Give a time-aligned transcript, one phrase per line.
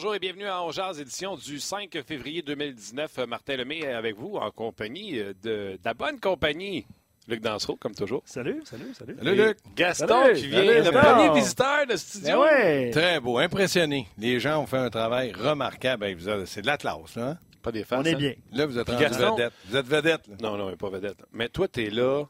[0.00, 3.18] Bonjour et bienvenue à Ongeaz, édition du 5 février 2019.
[3.26, 6.86] Martin Lemay est avec vous en compagnie de, de la bonne compagnie.
[7.26, 8.22] Luc Dansereau, comme toujours.
[8.24, 9.16] Salut, salut, salut.
[9.18, 9.58] Salut, Luc.
[9.74, 11.00] Gaston Salut, qui vient, salut, le Gaston.
[11.00, 12.28] premier visiteur de studio.
[12.30, 12.90] Ben ouais.
[12.92, 14.06] Très beau, impressionné.
[14.18, 16.14] Les gens ont fait un travail remarquable.
[16.14, 17.30] Ben, C'est de la classe, là.
[17.30, 17.38] hein?
[17.60, 18.18] Pas des farces, On est hein?
[18.18, 18.34] bien.
[18.52, 19.52] Là, vous êtes rendu Gaston- vedette.
[19.66, 20.36] Vous êtes vedette, là.
[20.40, 21.18] Non, non, pas vedette.
[21.32, 22.22] Mais toi, tu es là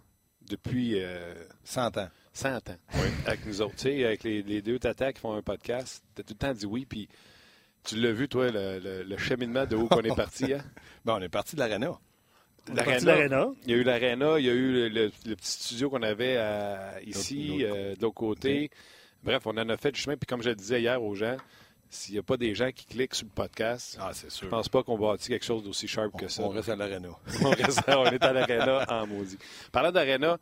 [0.49, 2.09] depuis euh, 100 ans.
[2.33, 2.77] 100 ans
[3.27, 3.77] avec nous autres.
[3.77, 6.39] Tu sais, avec les, les deux tatas qui font un podcast, tu as tout le
[6.39, 7.07] temps dit oui, puis
[7.85, 10.53] tu l'as vu, toi, le, le- le cheminement de où qu'on est parti.
[10.53, 10.61] Hein?
[11.05, 11.99] Bon, on est parti de l'Arena.
[13.65, 16.03] Il y a eu l'Arena, il y a eu le, le- le petit studio qu'on
[16.03, 18.71] avait à- ici, euh, de l'autre côté.
[19.23, 20.17] Bref, on en a fait du chemin.
[20.17, 21.37] Puis comme je le disais hier aux gens,
[21.89, 24.29] s'il n'y a pas des gens qui cliquent sur le podcast, Ah, sûr.
[24.43, 26.43] je pense pas qu'on bâtit quelque chose d'aussi sharp que ça.
[26.43, 27.09] On reste à l'aréna.
[27.43, 29.39] on, reste- on est à l'Arena en maudit.
[29.73, 30.37] Parlant d'Arena,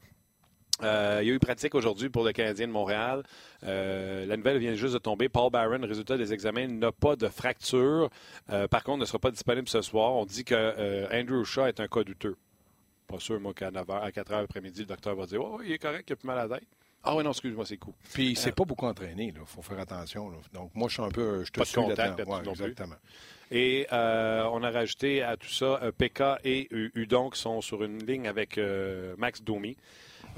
[0.83, 3.23] euh, il y a eu pratique aujourd'hui pour le Canadien de Montréal.
[3.65, 5.29] Euh, la nouvelle vient juste de tomber.
[5.29, 8.11] Paul Barron, résultat des examens, n'a pas de fracture.
[8.51, 10.13] Euh, par contre, ne sera pas disponible ce soir.
[10.13, 12.37] On dit que Andrew Shaw est un cas douteux.
[13.07, 15.79] Pas sûr, moi, qu'à 9h, à 4h après-midi, le docteur va dire Oh, il est
[15.79, 16.69] correct, il a plus mal à la tête.
[17.05, 17.95] Ah oui, non, excuse-moi, c'est cool.
[18.13, 19.41] Puis, c'est pas beaucoup entraîné, là.
[19.47, 20.29] faut faire attention.
[20.29, 20.39] là.
[20.53, 21.45] Donc, moi, je suis un peu.
[21.45, 22.51] Je te Pas de suis contact là-dessus non plus.
[22.51, 22.97] exactement.
[23.53, 28.05] Et euh, on a rajouté à tout ça PK et Udon qui sont sur une
[28.05, 29.77] ligne avec euh, Max Domi.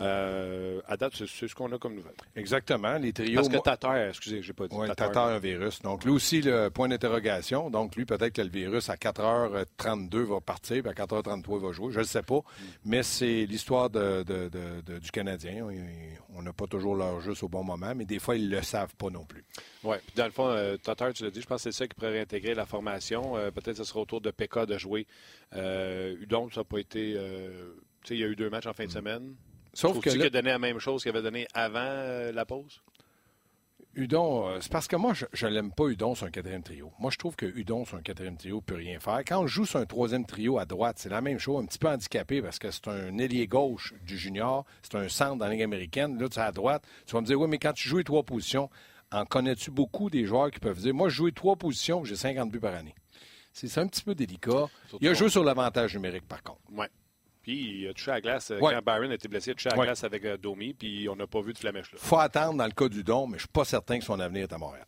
[0.00, 2.14] Euh, à date, c'est ce qu'on a comme nouvelle.
[2.36, 2.96] Exactement.
[2.98, 3.34] Les trios.
[3.34, 5.08] Parce que Tatar, excusez, j'ai pas dit Oui, Tatar.
[5.08, 5.82] Tatar a un virus.
[5.82, 7.68] Donc, lui aussi, le point d'interrogation.
[7.70, 11.72] Donc, lui, peut-être que le virus, à 4h32, va partir, puis à 4h33, il va
[11.72, 11.90] jouer.
[11.92, 12.40] Je ne le sais pas.
[12.84, 15.66] Mais c'est l'histoire de, de- de- de- du Canadien.
[16.34, 18.62] On n'a pas toujours l'heure juste au bon moment, mais des fois, ils ne le
[18.62, 19.44] savent pas non plus.
[19.84, 21.86] Oui, puis dans le fond, euh, Tatar, tu l'as dit, je pense que c'est ça
[21.86, 23.36] qui pourrait réintégrer la formation.
[23.36, 25.06] Euh, Peut-être que ce sera au tour de PK de jouer.
[25.54, 27.14] Euh, Udon, ça n'a pas été.
[27.16, 27.72] euh,
[28.02, 29.34] tu sais, il y a eu deux matchs en fin de semaine.
[29.78, 32.82] Sauf que qu'il là, donné la même chose qu'il avait donné avant euh, la pause?
[33.94, 36.92] Udon, euh, c'est parce que moi, je ne l'aime pas Udon sur un quatrième trio.
[36.98, 39.20] Moi, je trouve que Udon sur un quatrième trio ne peut rien faire.
[39.26, 41.78] Quand on joue sur un troisième trio à droite, c'est la même chose, un petit
[41.78, 45.52] peu handicapé parce que c'est un ailier gauche du junior, c'est un centre dans la
[45.52, 46.18] Ligue américaine.
[46.20, 46.82] Là, tu es à droite.
[47.06, 48.70] Tu vas me dire, oui, mais quand tu joues les trois positions,
[49.12, 52.16] en connais-tu beaucoup des joueurs qui peuvent dire, moi, je joue les trois positions, j'ai
[52.16, 52.96] 50 buts par année?
[53.52, 54.66] C'est un petit peu délicat.
[54.88, 56.60] Surtout Il a joué sur l'avantage numérique, par contre.
[56.70, 56.86] Oui.
[57.48, 58.50] Puis il a touché à la glace.
[58.50, 58.74] euh, Ouais.
[58.74, 59.86] Quand Byron a été blessé, il a touché à la Ouais.
[59.86, 61.98] glace avec euh, Domi, puis on n'a pas vu de flamèche là.
[61.98, 64.52] faut attendre dans le cas d'Udon, mais je suis pas certain que son avenir est
[64.52, 64.84] à Montréal.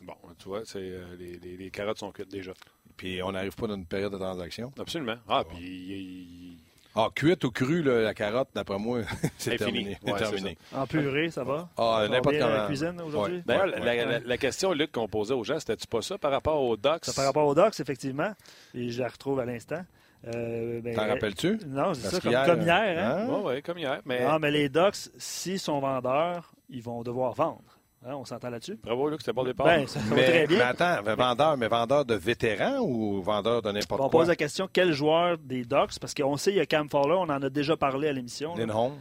[0.00, 2.52] Bon, tu vois, c'est, euh, les, les- les carottes sont cuites déjà.
[2.96, 4.72] Puis on n'arrive pas dans une période de transaction.
[4.78, 5.16] Absolument.
[5.28, 6.58] Ah, puis il-
[6.96, 9.00] Ah, cuite ou cru, là, la carotte, d'après moi,
[9.36, 9.98] c'est terminé.
[10.04, 10.56] Ouais, terminé.
[10.72, 11.68] En purée, ça va?
[11.76, 12.66] Ah, n'importe à la comment.
[12.68, 13.42] cuisine aujourd'hui?
[13.48, 13.56] Ouais.
[13.58, 14.04] Ouais, la, ouais.
[14.06, 17.04] la- la question, Luc, qu'on posait aux gens, c'était-tu pas ça par rapport aux Ducks?
[17.06, 18.32] Ça par rapport aux Docs, effectivement.
[18.74, 19.84] Et je la retrouve à l'instant.
[20.26, 21.58] Euh, ben, T'en rappelles-tu?
[21.66, 22.74] Non, c'est ça, comme, qu'hier, comme hier.
[22.98, 23.16] Hein?
[23.20, 23.26] hein?
[23.28, 24.00] Oui, oui, comme hier.
[24.06, 27.78] Mais Non, mais les Docs, s'ils sont vendeurs, ils vont devoir vendre.
[28.06, 28.78] Hein, on s'entend là-dessus?
[28.82, 29.66] bravo, Luc, c'était bon départ.
[29.66, 30.66] Ben, ça Mais, très mais bien.
[30.66, 34.20] attends, mais vendeur, mais vendeur de vétérans ou vendeur de n'importe On quoi?
[34.20, 35.98] pose la question quel joueur des Ducks?
[36.00, 38.54] Parce qu'on sait il y a Cam Fowler, on en a déjà parlé à l'émission.
[38.54, 38.60] là.
[38.66, 38.92] Lindholm?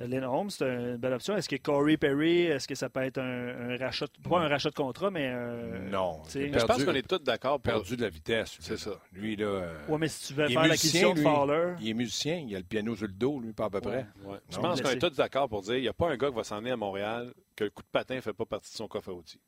[0.00, 1.36] Euh, Lynn Holmes, c'est une belle option.
[1.36, 4.48] Est-ce que Corey Perry, est-ce que ça peut être un, un rachat, de- pas un
[4.48, 5.80] rachat de contrat, mais un.
[5.90, 6.22] Non.
[6.34, 7.72] Il Mais je pense qu'on est tous d'accord pour.
[7.74, 8.56] perdu de la vitesse.
[8.60, 8.92] C'est ça.
[9.12, 9.44] Lui, là.
[9.46, 11.20] euh, Ouais, mais si tu veux il est faire l'acquisition de.
[11.20, 11.74] Fowler.
[11.80, 14.06] Il est musicien, il a le piano sur le dos, lui, pas à peu près.
[14.24, 14.38] Ouais.
[14.50, 16.36] Je pense qu'on est tous d'accord pour dire qu'il n'y a pas un gars qui
[16.36, 18.76] va s'en venir à Montréal que le coup de patin ne fait pas partie de
[18.76, 19.40] son coffre à outils.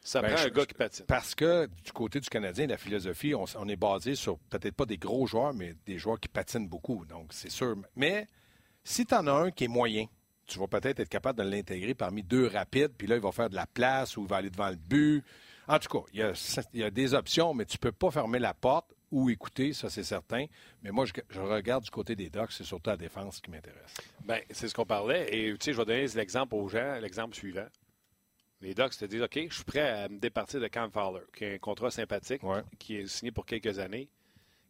[0.00, 1.04] Ça Ben, prend je- un gars qui patine.
[1.06, 4.96] Parce que du côté du Canadien, la philosophie, on est basé sur peut-être pas des
[4.96, 7.04] gros joueurs, mais des joueurs qui patinent beaucoup.
[7.04, 7.76] Donc, c'est sûr.
[7.94, 8.26] Mais
[8.84, 10.06] si tu en as un qui est moyen,
[10.46, 13.48] tu vas peut-être être capable de l'intégrer parmi deux rapides, puis là, il va faire
[13.50, 15.24] de la place ou il va aller devant le but.
[15.68, 16.32] En tout cas, il y a,
[16.74, 19.88] il y a des options, mais tu peux pas fermer la porte ou écouter, ça
[19.88, 20.46] c'est certain.
[20.82, 23.94] Mais moi, je, je regarde du côté des Ducks, c'est surtout la défense qui m'intéresse.
[24.24, 25.28] Ben, c'est ce qu'on parlait.
[25.34, 27.66] Et tu sais, je vais donner l'exemple aux gens, l'exemple suivant.
[28.60, 31.44] Les Ducks te disent OK, je suis prêt à me départir de Cam Fowler, qui
[31.44, 32.62] a un contrat sympathique, Ouais.
[32.78, 34.08] qui est signé pour quelques années.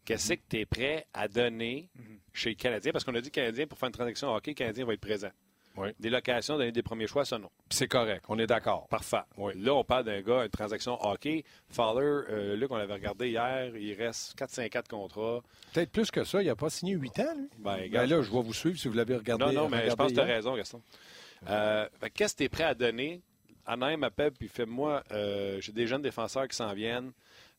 [0.04, 1.88] Qu'est-ce que tu es prêt à donner
[2.32, 2.92] chez le Canadien?
[2.92, 5.30] Parce qu'on a dit Canadien, pour faire une transaction hockey, le Canadien va être présent.
[5.74, 5.94] Ouais.
[5.98, 7.48] Des locations, donner des premiers choix, ça non.
[7.70, 8.88] C'est correct, on est d'accord.
[8.88, 9.22] Parfait.
[9.38, 9.54] Oui.
[9.56, 11.44] Là, on parle d'un gars, une transaction hockey.
[11.70, 15.40] Fowler, euh, Luc, on l'avait regardé hier, il reste 4-5-4 contrats.
[15.72, 17.48] Peut-être plus que ça, il n'a pas signé 8 ans, lui?
[17.58, 19.46] Ben, Ben là, je vais vous suivre si vous l'avez regardé.
[19.46, 20.82] non, non, mais je pense que tu as raison, Gaston.
[21.48, 23.22] Euh, Qu'est-ce que tu es prêt à donner?
[23.64, 27.12] Anaheim m'appelle puis fait moi, euh, j'ai des jeunes défenseurs qui s'en viennent.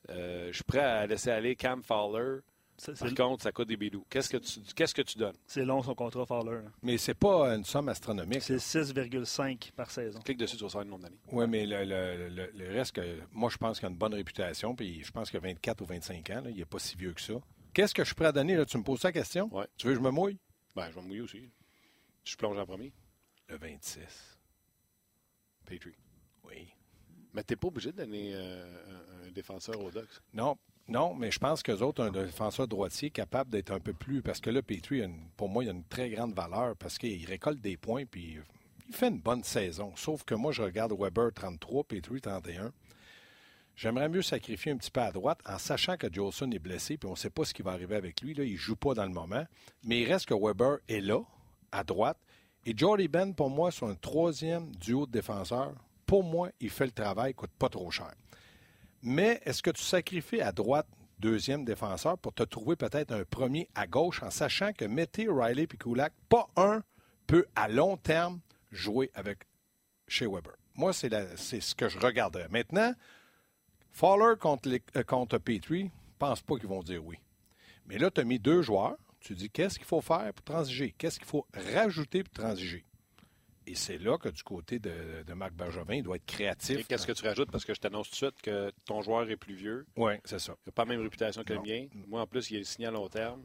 [0.10, 2.40] Euh, je suis prêt à laisser aller Cam Fowler.
[2.76, 4.04] C'est- Par contre, ça coûte des bidous.
[4.10, 5.36] Qu'est-ce que tu, qu'est-ce que tu donnes?
[5.46, 6.64] c'est long son contrat Fowler.
[6.64, 6.72] là.
[6.82, 8.42] Mais c'est pas une somme astronomique.
[8.42, 10.20] C'est 6,5 par saison.
[10.22, 11.20] Clique dessus, tu vas savoir le nombre d'années.
[11.32, 14.16] Oui, mais le, le- le- le reste, que, moi, je pense qu'il a une bonne
[14.16, 14.76] réputation.
[14.76, 16.42] Puis je pense qu'il a 24 ou 25 ans.
[16.42, 17.36] là, il n'est pas si vieux que ça.
[17.74, 18.56] Qu'est-ce que je suis prêt à donner?
[18.56, 18.66] Là?
[18.66, 19.48] Tu me poses la question?
[19.56, 19.68] Ouais.
[19.78, 20.40] Tu veux que je me mouille?
[20.76, 21.50] Ben, je vais me mouiller aussi.
[22.26, 22.92] Je plonge en premier.
[23.50, 24.38] Le 26.
[25.66, 25.96] Petrie.
[26.44, 26.74] Oui.
[27.34, 28.64] Mais tu pas obligé de donner euh,
[29.28, 30.22] un, défenseur aux Ducks.
[30.34, 30.58] Non,
[30.88, 34.22] non, mais je pense qu'eux autres, un défenseur droitier capable d'être un peu plus.
[34.22, 35.04] Parce que là, Petrie,
[35.36, 38.38] pour moi, il a une très grande valeur parce qu'il récolte des points puis
[38.88, 39.94] il fait une bonne saison.
[39.96, 42.72] Sauf que moi, je regarde Weber 33, Petrie 31.
[43.76, 47.08] J'aimerais mieux sacrifier un petit peu à droite en sachant que Jolson est blessé puis
[47.08, 48.36] on ne sait pas ce qui va arriver avec lui.
[48.36, 49.46] Là, il ne joue pas dans le moment.
[49.84, 51.22] Mais il reste que Weber est là,
[51.72, 52.18] à droite.
[52.66, 55.74] Et Jordy Ben, pour moi, c'est un troisième duo de défenseurs.
[56.06, 58.14] Pour moi, il fait le travail, il coûte pas trop cher.
[59.02, 60.88] Mais est-ce que tu sacrifies à droite
[61.20, 65.64] deuxième défenseur pour te trouver peut-être un premier à gauche en sachant que Mété, Riley
[65.64, 66.84] et pas un
[67.28, 68.40] peut à long terme
[68.72, 69.40] jouer avec
[70.08, 70.54] chez Weber?
[70.76, 71.10] Moi, c'est
[71.62, 72.48] ce que je regarderais.
[72.50, 72.94] Maintenant,
[73.92, 77.18] Fowler contre, les- euh, contre Petrie, pense pas qu'ils vont dire oui.
[77.86, 78.98] Mais là, tu as mis deux joueurs.
[79.20, 80.94] Tu dis qu'est-ce qu'il faut faire pour transiger?
[80.98, 82.84] Qu'est-ce qu'il faut rajouter pour transiger?
[83.66, 86.80] Et c'est là que du côté de, de Marc Bergevin, il doit être créatif.
[86.80, 87.52] Et qu'est-ce que tu rajoutes?
[87.52, 89.86] Parce que je t'annonce tout de suite que ton joueur est plus vieux.
[89.96, 90.54] Oui, c'est ça.
[90.66, 91.62] Il n'a pas la même réputation que Non.
[91.64, 91.88] le mien.
[92.08, 93.42] Moi, en plus, il est signé à long terme.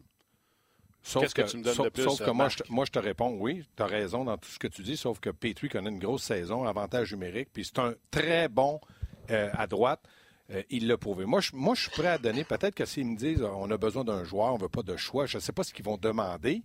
[1.03, 2.59] Sauf Qu'est-ce que tu me donnes sauf, de plus, sauf que moi Marc?
[2.59, 4.83] je, te, moi, je te réponds oui, tu as raison dans tout ce que tu
[4.83, 8.81] dis, sauf que Petrie connaît une grosse saison, avantage numérique, puis c'est un très bon
[9.31, 10.03] euh, à droite.
[10.51, 11.25] Euh, il l'a prouvé.
[11.25, 12.43] Moi je, moi, je suis prêt à donner.
[12.43, 14.97] Peut-être que s'ils me disent on a besoin d'un joueur, on ne veut pas de
[14.97, 16.63] choix, je ne sais pas ce qu'ils vont demander,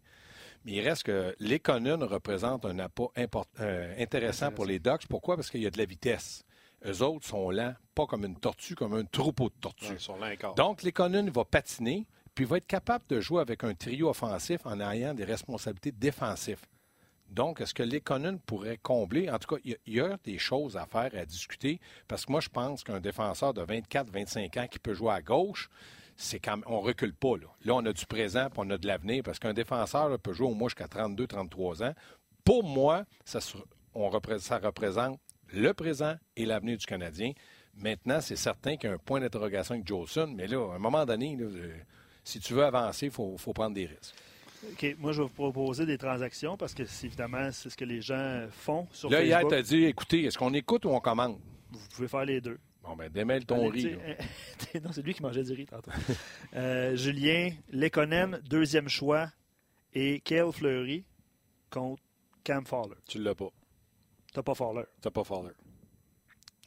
[0.66, 5.08] mais il reste que les Conan représentent un apport import- euh, intéressant pour les Ducks.
[5.08, 5.36] Pourquoi?
[5.36, 6.44] Parce qu'il y a de la vitesse.
[6.86, 9.94] Eux autres sont lents, pas comme une tortue, comme un troupeau de tortues.
[9.94, 10.56] Ils sont encore.
[10.56, 12.06] Donc, Lekonen va patiner,
[12.36, 16.60] puis va être capable de jouer avec un trio offensif en ayant des responsabilités défensives.
[17.30, 19.30] Donc, est-ce que Lekonen pourrait combler?
[19.30, 21.80] En tout cas, il y a- il y, a des choses à faire, à discuter,
[22.08, 25.70] parce que moi, je pense qu'un défenseur de 24-25 ans qui peut jouer à gauche,
[26.16, 27.38] c'est quand même, on recule pas.
[27.38, 27.48] Là.
[27.66, 30.34] là, on a du présent, puis on a de l'avenir, parce qu'un défenseur là, peut
[30.34, 31.94] jouer au moins jusqu'à 32-33 ans.
[32.44, 33.40] Pour moi, ça,
[33.96, 35.20] on repré- ça représente
[35.54, 37.32] le présent et l'avenir du Canadien.
[37.76, 40.80] Maintenant, c'est certain qu'il y a un point d'interrogation avec Jolson, mais là, à un
[40.80, 41.74] moment donné, là, euh,
[42.24, 44.14] si tu veux avancer, il faut, faut prendre des risques.
[44.72, 47.84] OK, moi, je vais vous proposer des transactions parce que, c'est- évidemment, c'est ce que
[47.86, 49.52] les gens font sur là, hier, Facebook.
[49.54, 51.38] tu as dit, écoutez, est-ce qu'on écoute ou on commande?
[51.72, 52.60] Vous pouvez faire les deux.
[52.84, 54.82] Bon, ben, démêle ton Allez, riz.
[54.84, 55.92] non, c'est lui qui mangeait du riz tantôt.
[56.56, 59.32] Euh, Julien Lekonen, deuxième choix,
[59.94, 61.06] et Kale Fleury
[61.70, 62.04] contre
[62.44, 62.96] Cam Fowler.
[63.08, 63.50] Tu l'as pas.
[64.34, 64.84] T'as pas Fowler.
[65.02, 65.54] Tu pas Fowler.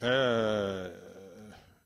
[0.03, 0.95] Euh,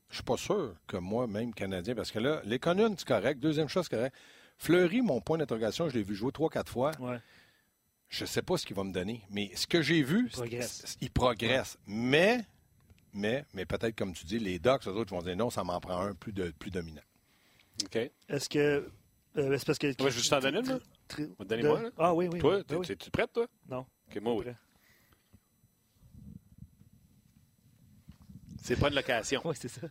[0.08, 3.40] je suis pas sûr que moi, même Canadien, parce que là, les Conuns, c'est correct.
[3.40, 4.14] Deuxième chose, c'est correct.
[4.58, 6.92] Fleury, mon point d'interrogation, je l'ai vu jouer trois, quatre fois.
[7.00, 7.18] Ouais.
[8.08, 9.22] Je ne sais pas ce qu'il va me donner.
[9.30, 10.98] Mais ce que j'ai vu, progresse.
[11.00, 11.78] il progresse.
[11.86, 12.44] Mais,
[13.12, 15.80] mais, mais peut-être, comme tu dis, les Ducks, eux autres vont dire non, ça m'en
[15.80, 17.02] prend un plus, de, plus dominant.
[17.84, 17.96] OK.
[18.28, 18.58] Est-ce que.
[19.36, 19.86] euh, c'est parce que.
[19.86, 20.78] Moi, je veux juste t'en donner une, là.
[21.08, 21.90] Tri- Donnez-moi, de- là.
[21.98, 22.38] Ah oui, oui.
[22.38, 22.86] Toi, oui, oui.
[22.86, 23.46] t'es-tu prête, toi?
[23.68, 23.86] Non.
[24.10, 24.42] OK, moi, oui.
[24.44, 24.56] Prêt.
[28.62, 29.40] C'est pas de location.
[29.44, 29.80] Oui, c'est ça.
[29.82, 29.88] Non,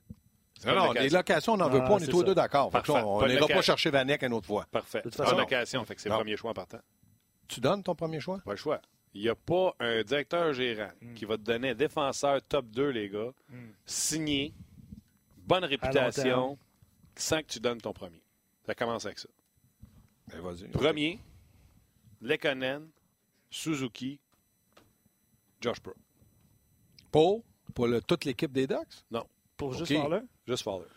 [0.63, 1.03] pas non, location.
[1.03, 2.67] les locations, on n'en veut Ah, pas, on c'est est tous deux d'accord.
[2.67, 4.65] On Pas n'ira pas chercher Vanek une autre fois.
[4.71, 4.99] Parfait.
[4.99, 6.19] De toute Pas façon- de location, fait que c'est le Non.
[6.19, 6.77] premier choix en partant.
[7.47, 8.39] Tu donnes ton premier choix?
[8.45, 8.79] Pas le choix.
[9.13, 11.13] Il n'y a pas un directeur gérant Hmm.
[11.15, 13.69] qui va te donner un défenseur top 2, les gars, Mm.
[13.85, 14.53] signé,
[15.37, 16.57] bonne réputation,
[17.15, 18.21] sans que tu donnes ton premier.
[18.65, 19.27] Ça commence avec ça.
[20.27, 20.67] Ben, vas-y.
[20.69, 21.19] Premier,
[22.21, 22.89] Lekonen,
[23.49, 24.19] Suzuki,
[25.59, 25.97] Josh Brook.
[27.11, 27.43] Pour,
[27.75, 29.03] pour le- toute l'équipe des Ducks?
[29.57, 29.93] Pour juste.
[29.93, 30.21] Fowler?
[30.47, 30.87] Juste Fowler.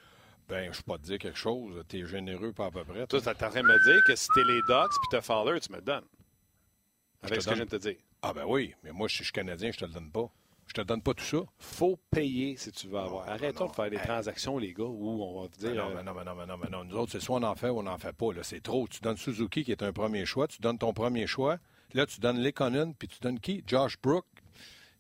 [0.49, 1.83] Ben, je peux pas te dire quelque chose.
[1.89, 3.07] Tu es généreux pas à peu près.
[3.07, 5.21] Toi, tu es en train de me dire que si t'es les Ducks puis t'as
[5.23, 6.05] Fowler, tu me le donnes.
[7.23, 7.97] Avec ce que je viens de te dire.
[8.27, 10.31] Ah ben oui, mais moi, si je suis Canadien, je te le donne pas.
[10.67, 11.37] Je te donne pas tout ça.
[11.59, 13.29] faut payer si tu veux avoir.
[13.29, 15.85] Arrêtons non, de faire des transactions, les gars, où on va te Ben dire.
[15.85, 16.85] non, euh, ben non, ben non, ben non, ben non.
[16.85, 18.29] Nous autres, c'est soit on en fait ou on n'en fait pas.
[18.43, 18.89] C'est trop.
[18.89, 20.49] Tu donnes Suzuki, qui est un premier choix.
[20.49, 21.59] Tu donnes ton premier choix.
[21.93, 23.63] Là, tu donnes Lekonen, puis tu donnes qui?
[23.67, 24.25] Josh Brook.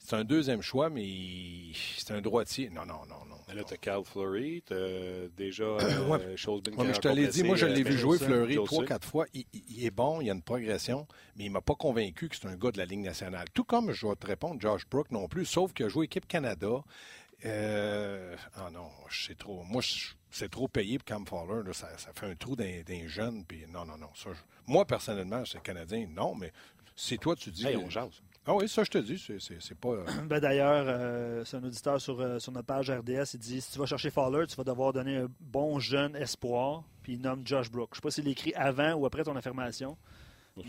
[0.04, 2.68] C'est un deuxième choix, mais c'est un droitier.
[2.68, 3.54] Non, non, non, non.
[3.54, 6.37] Là, t'as Cal Fleury, t'as déjà euh, Ouais.
[6.37, 9.08] Chose Ouais, mais je te l'ai dit, moi, je l'ai vu jouer Fleury trois, quatre
[9.08, 9.25] fois.
[9.32, 9.46] Il,
[9.84, 11.06] est bon, il a une progression,
[11.37, 13.46] mais il m'a pas convaincu que c'est un gars de la Ligue nationale.
[13.54, 16.26] Tout comme je vais te répondre, Josh Brook non plus, sauf qu'il a joué équipe
[16.28, 16.84] Canada.
[17.46, 19.62] Euh, ah non, c'est trop.
[19.64, 19.82] Moi,
[20.30, 21.66] c'est trop payé pour Cam Fowler.
[21.66, 21.73] là.
[21.73, 23.44] ça, ça fait un trou d'un jeune.
[23.46, 24.08] Puis non, non, non.
[24.14, 26.06] Ça, je- moi, personnellement, c'est Canadien.
[26.11, 26.52] Non, mais
[26.94, 27.66] si toi, tu dis.
[27.66, 28.20] Hey, on jase.
[28.46, 29.18] Ah oui, ça, je te dis.
[29.18, 29.88] c'est- pas.
[29.88, 33.34] euh, Ben, D'ailleurs, euh, c'est un auditeur sur, euh, sur notre page RDS.
[33.34, 36.82] Il dit si tu vas chercher Fowler, tu vas devoir donner un bon jeune espoir.
[37.02, 37.90] Puis il nomme Josh Brook.
[37.92, 39.96] Je ne sais pas s'il l'écrit avant ou après ton affirmation.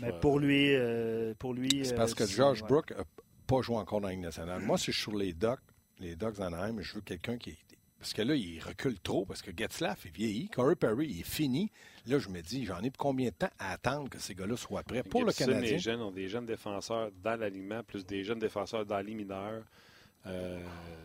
[0.00, 0.74] Mais pour lui.
[0.74, 2.68] euh, pour lui C'est euh, parce que ouais.
[2.68, 3.04] Brook n'a
[3.46, 4.60] pas joué encore dans la Ligue nationale.
[4.62, 5.60] Moi, si je suis sur les Ducks,
[6.00, 7.56] les Ducks d'Anaheim, je veux quelqu'un qui.
[7.98, 11.26] Parce que là, il recule trop, parce que Getzlaff est vieilli, Corey Perry il est
[11.28, 11.70] fini.
[12.06, 14.56] Là, je me dis, j'en ai pour combien de temps à attendre que ces gars-là
[14.56, 15.72] soient prêts pour le Canadien?
[15.72, 19.64] Les jeunes ont des jeunes défenseurs dans l'alignement, plus des jeunes défenseurs dans les mineurs.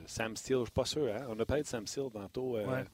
[0.05, 1.13] Sam Steele, je suis pas sûr.
[1.13, 1.25] Hein?
[1.29, 2.57] On a parlé de Sam Steele tantôt.
[2.57, 2.85] Ouais.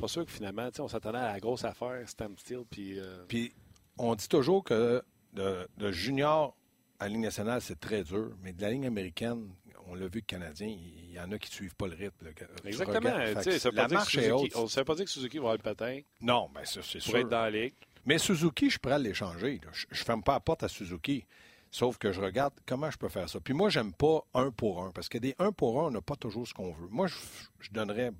[0.00, 2.64] Pas sûr que finalement, on s'attendait à la grosse affaire, Sam Steele.
[2.70, 3.52] Puis, puis
[3.98, 5.02] on dit toujours que
[5.32, 6.56] de, de junior
[6.98, 9.48] à la Ligue nationale, c'est très dur, mais de la ligne américaine,
[9.94, 12.26] on l'a vu, le Canadien, il y en a qui ne suivent pas le rythme.
[12.64, 13.10] Exactement.
[13.58, 14.50] Ça la marche est haute.
[14.56, 16.00] On ne savait pas dire que Suzuki va avoir le patin.
[16.20, 17.16] Non, mais ça, c'est sûr.
[17.16, 17.74] être dans la ligue.
[18.04, 19.60] Mais Suzuki, je pourrais l'échanger.
[19.72, 21.24] Je ne ferme pas la porte à Suzuki.
[21.70, 23.40] Sauf que je regarde comment je peux faire ça.
[23.40, 26.00] Puis moi, j'aime pas un pour un, parce que des un pour un, on n'a
[26.00, 26.86] pas toujours ce qu'on veut.
[26.88, 28.12] Moi, je, donnerais,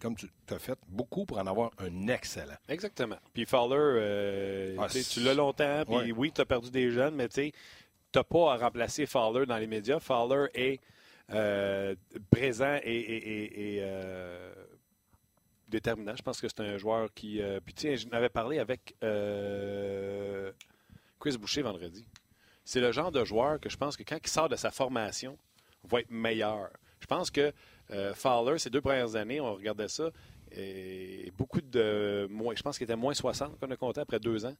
[0.00, 2.54] comme tu as fait, beaucoup pour en avoir un excellent.
[2.68, 3.16] Exactement.
[3.32, 7.26] Puis Fowler, euh, ah, tu l'as longtemps, puis oui, tu as perdu des jeunes, mais
[7.28, 7.52] tu sais,
[8.12, 9.98] tu n'as pas à remplacer Fowler dans les médias.
[9.98, 10.78] Fowler est
[11.30, 11.94] euh,
[12.30, 14.52] présent et, euh,
[15.68, 16.14] déterminant.
[16.16, 17.40] Je pense que c'est un joueur qui.
[17.40, 18.94] Euh, puis tiens, je n'avais parlé avec
[21.18, 22.04] Chris Boucher vendredi.
[22.64, 25.36] C'est le genre de joueur que je pense que quand il sort de sa formation,
[25.84, 26.70] va être meilleur.
[27.00, 27.52] Je pense que
[28.14, 30.10] Fowler, ces deux premières années, on regardait ça,
[30.54, 34.44] et beaucoup de moins, je pense qu'il était moins 60 qu'on a compté après deux
[34.44, 34.54] ans.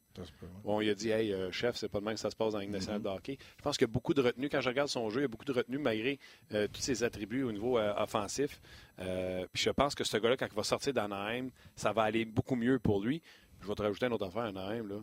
[0.64, 2.52] Bon, il a dit, hey, euh, chef, c'est pas de même que ça se passe
[2.52, 3.04] dans la Ligue nationale mm-hmm.
[3.04, 3.38] de hockey.
[3.58, 4.48] Je pense qu'il y a beaucoup de retenue.
[4.48, 6.18] Quand je regarde son jeu, il y a beaucoup de retenue malgré
[6.52, 8.60] euh, tous ses attributs au niveau euh, offensif.
[8.96, 12.56] puis je pense que ce gars-là, quand il va sortir d'Anaheim, ça va aller beaucoup
[12.56, 13.22] mieux pour lui.
[13.60, 14.96] Je vais te rajouter une autre affaire, Anaheim, là.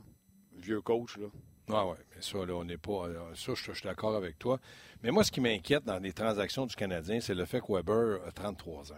[0.58, 1.27] Vieux coach, là.
[1.72, 3.08] Ah oui, mais ça, là, on n'est pas.
[3.36, 4.60] Ça, je, suis d'accord avec toi.
[5.03, 8.19] Mais moi, ce qui m'inquiète dans les transactions du Canadien, c'est le fait que Weber
[8.25, 8.96] a 33 ans.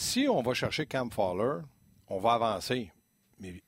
[0.00, 1.60] Si on va chercher Cam Fowler,
[2.08, 2.90] on va avancer,
[3.38, 3.62] mais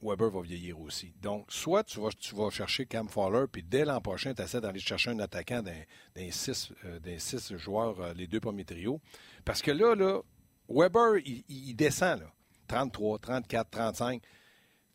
[0.00, 1.12] Weber va vieillir aussi.
[1.20, 4.60] Donc, soit tu vas, tu vas chercher Cam Fowler, puis dès l'an prochain, tu essaies
[4.60, 9.00] d'aller chercher un attaquant d'un six, euh, six, joueurs, euh, les deux premiers trios.
[9.44, 10.20] Parce que là, là
[10.68, 12.32] Weber, il, descend, là.
[12.68, 14.22] 33, 34, 35.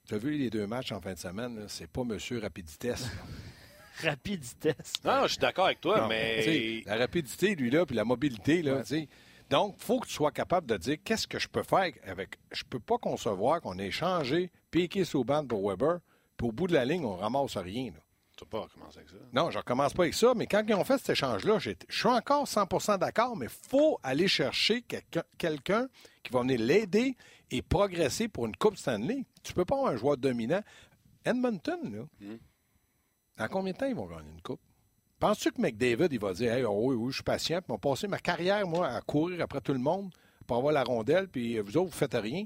[0.08, 2.93] Tu as vu les deux matchs en fin de semaine, c'est pas monsieur rapidité.
[4.01, 4.74] rapidité.
[5.03, 6.81] Non, je suis d'accord avec toi, mais.
[6.86, 9.10] La rapidité, lui, là, puis la mobilité, là, tu sais
[9.50, 12.38] donc, il faut que tu sois capable de dire qu'est-ce que je peux faire avec.
[12.51, 16.00] Je peux pas concevoir qu'on ait changé piqué Souban pour Weber,
[16.38, 17.91] puis au bout de la ligne, on ramasse rien.
[18.38, 19.18] Tu vas pas recommencer avec ça.
[19.34, 22.08] Non, je recommence pas avec ça, mais quand ils ont fait cet échange-là, je suis
[22.08, 24.84] encore 100% d'accord, mais il faut aller chercher
[25.38, 25.89] quelqu'un
[26.24, 27.18] qui va venir l'aider
[27.51, 29.25] et progresser pour une Coupe Stanley.
[29.44, 30.62] Tu peux pas avoir un joueur dominant.
[31.25, 32.36] Edmonton, là,
[33.36, 34.62] dans combien de temps ils vont gagner une Coupe?
[35.20, 38.08] Penses-tu que McDavid, il va dire hey, oh, oui, oui, je suis patient, puis passer
[38.08, 40.12] ma carrière, moi, à courir après tout le monde
[40.48, 42.46] pour avoir la rondelle, puis vous autres, vous faites rien?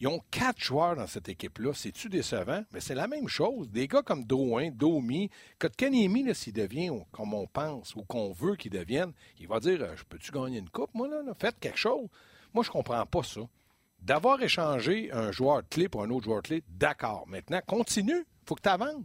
[0.00, 1.72] Ils ont quatre joueurs dans cette équipe-là.
[1.74, 2.64] C'est-tu décevant?
[2.72, 3.70] Mais c'est la même chose.
[3.70, 5.30] Des gars comme Drouin, Domi,
[5.60, 10.02] Kotkaniemi, s'il devient comme on pense ou qu'on veut qu'il devienne, il va dire Je
[10.02, 12.08] peux-tu gagner une coupe, moi, là, Faites quelque chose.
[12.52, 13.42] Moi, je comprends pas ça.
[14.00, 17.24] D'avoir échangé un joueur clé pour un autre joueur clé, d'accord.
[17.28, 18.26] Maintenant, continue.
[18.44, 19.04] faut que tu avances.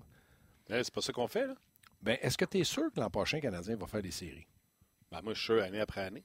[0.67, 1.53] c'est pas ça qu'on fait, là.
[2.01, 4.47] Bien, est-ce que tu es sûr que l'an prochain, Canadien va faire des séries?
[5.11, 6.23] Ben, moi, je suis sûr année après année.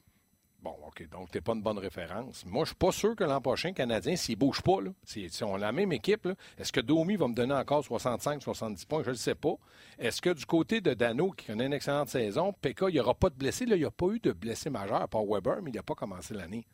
[0.62, 1.08] Bon, OK.
[1.08, 2.46] Donc, tu n'es pas une bonne référence.
[2.46, 5.28] Moi, je suis pas sûr que l'an prochain, Canadien, s'il ne bouge pas, là, si,
[5.42, 9.02] on a la même équipe, est-ce que Domi va me donner encore 65-70 points?
[9.02, 9.54] Je ne le sais pas.
[9.98, 13.14] Est-ce que du côté de Dano, qui connaît une excellente saison, Pekka, il n'y aura
[13.14, 13.66] pas de blessés?
[13.66, 15.96] Là, il n'y a pas eu de blessés majeurs, par Weber, mais il n'a pas
[15.96, 16.64] commencé l'année.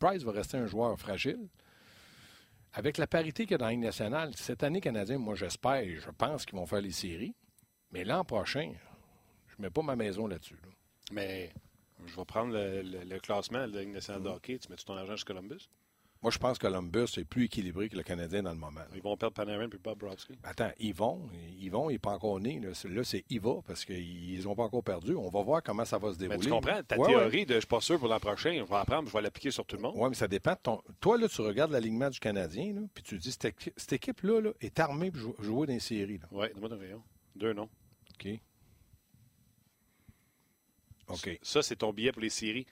[0.00, 1.48] Price va rester un joueur fragile.
[2.72, 5.82] Avec la parité qu'il y a dans la Ligue nationale, cette année, Canadien, moi, j'espère
[5.82, 7.34] et je pense qu'ils vont faire les séries.
[7.92, 8.72] Mais l'an prochain,
[9.48, 10.58] je ne mets pas ma maison là-dessus.
[11.12, 11.52] Mais
[12.06, 14.32] je vais prendre le, classement de la Ligue nationale de mm.
[14.32, 14.58] hockey.
[14.58, 15.68] Tu mets ton argent chez Columbus?
[16.22, 18.80] Moi, je pense que Columbus est plus équilibré que le Canadien dans le moment.
[18.94, 20.38] Ils vont perdre Panarin et Bob Browski.
[20.44, 21.28] Attends, ils vont.
[21.58, 22.60] Ils vont, il n'est pas encore né.
[22.60, 25.16] Là, c'est Iva parce qu'ils n'ont pas encore perdu.
[25.16, 26.38] On va voir comment ça va se dérouler.
[26.38, 28.62] Mais tu comprends ta théorie de je ne suis pas sûr pour l'an prochain, je
[28.62, 29.94] vais apprendre, je vais l'appliquer sur tout le monde.
[29.96, 30.80] Oui, mais ça dépend de ton.
[31.00, 35.42] Toi, là, tu regardes l'alignement du Canadien, puis tu dis cette, équipe-là est armée pour
[35.42, 36.20] jouer dans les séries.
[36.30, 37.02] Oui, donne-moi rayon.
[37.34, 37.68] Deux noms.
[41.08, 41.38] OK.
[41.42, 42.66] Ça, c'est ton billet pour les séries.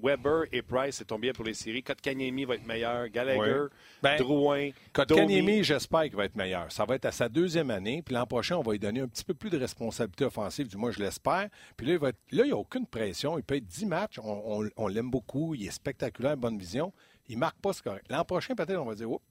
[0.00, 1.82] Weber et Price, c'est ton billet pour les séries.
[1.82, 3.08] Kotkaniemi va être meilleur.
[3.08, 3.66] Gallagher,
[4.02, 4.70] ben, Drouin.
[4.92, 6.70] Kotkaniemi, j'espère qu'il va être meilleur.
[6.72, 8.02] Ça va être à sa deuxième année.
[8.02, 10.68] Puis l'an prochain, on va lui donner un petit peu plus de responsabilité offensive.
[10.68, 11.48] Du moins, je l'espère.
[11.76, 13.38] Puis là, il n'y a aucune pression.
[13.38, 14.18] Il peut être 10 matchs.
[14.22, 15.54] On, l'aime beaucoup.
[15.54, 16.92] Il est spectaculaire, bonne vision.
[17.28, 18.06] Il ne marque pas ce correct.
[18.08, 19.24] L'an prochain, peut-être, on va dire, Oups,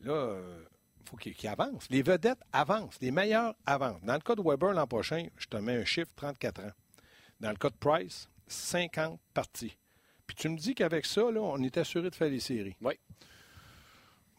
[0.00, 0.62] là, euh,
[1.00, 1.86] il faut qu'il avance.
[1.90, 2.98] Les vedettes avancent.
[3.00, 4.02] Les meilleurs avancent.
[4.02, 6.72] Dans le cas de Weber l'an prochain, je te mets un chiffre 34 ans.
[7.40, 9.76] Dans le cas de Price, 50 parties.
[10.26, 12.76] Puis tu me dis qu'avec ça, là, on est assuré de faire les séries.
[12.80, 12.94] Oui.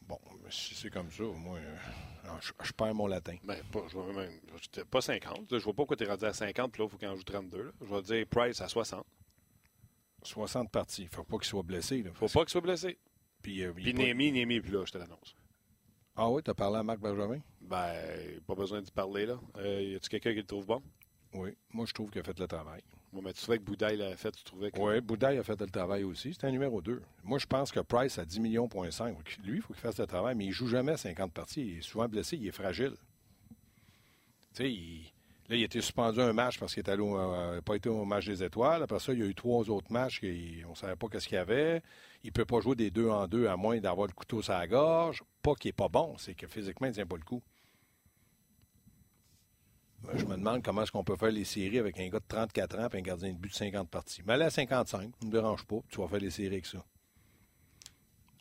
[0.04, 1.76] Bon, si c'est comme ça, moi, euh,
[2.64, 3.36] je, perds mon latin.
[3.44, 4.40] Ben, pas, je vois même,
[4.90, 5.48] pas 50.
[5.50, 7.16] je vois pas pourquoi tu es rendu à 50, puis là, il faut qu'il en
[7.16, 7.74] joue 32.
[7.82, 9.06] Je vais dire Price à 60.
[10.24, 11.04] 60 parties.
[11.04, 11.98] Il ne faut pas qu'il soit blessé.
[11.98, 12.98] Il ne faut pas qu'il soit blessé.
[13.42, 15.36] Puis, euh, puis Némi, Némi, puis là, je te l'annonce.
[16.16, 17.40] Ah oui, tu as parlé à Marc Benjamin?
[17.62, 19.40] Ben, pas besoin d'y parler, là.
[19.58, 20.82] Euh, y a-tu quelqu'un qui le trouve bon?
[21.34, 22.82] Oui, moi, je trouve qu'il a fait le travail.
[23.14, 24.80] Bon, mais tu trouvais que Boudaille l'a fait, tu trouvais que...
[24.80, 26.34] Oui, Boudaille a fait le travail aussi.
[26.34, 27.02] C'était un numéro 2.
[27.24, 29.18] Moi, je pense que Price a 10 millions, point 5.
[29.44, 31.62] Lui, il faut qu'il fasse le travail, mais il joue jamais 50 parties.
[31.62, 32.94] Il est souvent blessé, il est fragile.
[33.50, 33.56] Tu
[34.54, 35.11] sais, il...
[35.52, 38.26] là, il a été suspendu un match parce qu'il n'a euh, pas été au match
[38.26, 38.84] des étoiles.
[38.84, 40.28] Après ça, il y a eu trois autres matchs qu'on
[40.70, 41.82] ne savait pas qu'est-ce qu'il y avait.
[42.24, 44.54] Il ne peut pas jouer des deux en deux à moins d'avoir le couteau sur
[44.54, 45.24] la gorge.
[45.42, 47.42] Pas qu'il n'est pas bon, c'est que physiquement, il ne tient pas le coup.
[50.04, 52.26] Ben, je me demande comment est-ce qu'on peut faire les séries avec un gars de
[52.28, 54.22] 34 ans et un gardien de but de 50 parties.
[54.26, 55.80] Mais là, à 55, ne me dérange pas.
[55.90, 56.84] Tu vas faire les séries avec ça.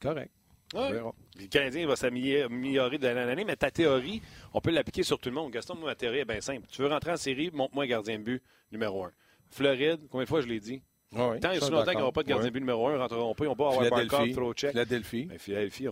[0.00, 0.32] Correct.
[0.74, 4.22] Le Canadien va s'améliorer de l'année en année, mais ta théorie,
[4.52, 5.50] on peut l'appliquer sur tout le monde.
[5.50, 6.66] Gaston, ma théorie est bien simple.
[6.70, 9.12] Tu veux rentrer en série, montre-moi un gardien de but numéro un.
[9.50, 10.82] Floride, combien de fois je l'ai dit?
[11.12, 12.94] Oui, Tant et si longtemps qu'ils n'auront pas de gardien de but numéro un, ils
[12.94, 13.44] ne rentreront pas.
[13.44, 14.70] Ils n'ont pas avoir barcode, throw check.
[14.70, 15.26] Philadelphie.
[15.28, 15.88] Mais Philadelphie,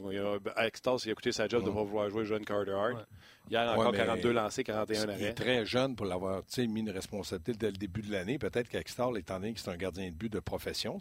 [0.58, 3.04] Extas, il a coûté sa job de ne pas vouloir jouer jeune Carter Hart.
[3.50, 5.16] Hier, encore 42 lancés, 41 arrêts.
[5.18, 8.38] Il est très jeune pour l'avoir mis une responsabilité dès le début de l'année.
[8.38, 10.98] Peut-être qu'Extar, étant donné que c'est un gardien de but de profession,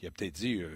[0.00, 0.70] il a peut-être dit euh,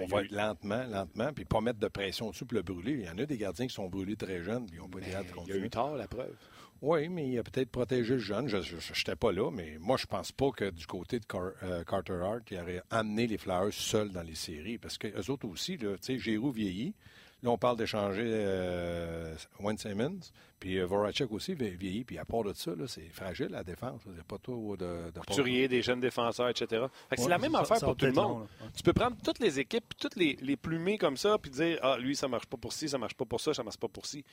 [0.00, 2.92] on va être lentement, lentement, puis pas mettre de pression dessus pour le brûler.
[2.92, 4.98] Il y en a des gardiens qui sont brûlés très jeunes, puis ils n'ont pas
[4.98, 5.14] été de
[5.46, 6.34] Il y a eu tard, la preuve.
[6.82, 8.48] Oui, mais il a peut-être protégé le jeune.
[8.48, 12.20] Je n'étais pas là, mais moi, je pense pas que du côté de euh, Carter
[12.22, 14.78] Hart, il aurait amené les Flyers seuls dans les séries.
[14.78, 16.94] Parce que eux autres aussi, tu sais, Giroud vieillit.
[17.42, 20.20] Là, on parle d'échanger euh, Wayne Simmons.
[20.58, 22.04] Puis euh, Voracek aussi vieillit.
[22.04, 24.02] Puis à part de ça, c'est fragile la défense.
[24.06, 25.10] Il n'y a pas trop de.
[25.10, 26.84] de Couturier, des jeunes défenseurs, etc.
[27.16, 28.46] c'est la même affaire pour tout le monde.
[28.76, 31.96] Tu peux prendre toutes les équipes, toutes les, les plumées comme ça, puis dire Ah,
[31.98, 34.04] lui, ça marche pas pour ci, ça marche pas pour ça, ça marche pas pour
[34.04, 34.24] ci.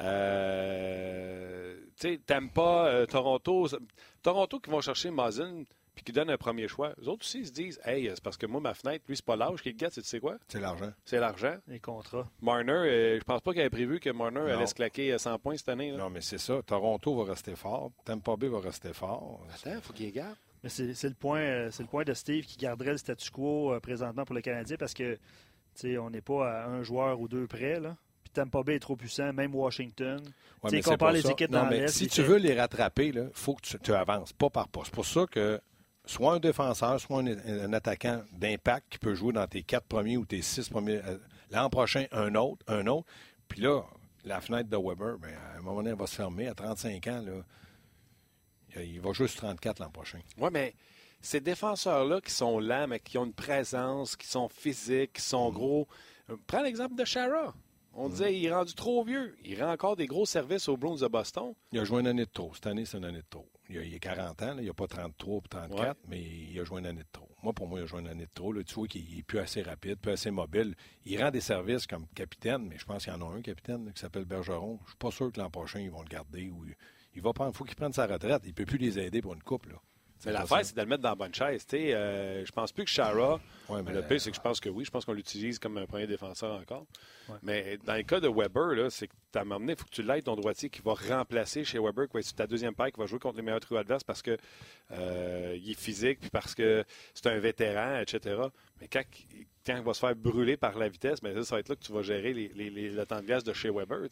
[0.00, 3.68] Euh, tu sais, t'aimes pas euh, Toronto.
[4.22, 5.64] Toronto qui vont chercher Mazin
[5.98, 6.92] puis qui donne un premier choix.
[7.00, 9.34] Les autres aussi se disent Hey, c'est parce que moi, ma fenêtre, lui, c'est pas
[9.34, 10.36] l'âge qui le gâte, tu sais quoi?
[10.46, 10.92] C'est l'argent.
[11.04, 11.56] C'est l'argent.
[11.66, 12.28] Les contrats.
[12.40, 15.56] Marner, euh, je pense pas qu'il avait prévu que Marner allait se claquer 100 points
[15.56, 15.90] cette année.
[15.90, 16.62] Non, mais c'est ça.
[16.64, 17.90] Toronto va rester fort.
[18.04, 19.44] Tampa Bay va rester fort.
[19.52, 20.36] Attends, faut qu'il garde.
[20.62, 24.36] Mais c'est le, point, le point de Steve qui garderait le statu quo présentement pour
[24.36, 25.18] le Canadien parce que
[25.98, 27.80] on n'est pas à un joueur ou deux près.
[27.80, 27.96] Là.
[28.32, 30.20] Tampa Bay est trop puissant, même Washington.
[30.62, 31.88] Ouais, compare les équipes dans l'Est.
[31.88, 34.82] Si tu veux les rattraper, il faut que tu, avances, pas par pas.
[34.84, 35.60] C'est pour ça que
[36.08, 40.24] soit un défenseur, soit un, attaquant d'impact qui peut jouer dans tes quatre premiers ou
[40.24, 41.00] tes six premiers.
[41.04, 41.18] Euh,
[41.50, 43.06] l'an prochain, un autre, un autre.
[43.48, 43.82] Puis là,
[44.24, 46.48] la fenêtre de Weber, ben, à un moment donné, elle va se fermer.
[46.48, 50.20] À 35 ans, là, il va juste 34 l'an prochain.
[50.38, 50.74] Oui, mais
[51.20, 55.50] ces défenseurs-là qui sont là, mais qui ont une présence, qui sont physiques, qui sont
[55.50, 55.54] mm.
[55.54, 55.88] gros.
[56.30, 57.54] Euh, prends l'exemple de Shara.
[57.94, 59.36] On disait, il est rendu trop vieux.
[59.44, 61.54] Il rend encore des gros services aux Browns de Boston.
[61.72, 62.52] Il a joué une année de trop.
[62.54, 63.48] Cette année, c'est une année de trop.
[63.68, 66.80] Il a, a 40 ans, il n'a pas 33 ou 34, mais il a joué
[66.80, 67.28] une année de trop.
[67.42, 68.54] Moi, pour moi, il a joué une année de trop.
[68.62, 70.74] tu vois qu'il est plus assez rapide, plus assez mobile.
[71.04, 73.92] Il rend des services comme capitaine, mais je pense qu'il y en a un capitaine
[73.92, 74.78] qui s'appelle Bergeron.
[74.84, 76.50] Je suis pas sûr que l'an prochain, ils vont le garder.
[76.50, 76.64] Ou
[77.14, 78.42] il va prendre, faut qu'il prenne sa retraite.
[78.44, 79.66] Il ne peut plus les aider pour une coupe.
[79.66, 79.80] Là.
[80.26, 81.64] Mais l'affaire, c'est de le mettre dans la bonne chaise.
[81.72, 83.40] Euh, je pense plus que Shara.
[83.70, 84.84] le pire, c'est que je pense que oui.
[84.84, 86.86] Je pense qu'on l'utilise comme un premier défenseur encore.
[87.42, 90.02] Mais dans le cas de Weber, c'est que tu as amené, il faut que tu
[90.02, 92.98] l'aides ton droitier qui va remplacer chez Weber, qui va être ta deuxième paire, qui
[92.98, 94.38] va jouer contre les meilleurs trios adverses parce qu'il
[94.92, 98.40] euh, est physique, puis parce que c'est un vétéran, etc.
[98.80, 99.02] Mais quand,
[99.68, 101.92] il va se faire brûler par la vitesse, mais ça, va être là que tu
[101.92, 104.08] vas gérer le temps de glace de chez Weber.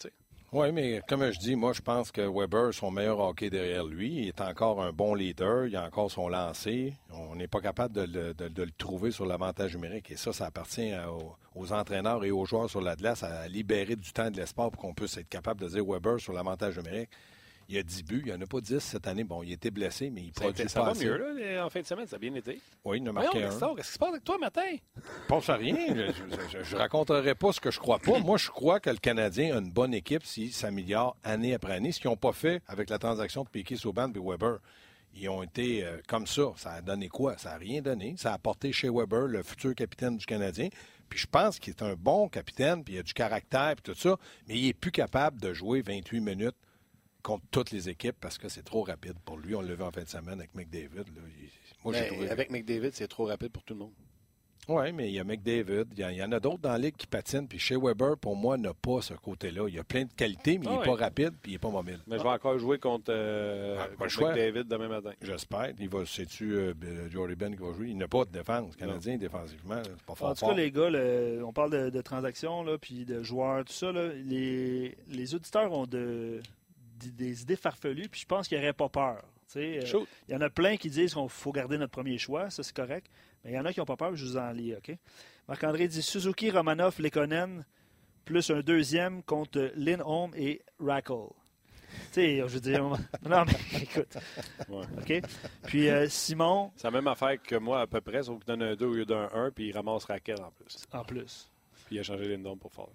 [0.52, 4.20] Oui, mais comme je dis, moi, je pense que Weber, son meilleur hockey derrière lui,
[4.20, 6.94] il est encore un bon leader, il a encore son lancé.
[7.10, 10.12] On n'est pas capable de le, trouver sur l'avantage numérique.
[10.12, 10.92] Et ça, ça appartient
[11.54, 14.70] aux, entraîneurs et aux joueurs sur la glace à libérer du temps et de l'espoir
[14.70, 17.10] pour qu'on puisse être capable de dire Weber sur l'avantage numérique.
[17.68, 18.22] Il y a 10 buts.
[18.24, 19.24] Il n'y en a pas 10 cette année.
[19.24, 21.86] Bon, il était blessé, mais il produit pas Ça va mieux, là, en fin de
[21.86, 22.06] semaine.
[22.06, 22.60] Ça a bien été.
[22.84, 23.48] Oui, il en a marqué un.
[23.48, 24.76] Qu'est-ce qui se passe avec toi, matin?
[24.96, 25.76] Je pense à rien.
[25.86, 28.18] je ne raconterai pas ce que je crois pas.
[28.20, 31.92] Moi, je crois que le Canadien a une bonne équipe s'il s'améliore année après année.
[31.92, 34.58] Ce qu'ils n'ont pas fait avec la transaction de Piquet, Souban et Weber.
[35.18, 36.52] Ils ont été euh, comme ça.
[36.56, 37.38] Ça a donné quoi?
[37.38, 38.14] Ça n'a rien donné.
[38.18, 40.68] Ça a apporté chez Weber, le futur capitaine du Canadien.
[41.08, 43.98] Puis je pense qu'il est un bon capitaine, puis il a du caractère, puis tout
[43.98, 44.16] ça,
[44.48, 46.56] mais il n'est plus capable de jouer 28 minutes
[47.26, 49.56] contre toutes les équipes parce que c'est trop rapide pour lui.
[49.56, 51.06] On l'a vu en fin de semaine avec McDavid.
[51.84, 52.30] Moi, trouvé...
[52.30, 53.92] Avec McDavid, c'est trop rapide pour tout le monde.
[54.68, 57.06] Oui, mais il y a McDavid, il y, en a d'autres dans la ligue qui
[57.06, 59.66] patinent, puis chez Weber, pour moi, n'a pas ce côté-là.
[59.68, 61.70] Il a plein de qualités, mais il n'est ah pas rapide, puis il n'est pas
[61.70, 62.00] mobile.
[62.08, 65.12] Mais je vais encore jouer contre, euh, ah, McDavid demain matin.
[65.22, 65.72] J'espère.
[65.78, 66.74] Il va, sais-tu, euh,
[67.10, 67.90] Jory Ben qui va jouer?
[67.90, 68.74] Il n'a pas de défense.
[68.74, 70.30] Canadien, défensivement, c'est pas fort.
[70.30, 70.90] En tout cas, les gars,
[71.44, 73.92] on parle de, transactions, là, puis de joueurs, tout ça.
[73.92, 76.40] Là, les, les auditeurs ont de,
[76.98, 79.22] des idées farfelues, puis je pense qu'il n'y aurait pas peur.
[79.56, 82.62] Euh, il y en a plein qui disent qu'il faut garder notre premier choix, ça
[82.62, 83.06] c'est correct.
[83.44, 84.92] Mais il y en a qui n'ont pas peur, je vous en lis, OK?
[85.48, 87.64] Marc-André dit Suzuki, Romanov, Lekonen,
[88.24, 91.28] plus un deuxième contre Lindholm et Rackle.
[92.10, 92.82] sais, je veux dire,
[93.22, 94.16] non, mais écoute.
[94.68, 95.22] OK?
[95.64, 96.72] Puis euh, Simon?
[96.76, 98.94] C'est la même affaire que moi à peu près, sauf qu'il donne un 2 au
[98.94, 100.84] lieu d'un 1, puis il ramasse Raquel en plus.
[100.92, 101.48] En plus.
[101.86, 102.88] Puis il a changé Lindon pour faire.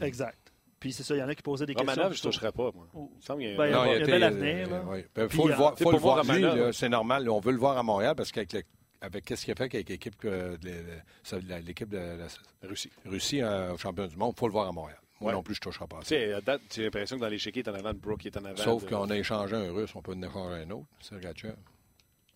[0.00, 0.49] Exact.
[0.80, 2.22] Puis c'est ça, il y en a qui posaient des Romanov, questions.
[2.22, 2.88] je ne toucherai pas, moi.
[2.94, 4.68] Il semble qu'il y a, ben, il y a, il y a bel avenir.
[4.96, 5.78] Il ben, faut le voir.
[5.78, 6.24] Faut le voir
[6.72, 7.28] c'est normal.
[7.28, 8.62] on veut le voir à Montréal parce qu'avec le
[9.02, 12.26] avec qu'est-ce qu'il a fait avec l'équipe euh, de, l'équipe de la
[12.68, 14.98] Russie, Russie euh, champion du monde, il faut le voir à Montréal.
[15.20, 16.06] Moi non plus, je ne toucherai pas à ça.
[16.06, 18.24] Tu sais, à date, j'ai l'impression que dans l'échiquier, il est en avant de Brooke,
[18.24, 18.56] il est en avant.
[18.56, 21.56] Sauf qu'on a échangé un russe, on peut en échanger un autre, c'est Sergachev.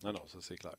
[0.03, 0.75] Non, non, ça c'est clair.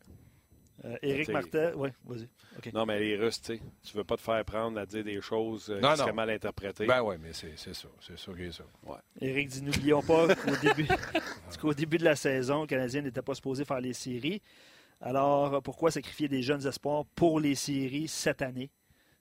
[0.85, 2.29] Euh, Éric Martel, oui, vas-y.
[2.73, 5.21] Non, mais les Russes, tu sais, tu veux pas te faire prendre à dire des
[5.21, 6.87] choses euh, qui seraient mal interprétées.
[6.87, 7.89] Ben oui, mais c'est ça.
[8.01, 8.65] C'est ça qui est ça.
[8.85, 8.99] Ouais.
[9.21, 10.87] Éric dit n'oublions pas qu'au début,
[11.61, 14.43] qu'au début de la saison, le Canadien n'était pas supposé faire les séries.
[15.01, 18.71] Alors, pourquoi sacrifier des jeunes espoirs pour les séries cette année?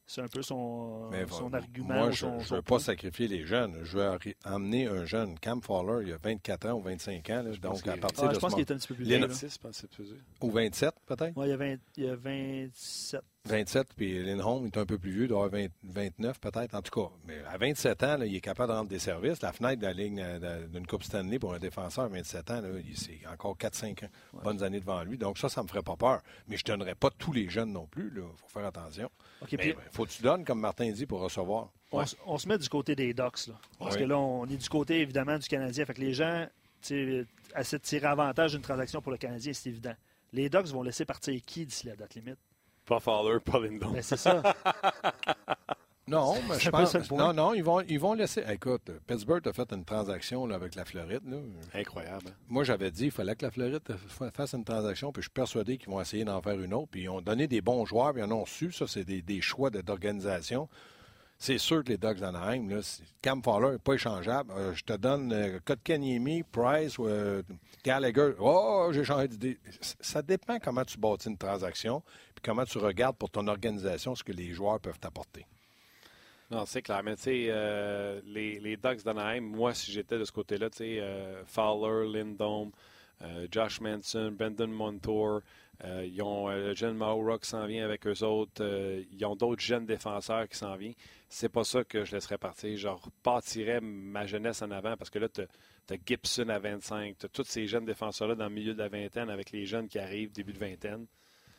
[0.08, 1.96] C'est un peu son, son argument.
[1.96, 3.80] Moi, je ne veux pas sacrifier les jeunes.
[3.84, 5.38] Je veux emmener un jeune.
[5.39, 7.44] Cam Fowler, il a 24 ans ou 25 ans.
[7.60, 9.28] donc, à partir ah, de Je pense qu'il est un petit peu plus vieux.
[10.41, 11.34] Ou 27, peut-être?
[11.36, 13.22] Oui, il, a il y a 27.
[13.45, 17.13] 27, puis Lindholm est un peu plus vieux, doit avoir 29 peut-être, en tout cas.
[17.27, 19.41] Mais à 27 ans, il est capable de rendre des services.
[19.41, 20.23] La fenêtre de la ligne
[20.71, 22.62] d'une Coupe Stanley pour un défenseur à 27 ans,
[22.95, 24.08] c'est encore 4-5
[24.43, 25.17] bonnes années devant lui.
[25.17, 26.21] Donc ça, ça me ferait pas peur.
[26.47, 28.12] Mais je ne donnerais pas tous les jeunes non plus.
[28.15, 29.10] Il faut faire attention.
[29.51, 31.69] Il ben, faut que tu donnes, comme Martin dit, pour recevoir.
[31.91, 33.47] On, se met du côté des Ducks.
[33.47, 35.86] Là, parce que là, on est du côté, évidemment, du Canadien.
[35.86, 36.47] Fait que les gens
[36.81, 39.95] essaient de tirer avantage d'une transaction pour le Canadien, c'est évident.
[40.34, 42.38] Les Ducks vont laisser partir qui d'ici la date limite?
[42.86, 43.91] Pas Fowler, pas Lindon.
[43.91, 44.41] Ben, c'est ça.
[46.08, 47.12] Non, mais je pense.
[47.12, 48.43] Non, non, ils vont, ils vont laisser.
[48.48, 51.24] Écoute, Pittsburgh a fait une transaction avec la Floride.
[51.74, 52.28] Incroyable.
[52.28, 52.34] Hein.
[52.48, 53.82] Moi, j'avais dit qu'il fallait que la Floride
[54.32, 56.89] fasse une transaction, puis je suis persuadé qu'ils vont essayer d'en faire une autre.
[56.91, 58.71] Puis ils ont donné des bons joueurs, puis ils en ont su.
[58.71, 60.69] Ça, c'est des, des choix d'organisation.
[61.45, 62.67] C'est sûr que les Dogs d'Anaheim,
[63.21, 64.51] Cam Fowler n'est pas échangeable.
[64.58, 67.43] Euh, je te donne euh, Kotkaniemi, Price, euh,
[67.84, 68.31] Gallagher.
[68.39, 69.60] Oh, j'ai changé d'idée.
[69.79, 72.01] Ça dépend comment tu bâtis une transaction
[72.34, 75.45] puis comment tu regardes pour ton organisation ce que les joueurs peuvent t'apporter.
[76.49, 77.03] Non, c'est clair.
[77.03, 80.77] Mais tu sais, euh, les, les Ducks d'Anaheim, moi, si j'étais de ce côté-là, tu
[80.77, 81.03] sais,
[81.45, 82.71] Fowler, Lindholm,
[83.51, 85.41] Josh Manson, Brendan Montour,
[85.83, 88.63] ils ont le jeune Mauro qui s'en vient avec eux autres.
[89.11, 90.95] ils ont d'autres jeunes défenseurs qui s'en viennent
[91.35, 92.77] c'est pas ça que je laisserais partir.
[92.77, 97.25] Je repartirais ma jeunesse en avant parce que là, tu as, Gibson à 25, tu
[97.25, 99.99] as tous ces jeunes défenseurs-là dans le milieu de la vingtaine avec les jeunes qui
[99.99, 101.05] arrivent début de vingtaine.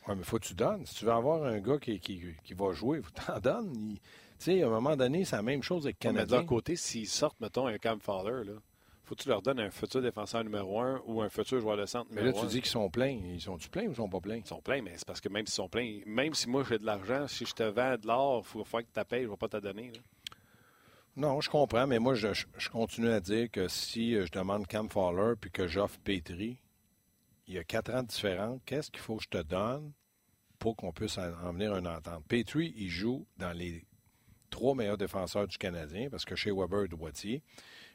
[0.07, 0.85] Oui, mais il faut que tu donnes.
[0.85, 3.97] Si tu veux avoir un gars qui, qui, va jouer, il faut t'en donnes.
[4.39, 6.37] Tu sais, à un moment donné, c'est la même chose avec Canadien.
[6.37, 8.53] Mais d'un côté, s'ils sortent, mettons, un Cam Fowler, là,
[9.07, 11.85] faut que tu leur donnes un futur défenseur numéro un ou un futur joueur de
[11.85, 13.17] centre Mais là, tu dis qu'ils sont pleins.
[13.33, 14.35] Ils sont-tu pleins ou ils sont pas pleins?
[14.37, 16.77] Ils sont pleins, mais c'est parce que même s'ils sont pleins, même si moi j'ai
[16.77, 19.27] de l'argent, si je te vends de l'or, il faut faire que tu payes, je
[19.27, 19.93] ne vais pas te donner.
[21.15, 22.27] Non, je comprends, mais moi, je,
[22.69, 26.57] continue à dire que si euh, je demande Cam Fowler puis que j'offre Petri,
[27.47, 28.59] il y a quatre ans de différence.
[28.65, 29.93] Qu'est-ce qu'il faut que je te donne
[30.59, 32.23] pour qu'on puisse en venir à une entente?
[32.27, 33.85] Petri, il joue dans les
[34.49, 37.41] trois meilleurs défenseurs du Canadien parce que chez Weber et Boitier.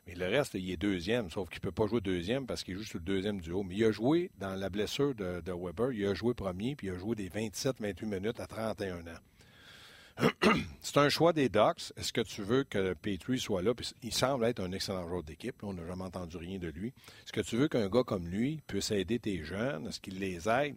[0.06, 2.76] Mais le reste, il est deuxième, sauf qu'il ne peut pas jouer deuxième parce qu'il
[2.76, 3.62] joue sur le deuxième duo.
[3.62, 6.94] Mais il a joué dans la blessure de, Weber, il a joué premier, puis il
[6.94, 10.28] a joué des 27-28 minutes à 31 ans.
[10.82, 11.92] C'est un choix des Ducks.
[11.96, 13.72] Est-ce que tu veux que Petrie soit là?
[14.02, 15.54] il semble être un excellent joueur d'équipe.
[15.62, 16.88] On n'a jamais entendu rien de lui.
[16.88, 19.86] Est-ce que tu veux qu'un gars comme lui puisse aider tes jeunes?
[19.86, 20.76] Est-ce qu'il les aide?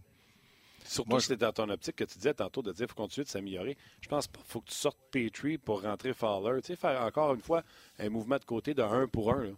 [0.87, 3.25] Surtout Moi, c'était dans ton optique que tu disais tantôt de dire qu'il faut continuer
[3.25, 3.77] de s'améliorer.
[4.01, 6.61] Je pense qu'il faut que tu sortes Petrie pour rentrer Fowler.
[6.61, 7.63] Tu sais, faire encore une fois
[7.99, 9.53] un mouvement de côté de un pour un.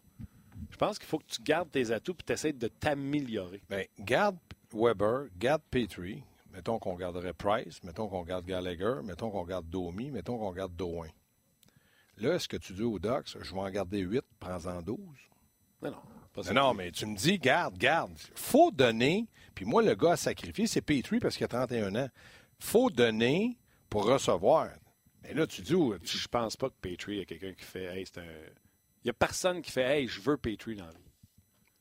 [0.70, 3.62] Je pense qu'il faut que tu gardes tes atouts et tu essaies de t'améliorer.
[3.70, 4.38] Bien, garde
[4.74, 6.24] Weber, garde Petrie.
[6.54, 10.76] Mettons qu'on garderait Price, mettons qu'on garde Gallagher, mettons qu'on garde Domi, mettons qu'on garde
[10.76, 11.08] Doin.
[12.18, 14.98] Là, est-ce que tu dis aux Ducks, je vais en garder 8, prends-en 12?
[15.84, 15.94] Non,
[16.38, 16.54] non.
[16.54, 18.12] Non, non, mais tu me dis, garde, garde.
[18.36, 19.28] faut donner.
[19.56, 22.10] Puis moi, le gars à sacrifier, c'est Petrie parce qu'il a 31 ans.
[22.60, 23.58] faut donner
[23.90, 24.70] pour recevoir.
[25.24, 25.96] Mais là, tu dis où?
[26.04, 28.24] Je pense pas que Petrie, il y a quelqu'un qui fait, hey, c'est un.
[28.24, 30.98] Il n'y a personne qui fait, hey, je veux Petrie dans la vie.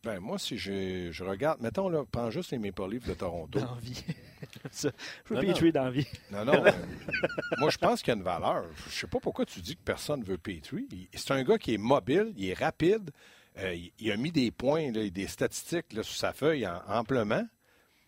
[0.05, 3.59] Ben, moi, si je, je, regarde, mettons, là, prends juste les Maple Leafs de Toronto.
[3.59, 4.05] Dans vie.
[4.73, 4.89] je
[5.29, 6.07] veux Petrie dans la vie.
[6.31, 6.65] Non, non.
[6.65, 6.71] Euh,
[7.59, 8.67] moi, je pense qu'il y a une valeur.
[8.89, 10.87] Je sais pas pourquoi tu dis que personne veut Petrie.
[11.13, 13.11] C'est un gars qui est mobile, il est rapide.
[13.59, 17.47] Euh, il a mis des points, des statistiques sur sa feuille amplement.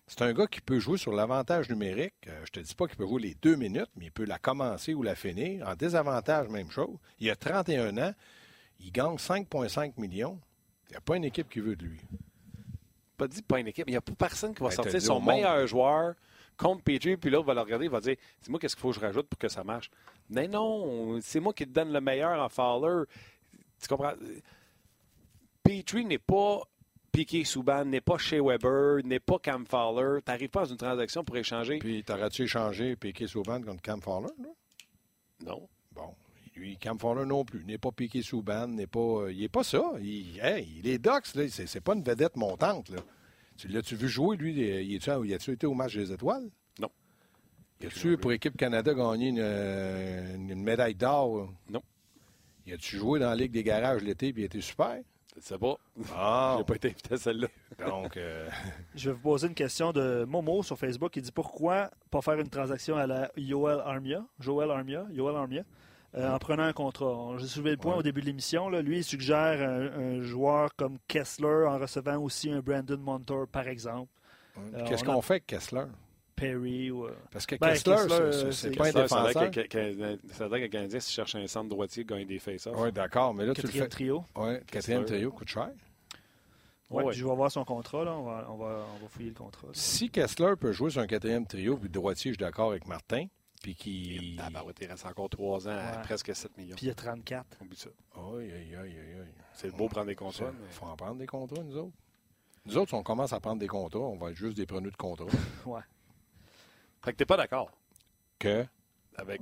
[0.07, 2.15] C'est un gars qui peut jouer sur l'avantage numérique.
[2.29, 4.39] Euh, je te dis pas qu'il peut jouer les deux minutes, mais il peut la
[4.39, 5.69] commencer ou la finir.
[5.69, 6.97] En désavantage, même chose.
[7.21, 8.15] Il a 31 ans.
[8.81, 10.39] Il gagne 5,5 millions.
[10.89, 12.01] Il n'y a pas une équipe qui veut de lui.
[13.19, 13.85] Pas dit pas une équipe.
[13.87, 16.15] Il n'y a pas personne qui va ben, sortir son meilleur joueur
[16.57, 18.97] contre PJ, puis l'autre va le regarder, il va dire Dis-moi, qu'est-ce qu'il faut que
[18.97, 19.91] je rajoute pour que ça marche
[20.31, 23.05] Mais non, c'est moi qui te donne le meilleur en Fowler.
[23.81, 24.15] Tu comprends?
[25.69, 26.63] Petrie n'est pas
[27.13, 30.23] Piqué Souban, n'est pas Shea Weber, n'est pas Cam Fowler.
[30.25, 31.79] Tu n'arrives pas à une transaction pour échanger?
[31.79, 34.33] Puis, t'aurais-tu échangé Piqué Souban contre Cam Fowler?
[34.43, 34.49] Là?
[35.45, 35.69] Non.
[35.93, 36.15] Bon.
[36.57, 37.67] Lui, Cam Fowler non plus.
[37.67, 39.27] N'est pas Piqué Souban, n'est pas.
[39.31, 39.93] Il n'est pas ça.
[40.01, 42.89] Il, hey, les Ducks, là, c'est, c'est pas une vedette montante.
[42.89, 43.03] Là.
[43.59, 44.55] Tu l'as-tu vu jouer, lui?
[44.55, 46.49] Il, il a-tu été au match des étoiles?
[46.81, 46.89] Non.
[47.83, 51.53] Il a-tu, pour Équipe Canada, gagné une, une, médaille d'or?
[51.69, 51.83] Non.
[52.65, 55.03] Il a-tu joué dans la Ligue des garages l'été puis il été super?
[55.41, 55.77] Je sais pas?
[56.17, 56.55] Ah!
[56.59, 57.49] J'ai pas été invité à celle-là.
[57.87, 58.49] Donc, euh,
[58.95, 61.15] Je vais vous poser une question de Momo sur Facebook.
[61.17, 65.63] Il dit pourquoi pas faire une transaction à la Yoel Armia, Joel Armia, Yoel Armia,
[66.17, 67.35] euh, en prenant un contrat.
[67.39, 67.99] J'ai soulevé le point Ouais.
[67.99, 68.69] au début de l'émission.
[68.71, 73.69] Lui, il suggère un, un joueur comme Kessler en recevant aussi un Brandon Montour, par
[73.69, 74.11] exemple.
[74.75, 75.85] Euh, qu'est-ce a- qu'on fait avec Kessler?
[76.39, 77.07] Perry ou.
[77.07, 79.33] euh, Parce que Ben, Kessler, Kessler, c'est- euh, pas un défenseur.
[79.33, 79.61] ça a l'air que
[80.63, 82.75] le Canadien, s'il cherche un centre droitier, gagne des face-offs.
[82.79, 83.89] Oui, d'accord, mais là, tu le quatrième fais.
[83.91, 84.25] trio.
[84.37, 85.71] Oui, quatrième trio coûte cher.
[86.91, 87.05] Ouais.
[87.09, 88.05] puis Je vais voir son contrat.
[88.05, 88.13] Là.
[88.17, 89.67] On, va, on, va, on va fouiller le contrat.
[89.67, 89.73] là.
[89.75, 93.27] Si Kessler peut jouer sur un quatrième trio, puis droitier, je suis d'accord avec Martin,
[93.63, 94.37] puis Il qui.
[94.39, 96.77] Tabarouette, il reste encore 3 ans à presque 7 millions.
[96.77, 97.59] Puis il y a 34.
[97.61, 97.91] Oublie ça.
[98.17, 99.27] Aïe, aïe, aïe, aïe, aïe.
[99.53, 100.47] C'est beau prendre des Il contrats.
[100.51, 101.93] mais- faut en prendre des contrats, nous autres.
[102.65, 104.91] Nous autres, si on commence à prendre des contrats, on va être juste des preneurs
[104.93, 105.27] de contrats.
[105.67, 105.81] Ouais.
[107.09, 107.71] Fait que t'es pas d'accord
[108.39, 108.67] que?
[109.17, 109.41] avec.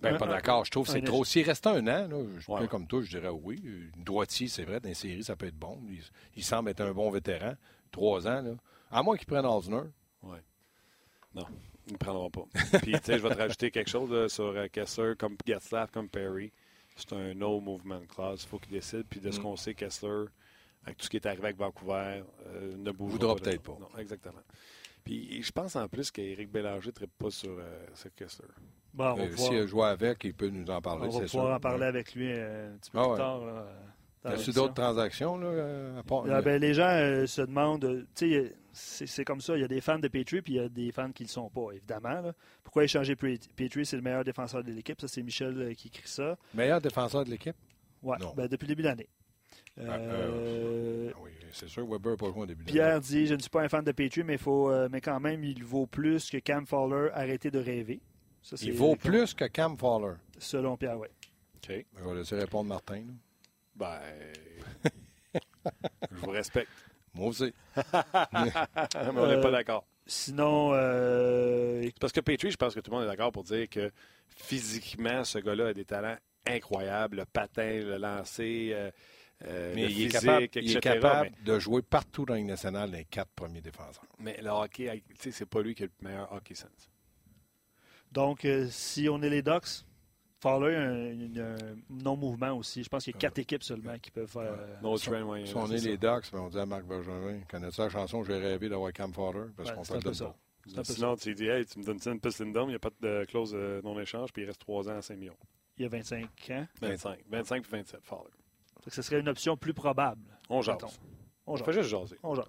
[0.00, 0.64] Ben, pas d'accord.
[0.64, 1.24] Je trouve que c'est trop.
[1.24, 2.68] S'il restait un an, là, je Ouais, ouais.
[2.68, 3.62] comme toi, je dirais oui.
[3.96, 5.80] Droitier, c'est vrai, dans les séries, ça peut être bon.
[5.88, 6.02] Il,
[6.36, 7.54] il semble être un bon vétéran.
[7.92, 8.50] Trois ans, là.
[8.90, 9.82] À moins qu'il prenne Osner.
[11.34, 11.44] Non,
[11.86, 12.46] ils ne prendront pas.
[12.82, 15.90] Puis, tu sais, je vais te rajouter quelque chose là, sur euh, Kessler, comme Getzlaff,
[15.92, 16.52] comme Perry.
[16.96, 18.42] C'est un no movement clause.
[18.44, 19.04] Il faut qu'il décide.
[19.08, 19.42] Puis, de ce Mm.
[19.42, 20.24] qu'on sait, Kessler,
[20.84, 23.76] avec tout ce qui est arrivé avec Vancouver, euh, ne bougera peut-être pas.
[23.80, 24.40] Non, exactement.
[25.08, 28.46] Puis, je pense en plus qu'Éric Bélanger ne tripe pas sur, euh, sur Kessler.
[28.92, 31.18] Bon, on va Euh, pouvoir, S'il a joué avec, il peut nous en parler, on
[31.18, 31.54] va pouvoir sûr.
[31.56, 31.86] en parler Ouais.
[31.86, 33.16] avec lui euh, un petit peu Ah plus ouais.
[33.16, 33.44] tard.
[33.46, 33.66] là,
[34.24, 34.52] dans l'émission.
[34.52, 38.54] d'autres transactions, là, euh, à part- Ah, ben, les gens euh, se demandent, tu sais,
[38.72, 40.68] c'est c'est comme ça, il y a des fans de Petrie puis il y a
[40.68, 42.20] des fans qui ne le sont pas, évidemment.
[42.20, 42.32] là.
[42.62, 45.88] Pourquoi échanger Pe- Petrie, c'est le meilleur défenseur de l'équipe, ça c'est Michel euh, qui
[45.88, 46.36] écrit ça.
[46.52, 47.56] Meilleur défenseur de l'équipe?
[48.02, 49.08] Ouais, ben, depuis le début de l'année.
[49.80, 53.26] Ah, Euh, Ah oui, c'est sûr, Weber n'a pas joué au début de Pierre dit,
[53.26, 55.64] je ne suis pas un fan de Petrie, mais, faut, euh, mais quand même, il
[55.64, 58.00] vaut plus que Cam Fowler, arrêtez de rêver.
[58.42, 58.56] Ça.
[58.62, 60.14] Il vaut plus que Cam Fowler.
[60.38, 61.08] Selon Pierre, oui.
[61.56, 61.84] OK.
[61.96, 63.02] Je vais laisser répondre Martin.
[63.76, 64.00] là.
[64.84, 64.90] Ben.
[66.10, 66.70] je vous respecte.
[67.14, 67.52] Moi aussi.
[67.76, 67.82] Mais
[68.32, 69.84] on n'est Euh, pas d'accord.
[70.06, 73.68] Sinon, euh, Parce que Petrie, je pense que tout le monde est d'accord pour dire
[73.68, 73.90] que
[74.28, 77.18] physiquement, ce gars-là a des talents incroyables.
[77.18, 78.90] Le patin, le lancer, euh,
[79.44, 80.76] euh, Mais le il, physique, est capable, il etc.
[80.76, 84.04] est capable de jouer partout dans la Ligue nationale les quatre premiers défenseurs.
[84.18, 86.88] Mais, le hockey, tu sais, c'est pas lui qui a le meilleur hockey sense.
[88.10, 89.84] donc, euh, si on est les Ducks,
[90.40, 91.56] Fowler a un,
[91.90, 92.84] non-mouvement aussi.
[92.84, 94.42] Je pense qu'il y a quatre équipes seulement qui peuvent faire.
[94.56, 94.76] euh.
[95.46, 95.88] Si on est ça.
[95.88, 99.12] les Ducks, ben, on dit à Marc Bergevin, connais-tu la chanson J'ai rêvé d'avoir Cam
[99.12, 100.34] Fowler parce Ouais, qu'on fait de ça.
[100.84, 102.90] Sinon, tu dis, hey, tu me donnes ça une piste Lindom, il n'y a pas
[103.00, 105.36] de clause de non-échange, puis il reste 3 ans à 5 millions.
[105.78, 106.66] Il y a 25 ans.
[106.82, 107.18] 25.
[107.30, 108.30] 25 puis 27, Fowler.
[108.88, 110.22] Ce serait une option plus probable.
[110.48, 110.78] On jase.
[111.46, 111.66] On On jase.
[111.66, 112.16] fait juste jaser.
[112.22, 112.46] On jase.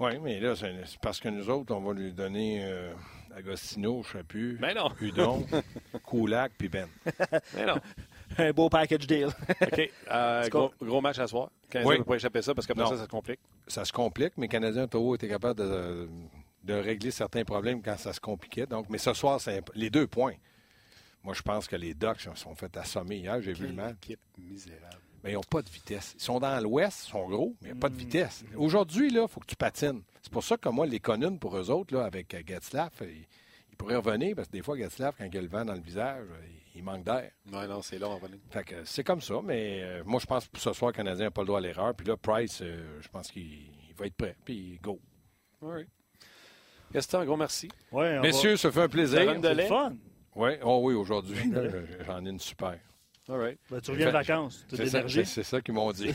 [0.00, 2.92] Oui, mais là, c'est parce que nous autres, on va lui donner euh,
[3.36, 5.46] Agostino, Chaput, Mais non, Hudon,
[6.04, 6.88] Koulak, puis Ben.
[7.54, 7.76] mais non.
[8.38, 9.26] Un beau package deal.
[9.60, 9.90] OK.
[10.10, 11.50] euh, gros, match à soir.
[11.70, 11.94] 15 Oui.
[11.94, 13.40] ne peut pas échapper ça parce qu'après ça, ça se complique.
[13.68, 16.08] Ça se complique, mais Canadien Ottawa était capable de,
[16.64, 18.66] de régler certains problèmes quand ça se compliquait.
[18.66, 20.34] Donc, mais ce soir, c'est imp- les deux points.
[21.22, 23.40] Moi, je pense que les Ducks se sont fait assommer hier.
[23.42, 23.96] J'ai vu le Quelle match.
[24.02, 24.96] équipe misérable.
[25.24, 26.14] Mais ils n'ont pas de vitesse.
[26.18, 27.98] Ils sont dans l'ouest, ils sont gros, mais ils n'ont pas de Mm.
[27.98, 28.44] vitesse.
[28.56, 30.02] Aujourd'hui, il faut que tu patines.
[30.20, 33.26] C'est pour ça que moi, les connunes pour eux autres, là, avec euh, Getzlaff, ils,
[33.70, 35.80] ils pourraient revenir parce que des fois, Getzlaff, quand il a le vent dans le
[35.80, 37.30] visage, euh, il, il manque d'air.
[37.46, 38.38] Non, non, c'est long en venir.
[38.50, 40.96] Fait que c'est comme ça, mais euh, moi, je pense que pour ce soir, le
[40.96, 41.94] Canadien n'a pas le droit à l'erreur.
[41.94, 43.42] Puis là, Price, euh, je pense qu'il
[43.88, 44.34] il va être prêt.
[44.44, 44.98] Puis go.
[45.62, 45.88] All right.
[46.92, 47.68] Gaston, un gros merci.
[47.90, 49.24] Ouais, Messieurs, ça fait un plaisir.
[49.40, 49.54] Va...
[49.54, 49.94] C'est fun.
[50.34, 52.78] Oui, oh oui, aujourd'hui, euh, j'en ai une super.
[53.28, 53.58] All right.
[53.70, 54.66] Ben, tu reviens de vacances.
[54.68, 55.26] Tu as C'est de ça, l'énergie.
[55.26, 56.10] c'est- ça qu'ils m'ont dit.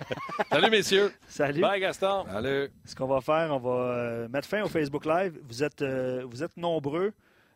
[0.50, 1.12] Salut, messieurs.
[1.26, 1.60] Salut.
[1.62, 2.26] Bye, Gaston.
[2.30, 2.70] Salut.
[2.84, 5.38] Ce qu'on va faire, on va euh, mettre fin au Facebook Live.
[5.44, 7.12] Vous êtes, euh, vous êtes nombreux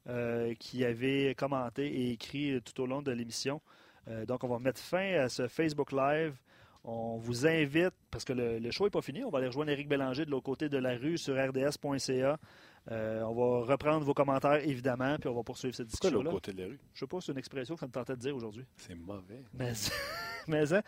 [0.09, 3.61] euh, qui avez commenté et écrit tout au long de l'émission.
[4.09, 6.35] Euh, donc, on va mettre fin à ce Facebook Live.
[6.87, 9.71] On vous invite, parce que le, le show n'est pas fini, on va aller rejoindre
[9.71, 12.39] Éric Bélanger de l'autre côté de la rue sur rds.ca.
[12.91, 16.53] Euh, on va reprendre vos commentaires, évidemment, puis on va poursuivre cette Pourquoi l'autre côté
[16.53, 16.79] de la rue?
[16.93, 18.65] Je sais pas, c'est une expression que ça me tentait de dire aujourd'hui.
[18.77, 19.43] C'est mauvais.
[19.55, 19.73] Mais,
[20.49, 20.83] mais, hein,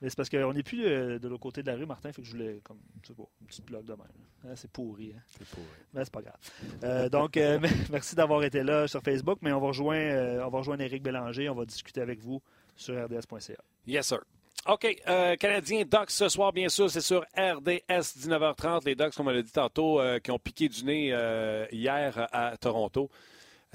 [0.00, 2.22] mais c'est parce qu'on n'est plus euh, de l'autre côté de la rue, Martin, fait
[2.22, 4.06] que je voulais, comme, je sais pas, une petite blague de même.
[4.44, 5.22] Hein, c'est pourri, hein.
[5.26, 6.38] C'est pour Mais c'est pas grave.
[6.84, 7.36] Euh, donc,
[7.90, 11.48] merci d'avoir été là sur Facebook, mais on va rejoindre, on va rejoindre Éric Bélanger,
[11.48, 12.40] on va discuter avec vous
[12.76, 13.62] sur rds.ca.
[13.86, 14.20] Yes, sir.
[14.68, 15.02] OK.
[15.08, 18.84] Euh, Canadien Ducks ce soir, bien sûr, c'est sur RDS 19h30.
[18.84, 22.28] Les Ducks, comme on l'a dit tantôt, euh, qui ont piqué du nez euh, hier
[22.32, 23.10] à Toronto.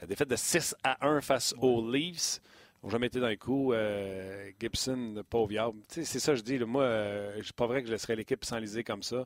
[0.08, 2.40] défaite de 6 à 1 face aux Leafs
[2.84, 3.74] n'ont jamais été dans le coup.
[3.74, 5.80] Euh, Gibson, pas au viable.
[5.88, 6.60] C'est ça que je dis.
[6.60, 9.26] moi, euh, c'est pas vrai que je laisserais l'équipe s'enliser comme ça.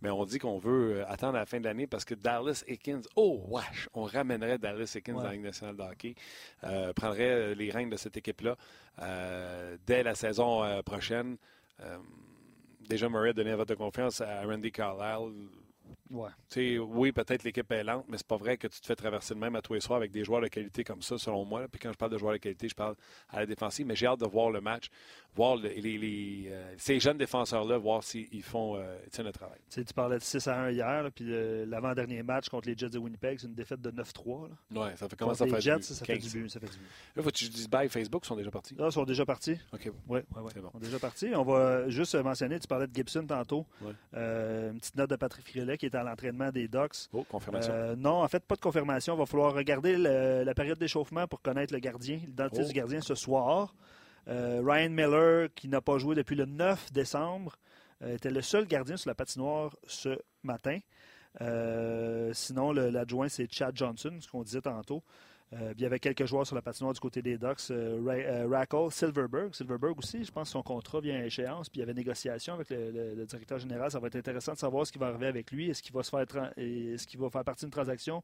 [0.00, 3.02] Mais on dit qu'on veut euh, attendre la fin de l'année parce que Dallas Hickins,
[3.16, 6.14] oh, wesh, on ramènerait Dallas Hickins dans la Ligue nationale de hockey.
[6.94, 8.56] prendrait les règnes de cette équipe-là
[9.86, 11.36] dès la saison prochaine.
[12.88, 15.48] déjà, Murray a donné un vote de confiance à Randy Carlisle
[16.12, 19.40] oui, peut-être l'équipe est lente, mais c'est pas vrai que tu te fais traverser le
[19.40, 21.66] même à tous les soirs avec des joueurs de qualité comme ça, selon moi.
[21.70, 22.94] Puis quand je parle de joueurs de qualité, je parle
[23.28, 24.90] à la défensive, mais j'ai hâte de voir le match,
[25.34, 29.58] voir les, euh, ces jeunes défenseurs-là, voir s'ils font euh, le travail.
[29.70, 31.24] Tu, tu parlais de 6 à 1 hier, puis
[31.66, 34.48] l'avant-dernier match contre les Jets de Winnipeg, c'est une défaite de 9-3.
[34.70, 36.48] Oui, ça fait comment ça fait Jets, ça, fait du but.
[36.48, 36.88] Ça fait du but.
[37.16, 38.74] Là, faut que tu dises bye Facebook, ils sont déjà partis.
[38.74, 39.58] Là, ils sont déjà partis.
[39.72, 39.90] OK.
[40.08, 40.52] Oui, oui, oui.
[40.56, 41.30] Ils sont déjà partis.
[41.34, 43.66] On va juste mentionner, tu parlais de Gibson tantôt.
[44.14, 47.08] Euh, une petite note de Patrick Frilet qui est l'entraînement des Ducks.
[47.12, 47.96] Oh, confirmation.
[47.96, 49.14] non, en fait, pas de confirmation.
[49.14, 52.68] Il va falloir regarder la période d'échauffement pour connaître le gardien, l'identité oh.
[52.68, 53.74] du gardien ce soir.
[54.28, 57.58] Euh, Ryan Miller, qui n'a pas joué depuis le 9 décembre,
[58.02, 60.78] euh, était le seul gardien sur la patinoire ce matin.
[61.40, 65.02] Euh, sinon, l'adjoint, c'est Chad Johnson, ce qu'on disait tantôt.
[65.52, 67.70] Il y avait quelques joueurs sur la patinoire du côté des Ducks.
[68.50, 69.54] Rackle, Silverberg.
[69.54, 71.68] Silverberg aussi, je pense que son contrat vient à échéance.
[71.68, 73.90] Puis il y avait négociation avec le, directeur général.
[73.90, 75.68] Ça va être intéressant de savoir ce qui va arriver avec lui.
[75.68, 78.22] Est-ce qu'il va, se faire est-ce qu'il va faire partie d'une transaction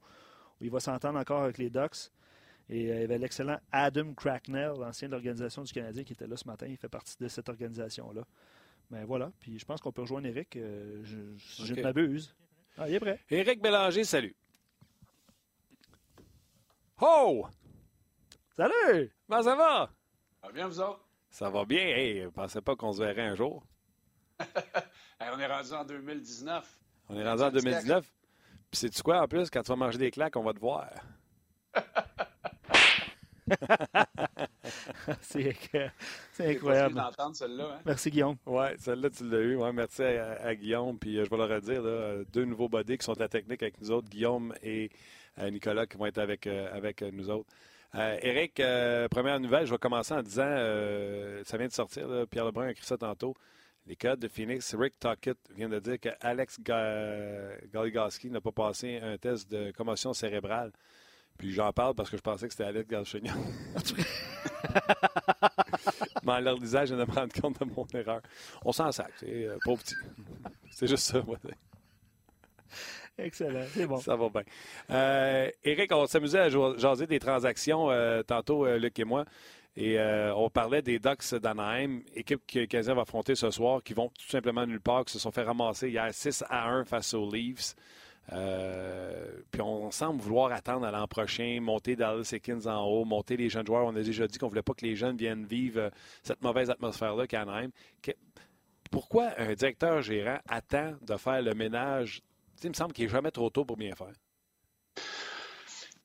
[0.61, 2.11] ou il va s'entendre encore avec les Ducks?
[2.71, 6.27] Et euh, il y avait l'excellent Adam Cracknell, l'ancien de l'organisation du Canadien, qui était
[6.27, 6.67] là ce matin.
[6.69, 8.23] Il fait partie de cette organisation-là.
[8.91, 9.33] Mais voilà.
[9.41, 10.57] Puis je pense qu'on peut rejoindre Eric.
[10.57, 12.35] Euh, je, je ne m'abuse.
[12.77, 13.21] Ah, il est prêt.
[13.31, 14.35] Éric Bélanger, salut.
[17.01, 17.47] Oh!
[18.57, 19.13] Salut!
[19.29, 19.89] Comment ça va?
[20.41, 21.09] Ça va bien, vous autres?
[21.31, 21.79] Ça va bien.
[21.79, 23.65] Hey, ne pensais pas qu'on se verrait un jour.
[25.21, 26.79] on est rendu en 2019.
[27.09, 28.05] On est rendu en 2019.
[28.71, 30.89] Puis sais-tu quoi, en plus, quand tu vas manger des claques, on va te voir.
[35.21, 35.55] c'est
[36.41, 36.99] incroyable.
[36.99, 37.13] Hein?
[37.87, 38.39] Merci, Guillaume.
[38.45, 39.55] Oui, celle-là, tu l'as eu.
[39.55, 40.99] Ouais, merci à, Guillaume.
[40.99, 43.63] Puis euh, je vais le redire, là, deux nouveaux bodies qui sont à la technique
[43.63, 44.89] avec nous autres, Guillaume et euh,
[45.51, 47.49] Nicolas, qui vont être avec, euh, avec nous autres.
[47.95, 48.61] Eric,
[49.11, 50.55] première nouvelle, je vais commencer en disant,
[51.45, 53.35] ça vient de sortir, Pierre Lebrun a écrit ça tantôt.
[53.87, 59.01] Les codes de Phoenix, Rick Tuckett vient de dire que Alex Galigoski n'a pas passé
[59.03, 60.73] un test de commotion cérébrale.
[61.39, 63.33] Puis j'en parle parce que je pensais que c'était Alex Galchignon.
[66.25, 68.21] Mais en leur disant, je viens de me rendre compte de mon erreur.
[68.65, 69.95] On s'en sac, c'est euh, pauvre petit.
[70.71, 71.39] C'est juste ça, moi.
[73.19, 73.99] Excellent, c'est bon.
[73.99, 74.43] Ça va bien.
[74.91, 79.25] Euh, Eric, on s'amusait à jaser des transactions euh, tantôt, euh, Luc et moi.
[79.77, 79.97] Et
[80.35, 84.29] on parlait des Ducks d'Anaheim, équipe que Canadien va affronter ce soir, qui vont tout
[84.29, 87.77] simplement nulle part, qui se sont fait ramasser hier 6 à 1 face aux Leafs.
[88.33, 93.37] Euh, puis on semble vouloir attendre à l'an prochain, monter Dallas Hickins en haut, monter
[93.37, 93.87] les jeunes joueurs.
[93.87, 95.91] On a déjà dit qu'on ne voulait pas que les jeunes viennent vivre euh,
[96.23, 97.71] cette mauvaise atmosphère-là qu'à Anaheim.
[98.91, 102.23] Pourquoi un directeur gérant attend de faire le ménage?
[102.65, 104.13] Il me semble qu'il n'est jamais trop tôt pour bien faire.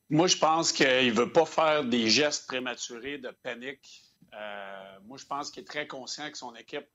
[0.10, 4.04] Moi, je pense qu'il ne veut pas faire des gestes prématurés de panique.
[4.34, 6.88] Euh, moi, je pense qu'il est très conscient que son équipe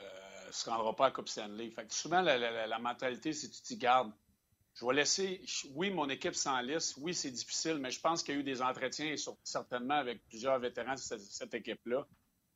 [0.00, 1.70] ne se rendra pas à Coupe Stanley.
[1.70, 4.12] Fait souvent, la, mentalité, c'est tu t'y gardes
[4.76, 5.42] je vais laisser.
[5.74, 6.96] Oui, mon équipe liste.
[6.98, 10.22] Oui, c'est difficile, mais je pense qu'il y a eu des entretiens, et certainement avec
[10.28, 12.06] plusieurs vétérans de cette, équipe-là.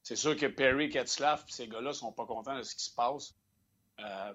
[0.02, 3.34] C'est sûr que Perry, Ketzlaff, ces gars-là sont pas contents de ce qui se passe.
[4.00, 4.34] Euh,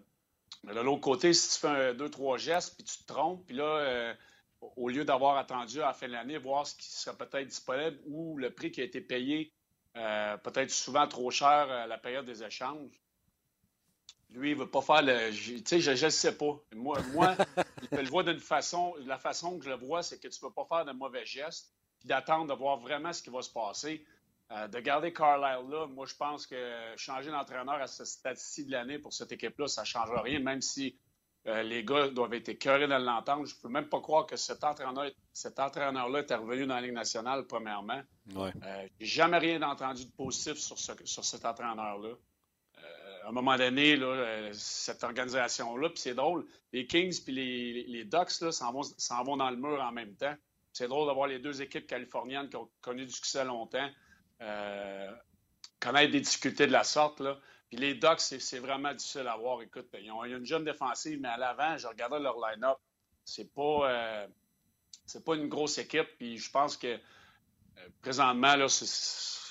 [0.63, 3.45] mais de l'autre côté, si tu fais un, deux, trois gestes, puis tu te trompes,
[3.45, 4.13] puis là, euh,
[4.75, 7.99] au lieu d'avoir attendu à la fin de l'année, voir ce qui serait peut-être disponible
[8.05, 9.53] ou le prix qui a été payé,
[9.95, 12.99] euh, peut-être souvent trop cher à la période des échanges,
[14.31, 15.31] lui, il ne veut pas faire le.
[15.31, 16.59] Tu sais, je ne sais pas.
[16.73, 17.35] Moi, moi
[17.91, 18.93] il le voit d'une façon.
[19.05, 21.25] La façon que je le vois, c'est que tu ne peux pas faire de mauvais
[21.25, 24.05] gestes, puis d'attendre de voir vraiment ce qui va se passer.
[24.51, 28.71] Euh, de garder Carlisle là, moi, je pense que changer d'entraîneur à ce stade-ci de
[28.71, 30.99] l'année pour cette équipe-là, ça ne changera rien, même si
[31.47, 33.45] euh, les gars doivent être écœurés de l'entendre.
[33.47, 36.81] Je ne peux même pas croire que cet entraîneur, cet entraîneur-là est revenu dans la
[36.81, 38.01] Ligue nationale, premièrement.
[38.35, 38.51] Ouais.
[38.63, 42.15] Euh, jamais rien entendu de positif sur, ce, sur cet entraîneur-là
[43.23, 43.99] à un moment donné,
[44.53, 48.81] cette organisation-là, puis c'est drôle, les Kings puis les, Ducks s'en vont,
[49.23, 50.35] vont, dans le mur en même temps.
[50.71, 53.89] C'est drôle d'avoir les deux équipes californiennes qui ont connu du succès longtemps
[55.79, 57.19] connaître des difficultés de la sorte.
[57.19, 57.37] Là.
[57.69, 59.61] Puis les Ducks, c'est vraiment difficile à voir.
[59.61, 62.77] Écoute, ils ont, une jeune défensive, mais à l'avant, je regardais leur line-up.
[63.23, 64.27] C'est pas, euh,
[65.25, 66.07] pas une grosse équipe.
[66.17, 66.99] Puis je pense que
[68.01, 68.65] présentement, là,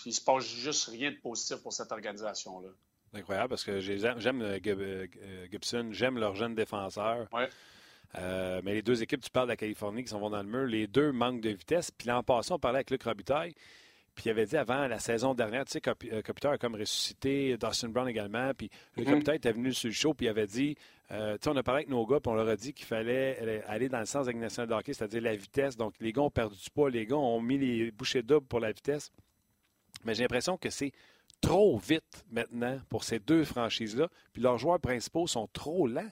[0.07, 2.69] il se passe juste rien de positif pour cette organisation-là.
[3.15, 7.29] Incroyable parce que j'aime euh, euh, Gibson, j'aime leurs jeunes défenseurs.
[7.33, 7.49] Ouais.
[8.17, 10.49] Euh, mais les deux équipes, tu parles de la Californie qui s'en vont dans le
[10.49, 11.91] mur, les deux manquent de vitesse.
[11.91, 13.55] Puis l'an passé, on parlait avec Luc Robitaille.
[14.15, 17.89] Puis il avait dit avant la saison dernière, tu sais, Kopitar a comme ressuscité, Dustin
[17.89, 18.53] Brown également.
[18.55, 19.11] Puis mm-hmm.
[19.11, 20.77] Robitaille était venu sur le show, puis il avait dit,
[21.09, 23.63] tu sais, on a parlé avec nos gars, puis on leur a dit qu'il fallait
[23.67, 25.77] aller dans le sens de nationale de hockey, c'est-à-dire la vitesse.
[25.77, 28.61] Donc les gars ont perdu du poids, les gars ont mis les bouchées doubles pour
[28.61, 29.11] la vitesse.
[30.05, 30.93] Mais j'ai l'impression que c'est
[31.41, 36.11] trop vite maintenant pour ces deux franchises-là, puis leurs joueurs principaux sont trop lents.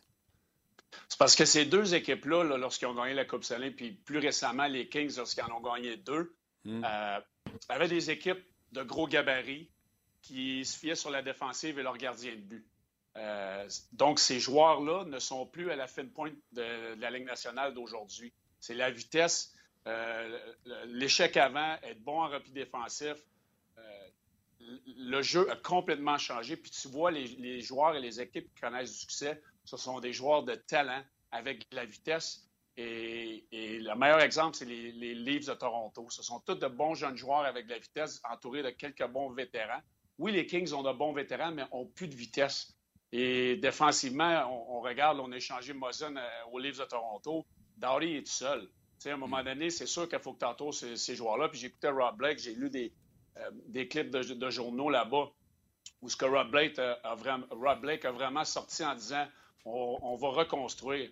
[1.09, 4.67] C'est parce que ces deux équipes-là, lorsqu'ils ont gagné la Coupe Stanley, puis plus récemment
[4.67, 6.35] les Kings, lorsqu'ils en ont gagné deux,
[6.65, 6.83] hmm.
[6.85, 7.21] euh,
[7.69, 8.43] avaient des équipes
[8.73, 9.71] de gros gabarits
[10.23, 12.67] qui se fiaient sur la défensive et leur gardien de but.
[13.17, 17.27] Euh, donc, ces joueurs-là ne sont plus à la fin de pointe de, la Ligue
[17.27, 18.33] nationale d'aujourd'hui.
[18.61, 19.55] C'est la vitesse,
[19.87, 20.39] euh,
[20.87, 23.17] l'échec avant, être bon en repli défensif,
[24.97, 26.57] le jeu a complètement changé.
[26.57, 30.13] Puis tu vois, les, joueurs et les équipes qui connaissent du succès, ce sont des
[30.13, 32.49] joueurs de talent avec la vitesse.
[32.77, 36.07] Et, le meilleur exemple, c'est les, les, Leafs de Toronto.
[36.11, 39.31] Ce sont tous de bons jeunes joueurs avec de la vitesse, entourés de quelques bons
[39.31, 39.83] vétérans.
[40.19, 42.75] Oui, les Kings ont de bons vétérans, mais ont plus de vitesse.
[43.13, 47.47] Et défensivement, on, regarde, on a échangé Mozen euh, aux Leafs de Toronto.
[47.77, 48.69] Dowdy est tout seul.
[49.05, 51.49] à un moment donné, c'est sûr qu'il faut que tu entoures ces, ces joueurs-là.
[51.49, 52.95] Puis j'ai écouté Rob Blake, j'ai lu des,
[53.39, 55.31] euh, des clips de, journaux là-bas
[56.03, 57.47] où ce que Rob Blake, a, vraiment,
[57.81, 59.27] Blake a vraiment sorti en disant
[59.65, 61.11] on, va reconstruire.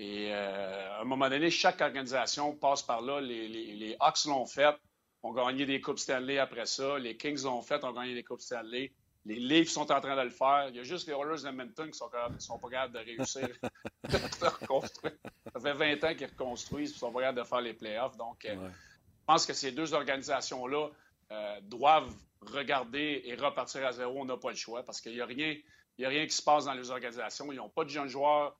[0.00, 3.20] Et euh, à un moment donné, chaque organisation passe par là.
[3.20, 4.74] Les, les, Hawks l'ont fait,
[5.22, 6.98] ont gagné des Coupes Stanley après ça.
[6.98, 8.94] Les Kings l'ont fait, ont gagné des Coupes Stanley.
[9.26, 10.68] Les Leafs sont en train de le faire.
[10.70, 13.46] Il y a juste les Oilers d'Edmonton qui sont, sont pas capables de réussir
[14.08, 15.12] de reconstruire.
[15.52, 18.16] Ça fait 20 ans qu'ils reconstruisent et sont pas capables de faire les playoffs.
[18.16, 20.88] Donc, euh, je pense que ces deux organisations-là,
[21.32, 25.20] euh, doivent regarder et repartir à zéro, on n'a pas le choix parce qu'il n'y
[25.20, 25.54] a, rien,
[26.02, 27.52] a rien qui se passe dans les organisations.
[27.52, 28.56] Ils n'ont pas de jeunes joueurs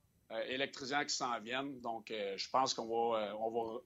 [0.49, 1.81] électrisants qui s'en viennent.
[1.81, 3.81] Donc, euh, je pense qu'on va, on va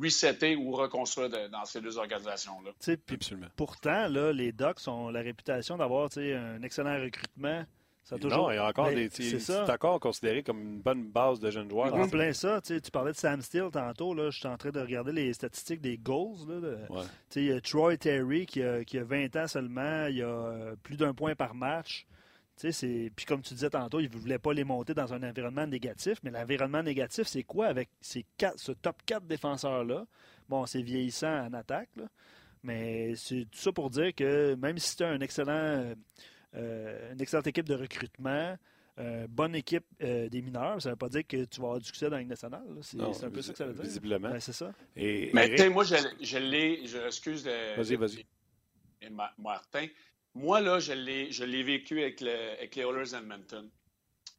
[0.00, 2.70] resetter ou reconstruire dans ces deux organisations-là.
[3.56, 7.64] Pourtant, là, les Ducks ont la réputation d'avoir un excellent recrutement
[8.16, 9.08] non, il y a encore des.
[9.10, 11.94] C'est encore considéré comme une bonne base de jeunes joueurs.
[11.94, 12.60] En plein ça.
[12.60, 14.14] Tu parlais de Sam Steele tantôt.
[14.14, 16.48] Là, je suis en train de regarder les statistiques des goals.
[16.48, 17.04] Là,
[17.36, 20.06] Il y a Troy Terry qui a, qui a, 20 ans seulement.
[20.06, 22.06] Il y a euh, plus d'un point par match.
[22.60, 26.18] Puis comme tu disais tantôt, il ne voulait pas les monter dans un environnement négatif.
[26.22, 30.06] Mais l'environnement négatif, c'est quoi avec ces quatre, ce top 4 défenseurs-là?
[30.48, 31.90] Bon, c'est vieillissant en attaque.
[31.96, 32.04] Là,
[32.62, 35.94] mais c'est tout ça pour dire que même si tu un excellent
[36.56, 38.56] euh, une excellente équipe de recrutement,
[38.98, 40.80] euh, bonne équipe euh, des mineurs.
[40.82, 42.62] Ça ne veut pas dire que tu vas avoir du succès dans la Ligue nationale.
[42.82, 43.82] C'est un peu ça que ça veut dire.
[43.82, 44.30] Visiblement.
[44.30, 44.72] Ben, c'est ça.
[44.96, 46.86] Et, Mais moi, je, je l'ai.
[46.86, 47.44] Je excuse.
[47.76, 48.26] Vas-y, vas-y.
[49.38, 49.86] Martin.
[50.34, 53.70] Moi, là, je l'ai vécu avec, avec les Oilers Edmonton.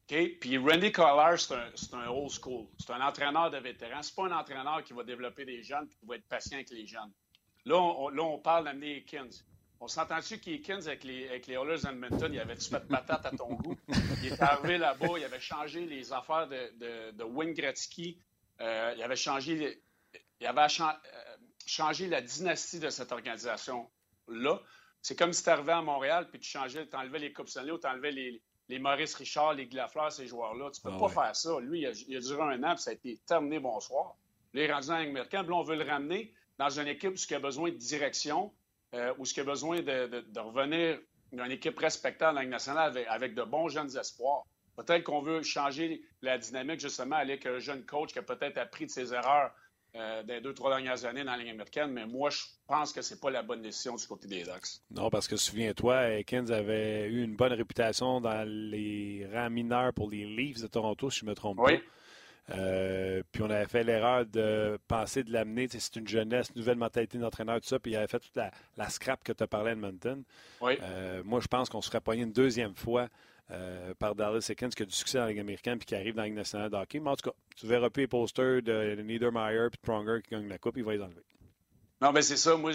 [0.10, 0.40] OK?
[0.40, 2.68] Puis Randy Collar, c'est un, un, old school.
[2.80, 4.02] C'est un entraîneur de vétérans.
[4.02, 6.70] C'est pas un entraîneur qui va développer des jeunes et qui va être patient avec
[6.72, 7.12] les jeunes.
[7.66, 9.30] Là, on, là, on parle d'amener Ekins.
[9.82, 13.32] On s'entend-tu qu'Eakins avec les, avec les Oilers Edmonton, il avait-tu fait de patate à
[13.32, 13.78] ton goût?
[14.22, 18.16] Il est arrivé là-bas, il avait changé les affaires de, de, de.
[18.62, 19.82] Euh, il avait changé,
[20.42, 20.92] il avait euh,
[21.66, 24.62] changé la dynastie de cette organisation-là.
[25.02, 27.72] C'est comme si tu arrivais à Montréal puis tu changeais, tu enlevais les Coupes Stanley
[27.72, 30.72] ou tu enlevais les, les Maurice Richard, les Glafleur, ces joueurs-là.
[30.72, 31.60] Tu peux ah pas faire ça.
[31.60, 34.16] Lui, il a, il a, duré un an puis ça a été terminé bonsoir.
[34.54, 34.97] Là, il est rendu dans.
[34.97, 38.52] Là, on veut le ramener dans une équipe qui a besoin de direction,
[38.93, 41.00] euh, ou ce qu'il a besoin de, revenir
[41.32, 44.45] dans une équipe respectable dans la nationale avec, de bons jeunes espoirs.
[44.76, 48.86] Peut-être qu'on veut changer la dynamique justement avec un jeune coach qui a peut-être appris
[48.86, 49.52] de ses erreurs
[49.96, 53.02] euh, des deux, trois dernières années dans la Ligue américaine, mais moi, je pense que
[53.02, 54.82] c'est pas la bonne décision du côté des Ducks.
[54.92, 60.10] Non, parce que souviens-toi, Ekins avait eu une bonne réputation dans les rangs mineurs pour
[60.10, 61.72] les Leafs de Toronto, si je ne me trompe pas.
[62.52, 65.68] Euh, puis on avait fait l'erreur de penser de l'amener.
[65.70, 67.80] C'est une jeunesse, nouvelle mentalité d'entraîneur, tout ça.
[67.80, 70.24] Puis il avait fait toute la, scrap que tu as parlé à Edmonton.
[70.64, 73.08] Euh, moi, je pense qu'on serait pogné une deuxième fois
[73.52, 76.24] euh, par Dallas Eakins qui a du succès la Ligue américaine puis qui arrive dans
[76.24, 77.00] la nationale de hockey.
[77.00, 80.47] Mais en tout cas, tu verras plus les posters de Niedermeyer de Pronger qui gagnent
[80.47, 81.24] la coupe, il va les enlever.
[82.02, 82.56] Non, mais c'est ça.
[82.56, 82.72] Moi,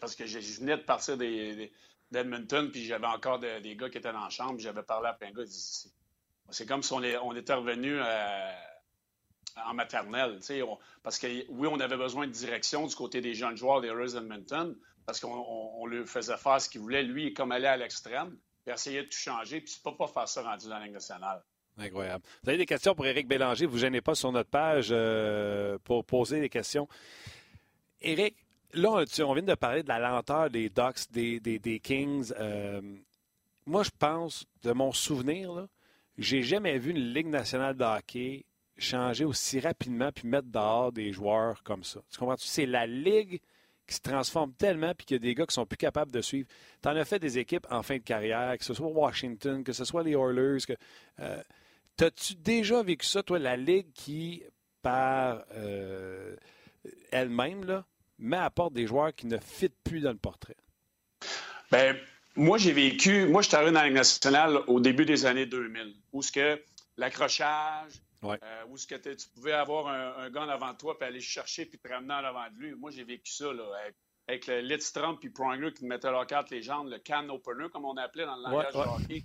[0.00, 4.24] parce que je venais de partir d'Edmonton, puis j'avais encore des gars qui étaient dans
[4.24, 5.50] la chambre, j'avais parlé à plein de gars.
[6.50, 8.54] C'est comme si on, était revenu à
[9.66, 10.38] en maternelle.
[11.02, 14.16] parce que oui, on avait besoin de direction du côté des jeunes joueurs des Rose
[14.16, 14.76] Edmonton,
[15.06, 17.02] parce qu'on on, lui faisait faire ce qu'il voulait.
[17.02, 18.36] Lui, comme aller à l'extrême,
[18.68, 20.94] puis essayer de tout changer, puis tu peux pas faire ça rendu dans la Ligue
[20.94, 21.42] nationale.
[21.78, 22.24] Incroyable.
[22.42, 25.78] Vous avez des questions pour Éric Bélanger, vous ne gênez pas sur notre page euh,
[25.84, 26.88] pour poser des questions.
[28.00, 28.36] Éric,
[28.74, 32.32] là, on, vient de parler de la lenteur des Ducks, des, Kings.
[32.38, 32.80] Euh,
[33.64, 35.66] moi, je pense, de mon souvenir,
[36.18, 38.44] j'ai jamais vu une Ligue nationale de hockey
[38.76, 42.00] changer aussi rapidement puis mettre dehors des joueurs comme ça.
[42.10, 42.36] Tu comprends?
[42.38, 43.40] C'est la Ligue
[43.88, 46.20] qui se transforme tellement puis qu'il y a des gars qui sont plus capables de
[46.20, 46.46] suivre.
[46.82, 49.72] Tu en as fait des équipes en fin de carrière, que ce soit Washington, que
[49.72, 50.58] ce soit les Oilers.
[50.66, 50.74] Que,
[51.20, 51.42] euh,
[51.96, 54.44] T'as-tu déjà vécu ça, toi, la Ligue qui,
[54.82, 56.36] par euh,
[57.10, 57.82] elle-même,
[58.18, 60.56] met à porte des joueurs qui ne fitent plus dans le portrait?
[61.72, 61.96] Bien,
[62.36, 63.26] moi, j'ai vécu.
[63.26, 66.30] Moi, je suis arrivé dans la Ligue nationale au début des années 2000, où ce
[66.30, 66.62] que
[66.96, 67.94] l'accrochage,
[68.24, 68.36] euh,
[68.68, 71.20] où ce que tu pouvais avoir un, un, gars en avant de toi, puis aller
[71.20, 72.74] chercher, puis te ramener en avant de lui.
[72.74, 73.64] Moi, j'ai vécu ça, là,
[74.26, 77.84] avec, le Lidstrom puis Pronger qui mettait leur carte les jambes, le can opener, comme
[77.84, 79.24] on appelait dans le langage de hockey.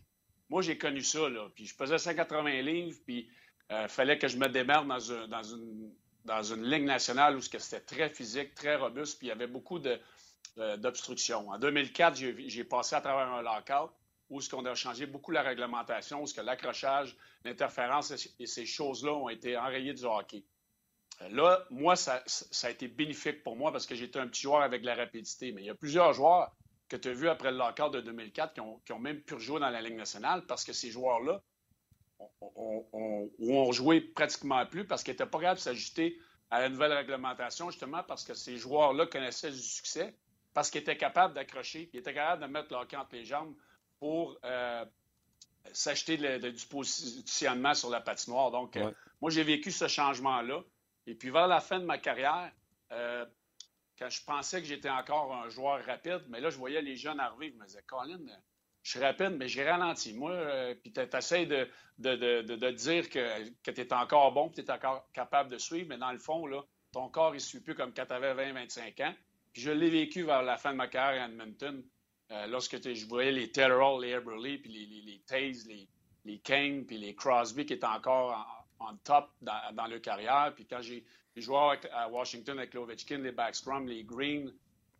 [0.49, 1.49] Moi, j'ai connu ça, là.
[1.55, 3.27] Puis je pesais 180 livres, puis
[3.69, 5.91] il euh, fallait que je me démerde dans, une,
[6.23, 9.79] dans une ligne nationale où c'était très physique, très robuste, puis il y avait beaucoup
[10.59, 11.49] euh, d'obstructions.
[11.49, 13.91] En 2004, j'ai passé à travers un lockout
[14.29, 18.65] où ce qu'on a changé beaucoup la réglementation, où ce que l'accrochage, l'interférence et ces
[18.65, 20.43] choses-là ont été enrayées du hockey.
[21.21, 22.23] Euh, là, moi, ça,
[22.63, 25.51] a été bénéfique pour moi parce que j'étais un petit joueur avec la rapidité.
[25.51, 26.55] Mais il y a plusieurs joueurs
[26.89, 29.35] que tu as vu après le lockout de 2004 qui ont, qui ont, même pu
[29.35, 31.41] rejouer dans la Ligue nationale parce que ces joueurs-là
[32.41, 36.19] ont, ont, joué pratiquement plus parce qu'ils n'étaient pas capables de s'ajuster
[36.49, 40.15] à la nouvelle réglementation, justement parce que ces joueurs-là connaissaient du succès,
[40.53, 43.55] parce qu'ils étaient capables d'accrocher, ils étaient capables de mettre leur camp entre les jambes
[44.03, 44.83] pour euh,
[45.71, 48.51] s'acheter du positionnement sur la patinoire.
[48.51, 48.91] Donc, euh,
[49.21, 50.61] moi, j'ai vécu ce changement-là.
[51.07, 52.51] Et puis, vers la fin de ma carrière,
[52.91, 53.25] euh,
[53.97, 57.21] quand je pensais que j'étais encore un joueur rapide, mais là, je voyais les jeunes
[57.21, 58.19] arriver, je me disais, Colin,
[58.81, 60.13] je suis rapide, mais j'ai ralenti.
[60.13, 64.55] Moi, euh, puis tu essaies de, de, dire que, que tu es encore bon, que
[64.55, 67.39] tu es encore capable de suivre, mais dans le fond, là, ton corps, il ne
[67.39, 69.15] suit plus comme quand tu avais 20-25 ans.
[69.53, 71.81] Puis je l'ai vécu vers la fin de ma carrière à Edmonton,
[72.33, 75.87] euh, lorsque je voyais les Taylor, les Eberle, puis les, les, les Taze, les,
[76.25, 80.51] les Kane, puis les Crosby qui étaient encore en, top dans, dans, leur carrière.
[80.55, 81.05] Puis quand j'ai
[81.35, 84.51] joué à Washington avec Ovechkin, les Backstrom, les Green,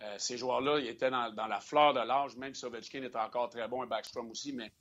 [0.03, 3.49] euh, ces joueurs-là, ils étaient dans, la fleur de l'âge, même si Ovechkin était encore
[3.49, 4.71] très bon et Backstrom aussi, mais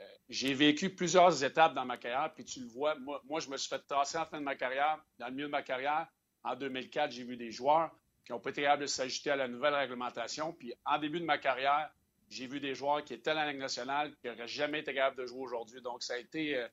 [0.00, 3.48] euh, j'ai vécu plusieurs étapes dans ma carrière, puis tu le vois, moi, moi, je
[3.48, 6.06] me suis fait tasser en fin de ma carrière, dans le milieu de ma carrière.
[6.42, 7.90] En 2004, j'ai vu des joueurs
[8.24, 10.52] qui n'ont pas été capables de s'ajuster à la nouvelle réglementation.
[10.52, 11.90] Puis en début de ma carrière,
[12.30, 15.16] j'ai vu des joueurs qui étaient dans la Ligue nationale qui n'auraient jamais été capables
[15.16, 15.80] de jouer aujourd'hui.
[15.80, 16.64] Donc ça a été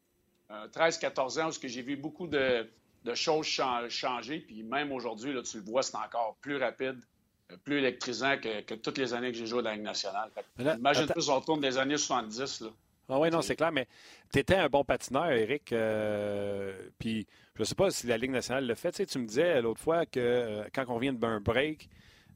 [0.50, 2.68] 13-14 euh, ans où j'ai vu beaucoup de,
[3.14, 4.40] choses changer.
[4.40, 7.00] Puis même aujourd'hui, tu le vois, c'est encore plus rapide
[7.66, 10.30] plus électrisant que, toutes les années que j'ai joué dans la Ligue nationale.
[10.58, 12.62] Imagine plus, on retourne des années 70.
[12.62, 12.70] Là.
[13.10, 13.88] Ah oui, non, c'est clair, mais
[14.32, 15.74] tu étais un bon patineur, Eric.
[15.74, 17.28] Euh, puis
[17.66, 18.92] je ne sais pas si la Ligue nationale le fait.
[18.92, 21.90] Tu, sais, tu me disais l'autre fois que euh, quand on vient de un break,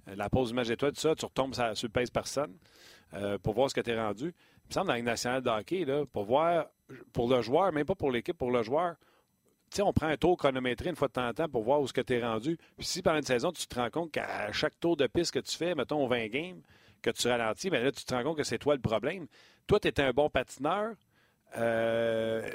[0.08, 2.54] euh, la pause du match d'étoiles, tout ça, tu retombes sur, sur le personne
[3.44, 4.26] pour voir ce que tu es rendu.
[4.26, 6.66] Il me semble dans la Ligue nationale de hockey, là, pour voir,
[7.14, 8.96] pour le joueur, même pas pour l'équipe, pour le joueur,
[9.82, 11.94] on prend un tour chronométré une fois de temps en temps pour voir où ce
[11.94, 12.58] que tu es rendu.
[12.78, 15.40] Puis si pendant une saison, tu te rends compte qu'à chaque tour de piste que
[15.40, 16.62] tu fais, mettons 20 games,
[17.02, 19.28] que tu ralentis, bien là, tu te rends compte que c'est toi le problème.
[19.68, 20.96] Toi, tu étais un bon patineur.
[21.58, 22.50] Euh,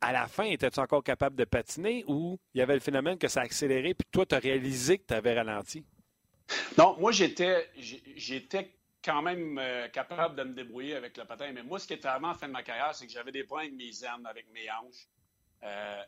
[0.00, 3.28] à la fin, étais-tu encore capable de patiner ou il y avait le phénomène que
[3.28, 5.84] ça a accéléré puis toi, tu as réalisé que tu avais ralenti?
[6.76, 8.72] Non, moi, j'étais, j'étais
[9.04, 11.52] quand même euh, capable de me débrouiller avec le patin.
[11.52, 13.44] Mais moi, ce qui était vraiment en fin de ma carrière, c'est que j'avais des
[13.44, 15.08] points avec mes armes, avec mes hanches.
[15.62, 16.02] Euh,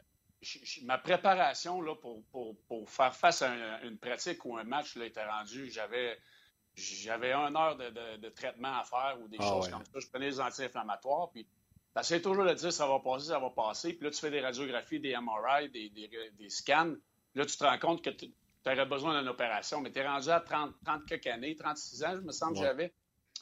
[0.84, 5.70] ma préparation là, pour, faire face à une pratique ou un match là, était rendue.
[5.70, 6.18] J'avais,
[6.74, 10.00] j'avais une heure de, traitement à faire ou des ah choses comme ça.
[10.00, 11.30] Je prenais des anti-inflammatoires.
[11.30, 11.46] Puis
[11.96, 13.92] tu toujours de dire ça va passer, ça va passer.
[13.94, 16.94] Puis là, tu fais des radiographies, des MRI, des, scans.
[17.34, 18.32] Là, tu te rends compte que tu
[18.66, 19.80] aurais besoin d'une opération.
[19.80, 22.60] Mais tu es rendu à 30, 30 quelques années, 36 ans, je me semble que
[22.60, 22.92] j'avais.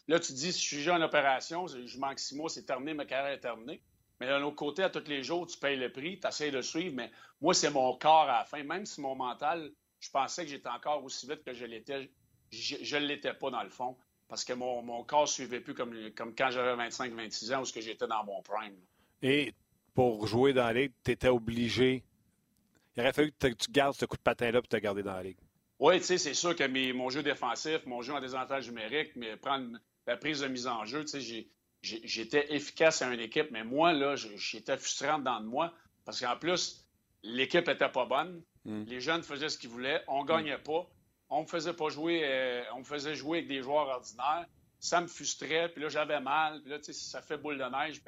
[0.07, 2.95] Là, tu te dis, si je suis en opération, je manque six mois, c'est terminé,
[2.95, 3.83] ma carrière est terminée.
[4.21, 6.63] Mais d'un autre côté, à tous les jours, tu payes le prix, tu essaies de
[6.63, 8.63] suivre, mais moi, c'est mon corps à la fin.
[8.65, 9.71] Même si mon mental,
[10.01, 12.11] je pensais que j'étais encore aussi vite que je l'étais,
[12.51, 13.97] je ne l'étais pas dans le fond,
[14.29, 18.07] parce que mon, corps ne suivait plus comme, comme quand j'avais 25-26 ans, où j'étais
[18.07, 18.77] dans mon prime.
[19.23, 19.55] Et
[19.95, 22.05] pour jouer dans la ligue, tu étais obligé.
[22.97, 25.23] Il aurait fallu que tu gardes ce coup de patin-là pour te garder dans la
[25.23, 25.39] ligue.
[25.79, 29.37] Oui, tu sais, c'est sûr que mon jeu défensif, mon jeu en désavantage numérique, mais
[29.37, 31.49] prendre la prise de mise en jeu, tu sais,
[31.83, 35.73] j'étais efficace à une équipe, mais moi, là, j'étais frustrant dans de moi
[36.05, 36.85] parce qu'en plus,
[37.23, 38.43] l'équipe n'était pas bonne.
[38.65, 38.85] Hmm.
[38.87, 40.03] Les jeunes faisaient ce qu'ils voulaient.
[40.09, 40.63] On ne gagnait hmm.
[40.63, 40.91] pas.
[41.31, 44.47] On me faisait pas jouer, euh, on me faisait jouer avec des joueurs ordinaires.
[44.81, 46.61] Ça me frustrait, puis là, j'avais mal.
[46.63, 48.01] Puis là, ça fait boule de neige.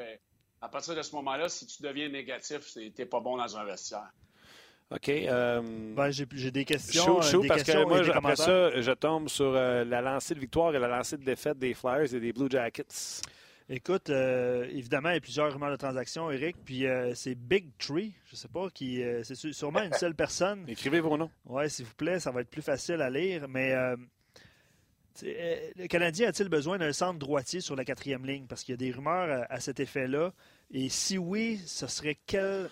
[0.61, 4.11] à partir de ce moment-là, si tu deviens négatif, t'es pas bon dans un vestiaire.
[4.91, 5.09] OK.
[5.09, 5.61] Euh,
[5.95, 7.21] ben, j'ai des questions.
[7.23, 10.89] Chaud, parce que moi, après ça, je tombe sur la lancée de victoire et la
[10.89, 13.21] lancée de défaite des Flyers et des Blue Jackets.
[13.73, 16.57] Écoute, euh, évidemment, il y a plusieurs rumeurs de transactions, Eric.
[16.65, 20.65] Puis euh, c'est Big Tree, je sais pas, qui euh, c'est sûrement une seule personne.
[20.69, 21.31] Écrivez vos noms.
[21.47, 23.47] Oui, s'il vous plaît, ça va être plus facile à lire.
[23.49, 23.73] Mais
[25.23, 28.47] le Canadien a-t-il besoin d'un centre droitier sur la quatrième ligne?
[28.49, 30.33] Parce qu'il y a des rumeurs à, cet effet-là.
[30.73, 32.69] Et si oui, ce serait quel.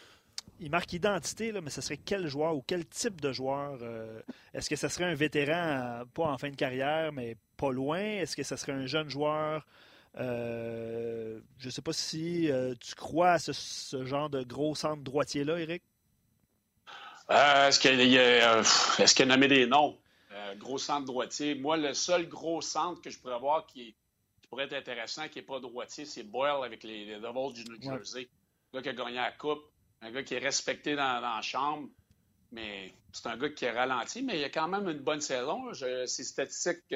[0.58, 3.78] Il marque identité, là, mais ce serait quel joueur ou quel type de joueur?
[4.52, 8.00] Est-ce que ce serait un vétéran, pas en fin de carrière, mais pas loin?
[8.00, 9.64] Est-ce que ce serait un jeune joueur?
[10.16, 15.02] Euh, je ne sais pas si euh, tu crois à ce, genre de gros centre
[15.02, 15.82] droitier-là, Eric?
[17.30, 19.98] Euh, est-ce qu'il est a, nommé des noms?
[20.56, 21.54] gros centre droitier.
[21.54, 23.94] Moi, le seul gros centre que je pourrais avoir qui,
[24.48, 28.28] pourrait être intéressant, qui n'est pas droitier, c'est Boyle avec les, Devils du New Jersey.
[28.72, 29.62] Un gars qui a gagné la Coupe,
[30.00, 31.88] un gars qui est respecté dans, la chambre.
[32.50, 35.70] Mais c'est un gars qui est ralenti, mais il a quand même une bonne saison.
[35.74, 36.94] C'est statistique.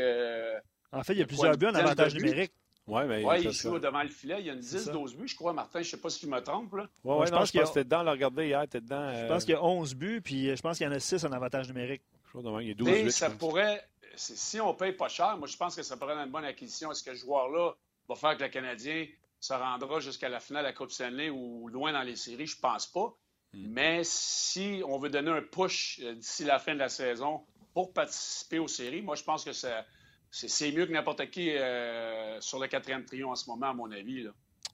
[0.93, 2.55] en fait, il y a plusieurs buts en avantage numérique.
[2.89, 4.41] Oui, mais ouais, il joue devant le filet.
[4.41, 5.81] Il y a une 10-12 buts, je crois, Martin.
[5.83, 6.75] Je ne sais pas si je me trompe.
[6.75, 6.89] Là.
[7.05, 8.03] Ouais, je pense que c'était dedans.
[8.03, 9.13] Le regarder hier, tu dedans.
[9.15, 11.25] Je pense qu'il y a 11 buts, puis je pense qu'il y en a 6
[11.25, 12.03] en avantage numérique.
[12.25, 13.11] Je crois il y a 12 buts.
[13.11, 16.25] ça pourrait, si on ne paye pas cher, moi, je pense que ça pourrait être
[16.25, 16.91] une bonne acquisition.
[16.91, 17.73] Est-ce que ce joueur-là
[18.09, 19.07] va faire que le Canadien
[19.39, 22.47] se rendra jusqu'à la finale de la Coupe Stanley ou loin dans les séries?
[22.47, 23.15] Je ne pense pas.
[23.53, 23.67] Hmm.
[23.69, 27.43] Mais si on veut donner un push euh, d'ici la fin de la saison
[27.75, 29.85] pour participer aux séries, moi, je pense que ça
[30.33, 33.91] c'est mieux que n'importe qui euh, sur le quatrième trio en ce moment, à mon
[33.93, 34.27] avis.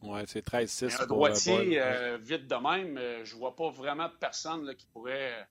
[0.02, 1.02] Oui, c'est 13-6.
[1.02, 5.48] Un droitier, euh, vite de même, euh, je vois pas vraiment de personne qui pourrait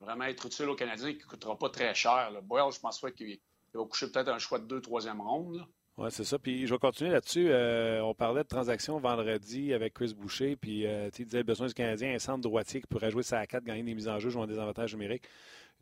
[0.00, 2.30] vraiment être utile aux Canadiens qui ne coûtera pas très cher.
[2.44, 3.40] Boyle, je pense pas qu'il
[3.74, 5.66] va coucher peut-être un choix de deux, troisième ronde.
[5.96, 6.38] Oui, c'est ça.
[6.38, 7.52] Puis je vais continuer là-dessus.
[7.52, 12.18] on parlait de transactions vendredi avec Chris Boucher, puis il disait besoin du Canadien, un
[12.20, 14.94] centre droitier qui pourrait jouer à 4, gagner des mises en jeu, jouer des avantages
[14.94, 15.24] numériques.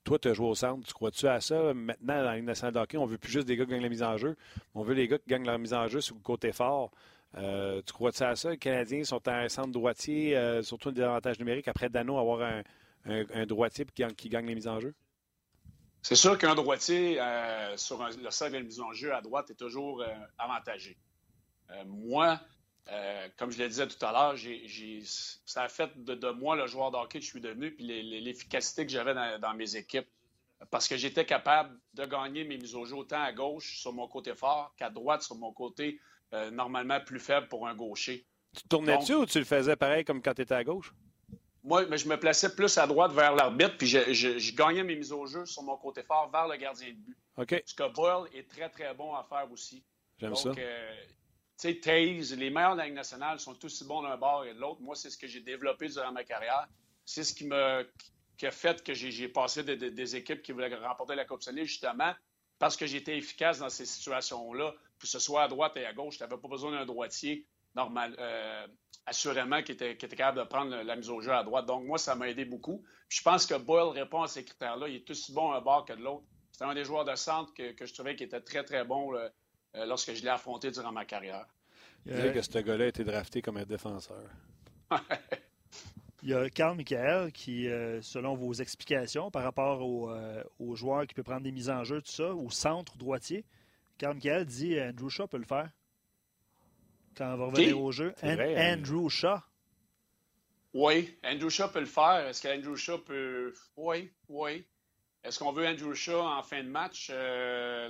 [0.04, 1.74] Toi, tu as joué au centre, tu crois-tu à ça?
[1.74, 3.88] Maintenant, dans Ligue nationale de hockey, on veut plus juste des gars qui gagnent la
[3.88, 4.36] mise en jeu.
[4.74, 6.90] On veut les gars qui gagnent leur mise en jeu sur le côté fort.
[7.36, 8.50] Euh, tu crois-tu à ça?
[8.50, 12.62] Les Canadiens sont un centre droitier, euh, surtout des avantages numériques, après Dano, avoir
[13.04, 14.94] un, droitier qui, qui, gagne les mises en jeu?
[16.02, 19.54] C'est sûr qu'un droitier euh, sur le cercle de mise en jeu à droite est
[19.54, 20.02] toujours
[20.38, 20.96] avantagé.
[21.86, 22.40] moi,
[22.88, 24.36] euh, comme je le disais tout à l'heure,
[25.44, 28.92] ça a fait de, moi le joueur d'hockey que je suis devenu, puis l'efficacité que
[28.92, 30.08] j'avais dans, mes équipes.
[30.70, 34.06] Parce que j'étais capable de gagner mes mises au jeu autant à gauche sur mon
[34.08, 35.98] côté fort qu'à droite sur mon côté
[36.34, 38.26] euh, normalement plus faible pour un gaucher.
[38.54, 40.92] Tu tournais-tu ou tu le faisais pareil comme quand tu étais à gauche?
[41.62, 45.12] Moi, mais je me plaçais plus à droite vers l'arbitre, puis je, gagnais mes mises
[45.12, 47.16] au jeu sur mon côté fort vers le gardien de but.
[47.36, 47.62] OK.
[47.64, 49.82] Ce que Boyle est très, très bon à faire aussi.
[50.18, 50.50] J'aime ça.
[50.50, 50.94] Euh,
[51.60, 54.60] sais, Taze, les meilleurs de la Ligue nationale sont aussi bons d'un bord et de
[54.60, 54.80] l'autre.
[54.80, 56.68] Moi, c'est ce que j'ai développé durant ma carrière.
[57.04, 57.48] C'est ce qui,
[58.36, 62.14] qui a fait que j'ai passé des équipes qui voulaient remporter la Coupe Stanley, justement,
[62.58, 66.16] parce que j'étais efficace dans ces situations-là, que ce soit à droite et à gauche.
[66.16, 68.66] Tu n'avais pas besoin d'un droitier normal, euh,
[69.06, 71.66] assurément qui était, capable de prendre la mise au jeu à droite.
[71.66, 72.84] Donc, moi, ça m'a aidé beaucoup.
[73.08, 74.88] je pense que Boyle répond à ces critères-là.
[74.88, 76.24] Il est aussi bon un bord que de l'autre.
[76.52, 79.12] C'est un des joueurs de centre que, je trouvais qui était très, très bon
[79.76, 81.46] euh, lorsque je l'ai affronté durant ma carrière.
[82.06, 84.28] Il euh, que ce gars-là a été drafté comme un défenseur.
[86.22, 91.14] Il y a Carl Michael qui, euh, selon vos explications par rapport aux joueurs qui
[91.14, 93.44] peut prendre des mises en jeu, tout ça, au centre droitier,
[93.96, 95.70] Carl Michael dit Andrew Shaw peut le faire.
[97.16, 98.14] Quand on va revenir au jeu.
[98.22, 99.38] Andrew Shaw.
[100.74, 102.26] Oui, Andrew Shaw peut le faire.
[102.26, 103.54] Est-ce qu'Andrew Shaw peut.
[103.76, 104.66] Oui, oui.
[105.24, 107.10] Est-ce qu'on veut Andrew Shaw en fin de match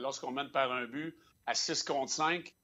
[0.01, 1.17] lorsqu'on mène par un but?
[1.47, 2.55] À 6 contre 5?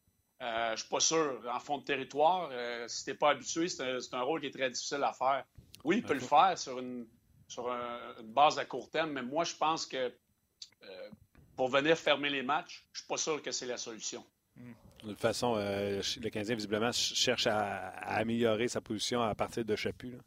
[0.43, 1.43] Euh, je ne suis pas sûr.
[1.51, 4.51] En fond de territoire, euh, si tu n'es pas habitué, c'est un, rôle qui est
[4.51, 5.45] très difficile à faire.
[5.85, 7.07] Oui, il peut le faire sur une,
[7.49, 11.09] sur une base à court terme, mais moi, je pense que euh,
[11.57, 14.24] pour venir fermer les matchs, je ne suis pas sûr que c'est la solution.
[14.57, 20.18] De toute façon, le Canadien, visiblement, cherche à, améliorer sa position à partir de Chaput.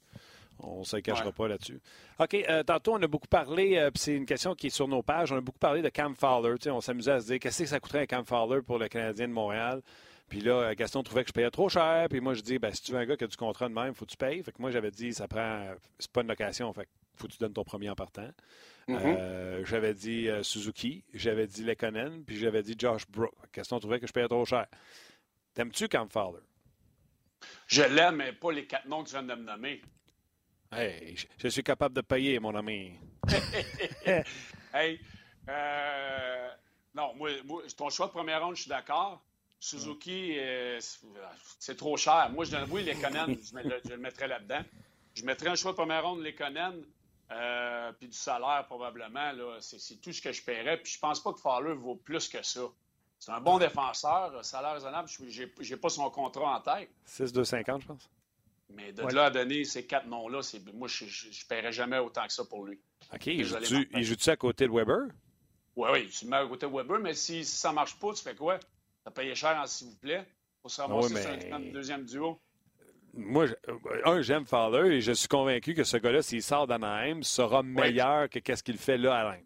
[0.61, 1.79] On ne se cachera pas là-dessus.
[2.19, 5.31] OK, tantôt, on a beaucoup parlé, puis c'est une question qui est sur nos pages,
[5.31, 6.55] on a beaucoup parlé de Cam Fowler.
[6.67, 9.27] on s'amusait à se dire qu'est-ce que ça coûterait un Cam Fowler pour le Canadien
[9.27, 9.81] de Montréal?
[10.29, 12.07] Puis là, Gaston trouvait que je payais trop cher.
[12.07, 13.73] Puis moi, je dis, ben, si tu veux un gars qui a du contrat de
[13.73, 14.43] même, faut que tu payes.
[14.43, 15.73] Fait que moi, j'avais dit, ça prend.
[15.97, 16.71] C'est pas une location.
[16.71, 18.29] Fait que faut que tu donnes ton premier en partant.
[18.87, 19.17] Mm-hmm.
[19.19, 23.33] Euh, j'avais dit euh, Suzuki, j'avais dit Lekonen, puis j'avais dit Josh Brook.
[23.53, 24.67] Gaston trouvait que je payais trop cher.
[25.53, 26.43] T'aimes-tu Cam Fowler?
[27.67, 29.81] Je l'aime, mais pas les quatre noms que tu viens de me nommer.
[30.71, 32.93] Hey, je suis capable de payer, mon ami.
[34.73, 34.99] hey,
[35.49, 36.49] euh,
[36.93, 39.21] non, moi, moi, ton choix de première ronde, je suis d'accord.
[39.59, 40.79] Suzuki, euh,
[41.59, 42.29] c'est trop cher.
[42.31, 44.61] Moi, je, oui, les Conan, je, le mettrais là-dedans.
[45.15, 46.75] Je mettrais un choix de première ronde, les Conan.
[47.31, 49.31] euh, puis du salaire probablement.
[49.59, 50.77] C'est tout ce que je paierais.
[50.77, 52.61] Puis je pense pas que Fowler vaut plus que ça.
[53.17, 55.09] C'est un bon défenseur, salaire raisonnable.
[55.09, 56.89] Je n'ai pas son contrat en tête.
[57.05, 58.09] 6,250, je pense.
[58.71, 60.41] Mais de là à donner ces quatre noms-là,
[60.73, 62.79] moi, je ne paierais jamais autant que ça pour lui.
[63.13, 63.27] OK.
[63.27, 65.07] Il joue-tu à côté de Weber?
[65.75, 66.09] Oui, oui.
[66.09, 68.35] Tu le mets à côté de Weber, mais si, ça ne marche pas, tu fais
[68.35, 68.59] quoi?
[68.59, 68.65] Tu
[69.05, 70.25] as payé cher, s'il vous plaît,
[70.61, 71.47] pour se ramasser oui, mais...
[71.47, 72.39] sur un deuxième duo
[73.13, 73.45] moi,
[74.05, 78.29] un, j'aime Fowler et je suis convaincu que ce gars-là, s'il sort d'Anaheim, sera meilleur
[78.29, 79.41] que qu'est-ce qu'il fait là à Alain.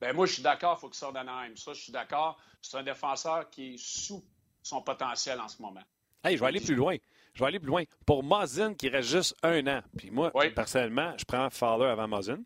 [0.00, 1.56] Ben moi, je suis d'accord, il faut qu'il sorte d'Anaheim.
[1.56, 2.38] Ça, je suis d'accord.
[2.60, 4.24] C'est un défenseur qui est sous
[4.62, 5.82] son potentiel en ce moment.
[6.22, 6.96] Hey, je vais aller plus loin.
[7.36, 7.84] Je vais aller plus loin.
[8.06, 12.42] Pour Mazin, qui reste juste un an, puis moi, personnellement, je prends Fowler avant Mazin.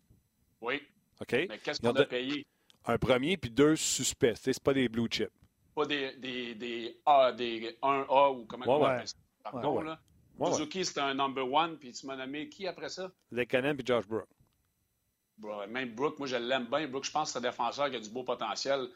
[0.59, 0.81] Oui.
[1.21, 1.31] OK?
[1.31, 2.45] Mais qu'est-ce qu'on a payé?
[2.83, 4.35] Un premier puis deux suspects.
[4.35, 5.31] C'est pas des blue chips.
[5.73, 9.15] Pas des, des, des, A, des 1A ou comment on appelle ça?
[9.43, 9.97] Pardon, là.
[10.51, 13.09] Suzuki, c'était un number one, puis tu m'as nommé qui après ça?
[13.31, 14.27] Lekanen puis Josh Brook.
[15.69, 16.85] même Brook, moi je l'aime bien.
[16.87, 18.89] Brook, je pense que c'est un défenseur qui a du beau potentiel.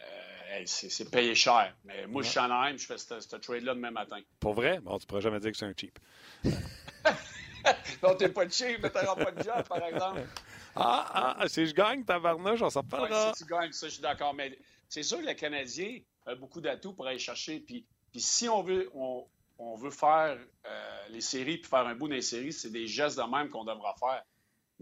[0.00, 0.31] Euh,
[0.66, 1.74] c'est payé cher.
[1.84, 4.18] Mais moi, je suis en Anaheim, je fais ce trade-là demain matin.
[4.40, 4.80] Pour vrai?
[4.80, 5.98] Bon, tu pourras jamais dire que c'est un cheap.
[8.02, 10.22] non, t'es pas cheap, mais t'auras pas de job, par exemple.
[10.74, 13.28] Ah, ah, si je gagne, tabarnouche, on s'en parlera.
[13.28, 14.34] Ouais, si tu gagnes, ça, je suis d'accord.
[14.34, 17.60] Mais c'est sûr que le Canadien a beaucoup d'atouts pour aller chercher.
[17.60, 19.26] Puis, puis si on veut, on,
[19.58, 23.18] on veut faire euh, les séries puis faire un bout les séries, c'est des gestes
[23.18, 24.24] de même qu'on devra faire.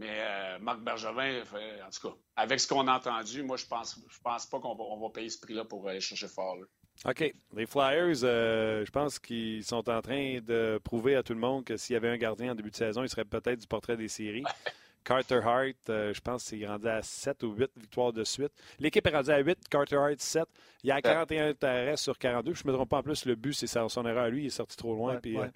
[0.00, 4.00] Mais euh, Marc Bergevin, en tout cas, avec ce qu'on a entendu, moi, je pense,
[4.08, 6.56] je pense pas qu'on va, va, payer ce prix-là pour aller chercher fort.
[7.04, 7.34] OK.
[7.54, 11.66] Les Flyers, euh, je pense qu'ils sont en train de prouver à tout le monde
[11.66, 13.98] que s'il y avait un gardien en début de saison, il serait peut-être du portrait
[13.98, 14.44] des séries.
[15.04, 18.52] Carter Hart, euh, je pense qu'il est rendu à 7 ou 8 victoires de suite.
[18.78, 20.44] L'équipe est rendue à 8, Carter Hart 7.
[20.82, 22.54] Il y a 41 arrêts sur 42.
[22.54, 24.44] Je ne me trompe pas en plus, le but, c'est son erreur à lui.
[24.44, 25.16] Il est sorti trop loin.
[25.16, 25.46] puis, euh,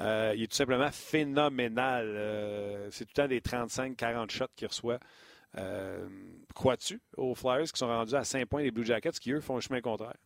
[0.00, 2.88] euh, il est tout simplement phénoménal.
[2.90, 4.98] c'est tout le temps des 35-40 shots qu'il reçoit.
[6.54, 9.54] Crois-tu aux Flyers qui sont rendus à 5 points des Blue Jackets qui, eux, font
[9.56, 10.16] le chemin contraire?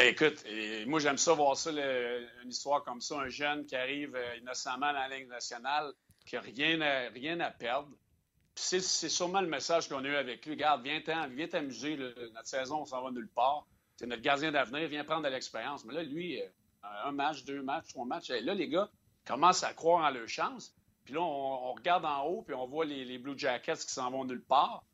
[0.00, 0.44] écoute,
[0.86, 5.08] moi j'aime ça voir ça, une histoire comme ça, un jeune qui arrive innocemment dans
[5.08, 5.92] la Ligue nationale,
[6.26, 7.88] qui n'a rien à, rien à perdre.
[8.58, 10.54] C'est sûrement le message qu'on a eu avec lui.
[10.54, 11.96] Regarde, viens t'amuser.
[11.96, 13.66] Notre saison, on s'en va nulle part.
[13.96, 14.88] C'est notre gardien d'avenir.
[14.88, 15.84] Viens prendre de l'expérience.
[15.84, 16.46] Mais là, lui, euh,
[17.04, 18.28] un match, deux matchs, trois matchs.
[18.28, 18.88] là, les gars
[19.24, 20.74] commencent à croire en leur chance.
[21.04, 24.24] Puis là, on, regarde en haut, puis on voit les, Blue Jackets qui s'en vont
[24.24, 24.84] nulle part.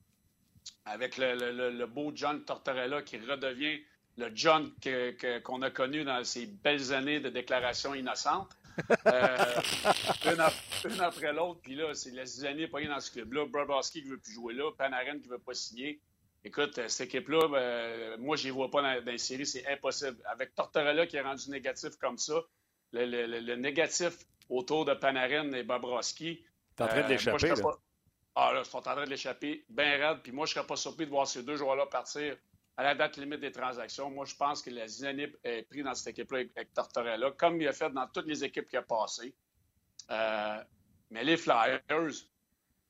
[0.85, 3.81] Avec le, beau John Tortorella qui redevient
[4.19, 4.71] le John
[5.45, 8.51] qu'on a connu dans ces belles années de déclaration innocente.
[9.07, 9.37] Euh,
[10.85, 11.61] une, après, l'autre.
[11.63, 13.47] Puis là, c'est la zizanie pas dans ce club-là.
[13.47, 14.71] Brabowski qui veut plus jouer là.
[14.77, 16.01] Panarin qui veut pas signer.
[16.45, 19.47] Écoute, euh, cette équipe-là, ben, moi, je les vois pas dans, dans les séries.
[19.47, 20.19] C'est impossible.
[20.27, 22.35] Avec Tortorella qui est rendu négatif comme ça,
[22.93, 24.19] le, négatif
[24.49, 26.45] autour de Panarin et Bobrovski.
[26.77, 27.53] T'es en train de euh, l'échapper?
[28.35, 30.21] Ah, là, ils sont en train de l'échapper bien raide.
[30.23, 32.37] Puis moi, je serais pas surpris de voir ces deux joueurs-là partir
[32.77, 34.11] à la date limite des transactions.
[34.11, 37.69] Moi, je pense que la Zinanib est pris dans cette équipe-là avec Tortorella, comme il
[37.69, 39.35] a fait dans toutes les équipes qui a passé.
[40.11, 40.65] Euh,
[41.11, 41.81] mais les Flyers,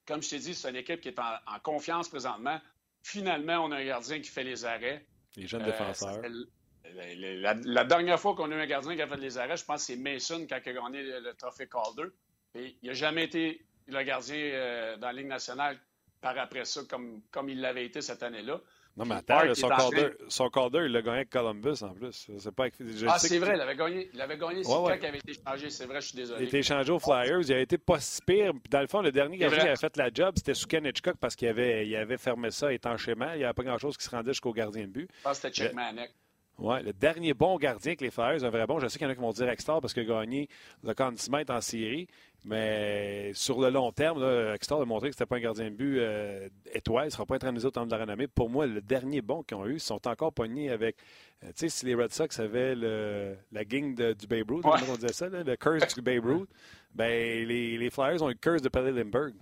[0.06, 2.60] comme je t'ai dit, c'est une équipe qui est en, confiance présentement.
[3.02, 5.04] Finalement, on a un gardien qui fait les arrêts.
[5.36, 6.22] Les jeunes défenseurs.
[6.24, 9.64] Euh, la, dernière fois qu'on a eu un gardien qui a fait les arrêts, je
[9.64, 12.10] pense que c'est Mason quand il a gagné le, trophée Calder.
[12.54, 15.78] Et il n'a jamais été le gardien euh, dans la Ligue nationale
[16.20, 18.60] par après ça, comme, comme il l'avait été cette année-là.
[18.94, 22.28] Non, mais attends, son, Calder, son Calder, il l'a gagné avec Columbus en plus.
[22.38, 22.66] C'est pas...
[23.08, 24.10] ah, c'est vrai, il avait gagné.
[24.12, 25.70] Il avait gagné, c'est ouais, qui avait été échangé.
[25.70, 26.40] C'est vrai, je suis désolé.
[26.40, 27.40] Il a été échangé aux Flyers.
[27.40, 28.52] Il a été pas si pire.
[28.52, 31.16] Puis dans le fond, le dernier gardien qui avait fait la job, c'était Suken Hitchcock
[31.18, 33.32] parce qu'il avait, il avait fermé ça étanchement.
[33.32, 35.10] Il n'y avait pas grand-chose qui se rendait jusqu'au gardien de but.
[35.16, 36.10] Je pense que c'était Chuck Manek.
[36.58, 38.78] Oui, le dernier bon gardien que les Flyers, un vrai bon.
[38.78, 40.48] Je sais qu'il y en a qui vont dire Extar parce qu'il a gagné
[40.84, 41.16] le Conn
[41.48, 42.06] en série.
[42.44, 45.76] Mais sur le long terme, là, a montré que ce n'était pas un gardien de
[45.76, 47.04] but euh, étoile.
[47.04, 48.26] Il ne sera pas un au temps de la renommée.
[48.26, 50.96] Pour moi, le dernier bon qu'ils ont eu, ils sont encore pognés avec.
[51.44, 54.94] Euh, tu sais, si les Red Sox avaient le, la gang du Babe Ruth, on
[54.96, 56.48] disait ça, le curse du Babe Ruth,
[56.94, 59.34] ben, les, les, Flyers ont le curse de Pelé Lindbergh.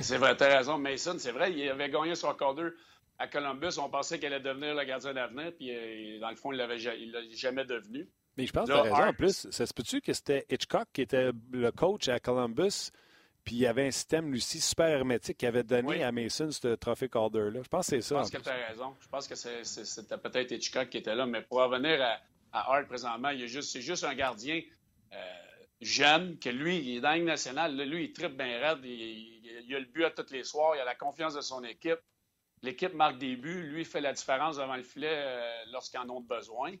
[0.00, 0.78] c'est vrai, tu as raison.
[0.78, 2.70] Mason, c'est vrai, il avait gagné son Calder
[3.18, 3.78] à Columbus.
[3.78, 7.12] On pensait qu'il allait devenir le gardien d'avenir, puis euh, dans le fond, il ne
[7.12, 8.08] l'a jamais devenu.
[8.36, 8.96] Mais je pense que tu as raison.
[8.96, 12.90] En plus, ça se peut-tu que c'était Hitchcock qui était le coach à Columbus,
[13.44, 16.74] puis il y avait un système, Lucie, super hermétique qui avait donné à Mason ce
[16.76, 17.60] trophée Calder-là?
[17.62, 18.16] Je pense que c'est ça.
[18.16, 18.96] Je pense que tu as raison.
[19.00, 21.26] Je pense que c'était peut-être Hitchcock qui était là.
[21.26, 22.20] Mais pour revenir à,
[22.52, 24.62] Hart présentement, c'est juste un gardien
[25.12, 25.16] euh,
[25.80, 27.76] jeune, que lui, il est dans la nationale.
[27.76, 28.78] lui, il tripe bien raide.
[28.82, 30.74] Il, il, a le but à tous les soirs.
[30.76, 32.00] Il a la confiance de son équipe.
[32.64, 33.62] L'équipe marque des buts.
[33.62, 36.74] Lui, fait la différence devant le filet euh, lorsqu'ils en ont besoin.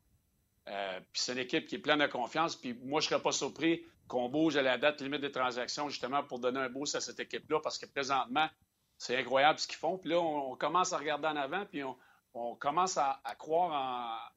[0.66, 2.56] Euh, puis c'est une équipe qui est pleine de confiance.
[2.56, 5.90] Puis moi, je ne serais pas surpris qu'on bouge à la date limite des transactions
[5.90, 8.48] justement pour donner un boost à cette équipe-là parce que présentement,
[8.96, 9.98] c'est incroyable ce qu'ils font.
[9.98, 11.82] Puis là, on, commence à regarder en avant, puis
[12.32, 14.32] on, commence à, croire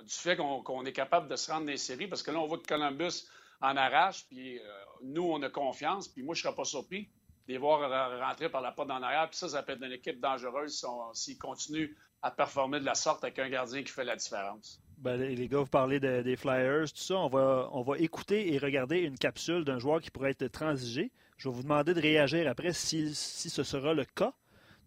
[0.00, 2.46] du fait qu'on est capable de se rendre dans les séries parce que là, on
[2.46, 3.26] voit que Columbus
[3.60, 4.62] en arrache, puis euh,
[5.02, 6.06] nous, on a confiance.
[6.06, 7.08] Puis moi, je ne serais pas surpris
[7.46, 9.28] les voir rentrer par la porte en arrière.
[9.28, 13.22] Puis ça, ça peut être une équipe dangereuse s'ils continuent à performer de la sorte
[13.22, 14.80] avec un gardien qui fait la différence.
[14.98, 17.16] Ben, les gars, vous parlez des Flyers, tout ça.
[17.16, 21.12] On va, on va écouter et regarder une capsule d'un joueur qui pourrait être transigé.
[21.36, 24.32] Je vais vous demander de réagir après si, si ce sera le cas.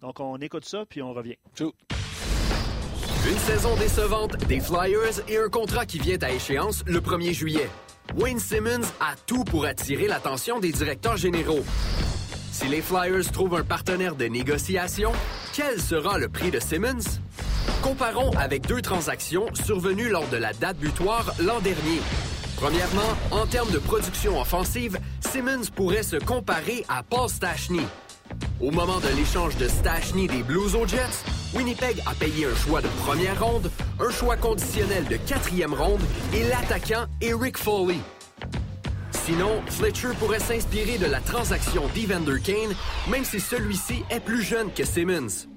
[0.01, 1.37] Donc, on écoute ça, puis on revient.
[3.29, 7.69] Une saison décevante des Flyers et un contrat qui vient à échéance le 1er juillet.
[8.15, 11.63] Wayne Simmons a tout pour attirer l'attention des directeurs généraux.
[12.59, 15.11] Si les Flyers trouvent un partenaire de négociation,
[15.53, 17.19] quel sera le prix de Simmons?
[17.83, 22.01] Comparons avec deux transactions survenues lors de la date butoir l'an dernier.
[22.55, 27.85] Premièrement, en termes de production offensive, Simmons pourrait se comparer à Paul Stachny.
[28.59, 32.81] Au moment de l'échange de Stachny des Blues aux Jets, Winnipeg a payé un choix
[32.81, 36.01] de première ronde, un choix conditionnel de quatrième ronde
[36.33, 37.99] et l'attaquant Eric Foley.
[39.27, 42.73] Sinon, Fletcher pourrait s'inspirer de la transaction d'Evander Kane,
[43.09, 45.49] même si celui-ci est plus jeune que Simmons.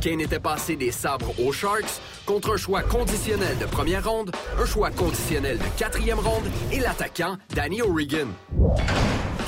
[0.00, 4.64] Kane était passé des sabres aux Sharks contre un choix conditionnel de première ronde, un
[4.64, 8.28] choix conditionnel de quatrième ronde et l'attaquant Danny O'Regan.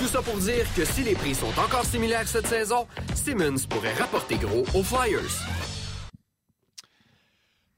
[0.01, 3.95] Tout ça pour dire que si les prix sont encore similaires cette saison, Simmons pourrait
[3.95, 5.39] rapporter gros aux Flyers.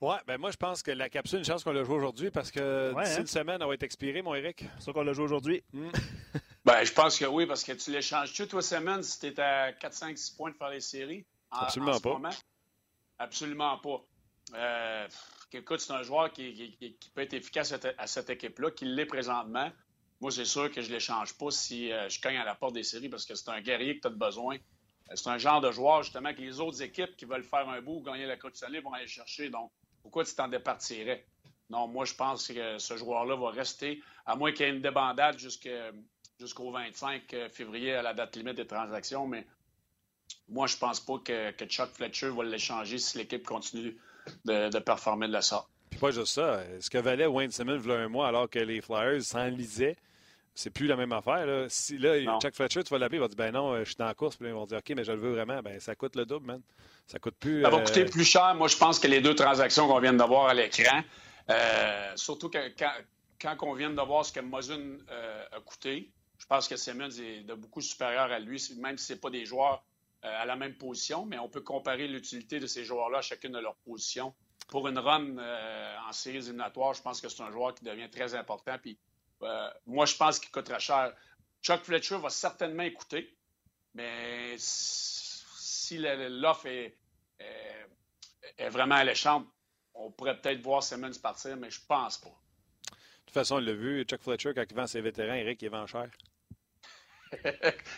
[0.05, 2.50] Ouais, ben moi je pense que la capsule, une chance qu'on l'a joué aujourd'hui parce
[2.50, 3.20] que d'ici hein?
[3.20, 4.66] une semaine, elle va être expirée, mon Eric.
[4.76, 5.64] C'est ça qu'on l'a joué aujourd'hui.
[5.72, 5.88] Hmm.
[6.66, 9.94] ben, je pense que oui, parce que tu l'échanges-tu, toi, semaine, si tu à 4,
[9.94, 11.24] 5, 6 points de faire les séries?
[11.50, 12.20] Absolument pas.
[13.18, 14.05] Absolument pas.
[14.55, 15.09] Euh,
[15.55, 16.76] écoute, c'est un joueur qui,
[17.14, 19.72] peut être efficace à, cette équipe-là, qui l'est présentement.
[20.20, 22.74] Moi, c'est sûr que je ne l'échange pas si euh, je cogne à la porte
[22.74, 24.57] des séries parce que c'est un guerrier que tu as besoin.
[24.57, 27.80] Euh, c'est un genre de joueur, justement, que les autres équipes qui veulent faire un
[27.80, 29.48] bout ou gagner la Coupe Stanley vont aller chercher.
[29.48, 29.70] Donc,
[30.05, 31.24] pourquoi tu t'en départirais?
[31.70, 34.82] Non, moi, je pense que ce joueur-là va rester, à moins qu'il y ait une
[34.82, 39.26] débandade jusqu'au 25 février à la date limite des transactions.
[39.26, 39.46] Mais
[40.46, 43.96] moi, je pense pas que, Chuck Fletcher va l'échanger si l'équipe continue
[44.44, 45.70] de, performer de la sorte.
[45.98, 46.62] Pas juste ça.
[46.80, 49.96] Ce que valait Wayne Simmons il y un mois alors que les Flyers s'enlisaient,
[50.55, 51.46] c'est plus la même affaire.
[51.46, 51.66] Là.
[51.68, 54.07] Si là, Chuck Fletcher, tu vas l'appeler, il va dire ben non, je suis dans
[54.07, 56.16] la course, puis ils vont dire OK, mais je le veux vraiment, ben ça coûte
[56.16, 56.62] le double, man.
[57.07, 57.62] Ça coûte plus.
[57.62, 58.55] Ça va euh, coûter plus cher.
[58.55, 61.02] Moi, je pense que les deux transactions qu'on vient de voir à l'écran,
[61.50, 66.68] euh, surtout quand, on vient de voir ce que Mozun euh, a coûté, je pense
[66.68, 69.82] que Simmons est de beaucoup supérieur à lui, même si ce pas des joueurs
[70.24, 73.52] euh, à la même position, mais on peut comparer l'utilité de ces joueurs-là à chacune
[73.52, 74.32] de leurs positions.
[74.68, 78.09] Pour une run euh, en séries éliminatoires, je pense que c'est un joueur qui devient
[78.11, 78.76] très important.
[78.80, 78.96] Puis
[79.45, 81.12] euh, moi, je pense qu'il coûtera cher.
[81.62, 83.36] Chuck Fletcher va certainement écouter,
[83.95, 86.97] mais si l'offre est,
[88.59, 89.47] est, vraiment alléchante,
[89.95, 92.28] on pourrait peut-être voir Simmons partir, mais je pense pas.
[92.28, 95.70] De toute façon, il l'a vu, Chuck Fletcher, quand il vend ses vétérans, Eric, il
[95.70, 96.11] vend cher.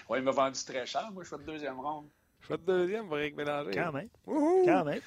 [0.09, 1.11] oui, il m'a vendu très cher.
[1.13, 2.09] Moi, je fais de deuxième ronde.
[2.41, 3.73] Je fais de deuxième pour Eric Mélanger.
[3.73, 4.09] Quand même.
[4.25, 5.01] Quand même.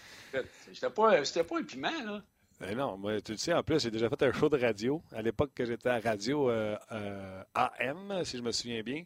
[0.74, 2.24] C'était pas, c'était pas un piment, là.
[2.60, 5.02] Ben non, moi, tu le sais, en plus, j'ai déjà fait un show de radio.
[5.14, 9.04] À l'époque que j'étais à radio euh, euh, AM, si je me souviens bien.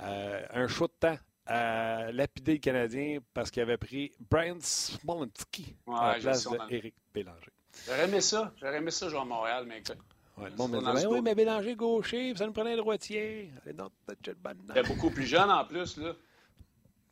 [0.00, 5.76] Euh, un show de temps à lapider le Canadien parce qu'il avait pris Brian Smolinski
[5.86, 7.52] ouais, à la place d'Éric Bélanger.
[7.86, 8.52] J'aurais aimé ça.
[8.56, 9.98] J'aurais aimé ça jouer à Montréal, mais écoute,
[10.38, 13.50] Ouais, le monde me dit, oui, mais Bélanger gaucher, ça nous prenait un droitier.
[13.64, 16.14] Il est beaucoup plus jeune en plus, là.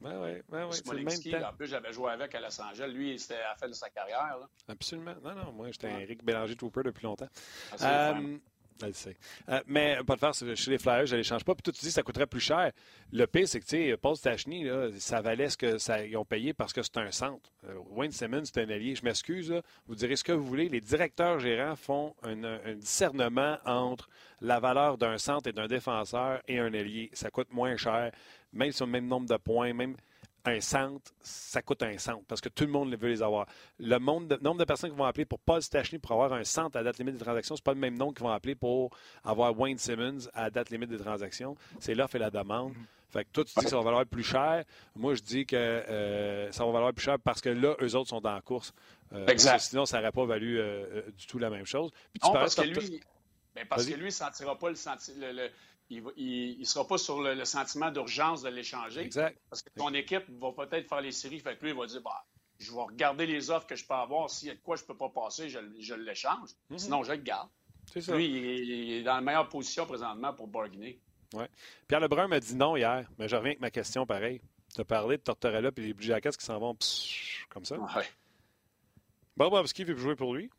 [0.05, 0.59] Oui, oui, oui.
[0.59, 1.49] Ouais, c'est le même temps.
[1.49, 2.89] En plus, j'avais joué avec à Los Angeles.
[2.89, 4.39] Lui, c'était à la fin de sa carrière.
[4.39, 4.49] Là.
[4.69, 5.15] Absolument.
[5.23, 7.29] Non, non, moi, j'étais un Eric Bélanger Trooper depuis longtemps.
[7.81, 8.37] Ah, euh,
[9.49, 11.55] euh, mais pas de faire chez les Flyers, je ne les change pas.
[11.55, 12.73] Puis toi, tu dis que ça coûterait plus cher.
[13.13, 16.53] Le pire, c'est que tu sais, Paul Stachny, là, ça valait ce qu'ils ont payé
[16.53, 17.51] parce que c'est un centre.
[17.65, 18.95] Euh, Wayne Simmons, c'est un allié.
[18.95, 19.55] Je m'excuse,
[19.87, 20.69] vous direz ce que vous voulez.
[20.69, 24.09] Les directeurs gérants font un, discernement entre
[24.41, 27.11] la valeur d'un centre et d'un défenseur et un allié.
[27.13, 28.11] Ça coûte moins cher,
[28.55, 29.97] même sur le même nombre de points, même
[30.47, 33.47] un centre, ça coûte un centre parce que tout le monde veut les avoir.
[33.79, 36.83] Le nombre de personnes qui vont appeler pour Paul Stachny pour avoir un centre à
[36.83, 38.91] date limite des transactions, c'est pas le même nombre qui vont appeler pour
[39.25, 41.57] avoir Wayne Simmons à date limite des transactions.
[41.81, 42.73] C'est l'offre et la demande.
[42.73, 43.11] Mm-hmm.
[43.15, 44.65] Fait que toi, tu dis que ça va valoir plus cher.
[44.97, 48.11] Moi, je dis que euh, ça va valoir plus cher parce que là, eux autres
[48.11, 48.75] sont dans la course.
[49.13, 49.61] Euh, exact.
[49.61, 51.93] Sinon, ça n'aurait pas valu euh, du tout la même chose.
[52.23, 53.01] non, parce, que lui,
[53.55, 55.49] ben, parce que lui, il ne sentira pas le, le,
[55.91, 59.01] il ne sera pas sur le, sentiment d'urgence de l'échanger.
[59.01, 59.39] Exact.
[59.51, 61.41] Parce que ton équipe va peut-être faire les séries.
[61.41, 62.25] Fait que lui, il va dire bah,
[62.59, 64.31] je vais regarder les offres que je peux avoir.
[64.31, 66.51] S'il y a de quoi je ne peux pas passer, je, l'échange.
[66.71, 66.79] Mhm.
[66.79, 67.49] Sinon, je le garde.
[68.01, 68.17] Ça.
[68.17, 70.99] Lui, il est, dans la meilleure position présentement pour bargainer.
[71.35, 71.49] Ouais.
[71.87, 74.41] Pierre Lebrun m'a dit non hier, mais je reviens avec ma question pareil.
[74.75, 76.77] Tu as parlé de Tortorella et les Blue Jackets qui s'en vont
[77.51, 77.79] comme ça.
[77.79, 78.09] Ouais.
[79.37, 80.51] Bobrovski veut jouer pour lui.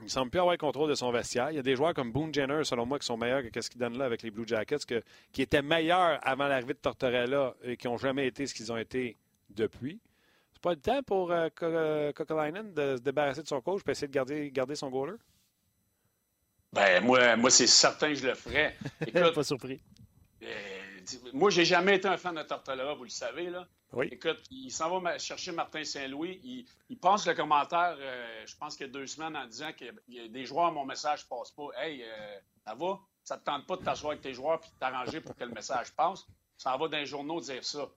[0.00, 1.50] Il semble plus avoir le contrôle de son vestiaire.
[1.50, 3.68] Il y a des joueurs comme Boone Jenner, selon moi, qui sont meilleurs que ce
[3.68, 7.54] qu'ils donnent là avec les Blue Jackets, que, qui étaient meilleurs avant l'arrivée de Tortorella
[7.62, 9.16] et qui n'ont jamais été ce qu'ils ont été
[9.50, 10.00] depuis.
[10.54, 14.08] C'est pas le temps pour euh, euh de se débarrasser de son coach et essayer
[14.08, 15.16] de garder, garder son goaler?
[16.72, 18.74] Ben, moi, moi c'est certain que je le ferais.
[19.06, 19.78] Écoute, pas surpris.
[20.42, 20.46] Euh,
[21.32, 23.50] moi, j'ai jamais été un fan de Tortorella, vous le savez.
[23.50, 23.66] Là.
[23.92, 24.08] Oui.
[24.10, 26.40] Écoute, il s'en va chercher Martin Saint-Louis.
[26.44, 29.72] Il, il, passe le commentaire, euh, je pense qu'il y a deux semaines, en disant
[29.72, 31.68] qu'il y a des joueurs, mon message passe pas.
[31.76, 33.00] Hey, euh, ça va?
[33.24, 35.52] Ça te tente pas de t'asseoir avec tes joueurs et de t'arranger pour que le
[35.52, 36.26] message passe?
[36.56, 37.88] Ça va dans les journaux dire ça.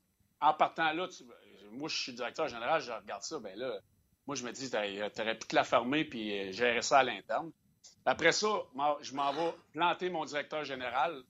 [0.42, 1.08] En partant là,
[1.72, 3.40] moi, je suis directeur général, je regarde ça.
[3.40, 3.80] Ben là,
[4.28, 7.52] moi, je me dis, t'aurais pu te la fermer puis gérer ça à l'interne.
[8.06, 8.48] Après ça,
[9.02, 11.24] je m'en vais planter mon directeur général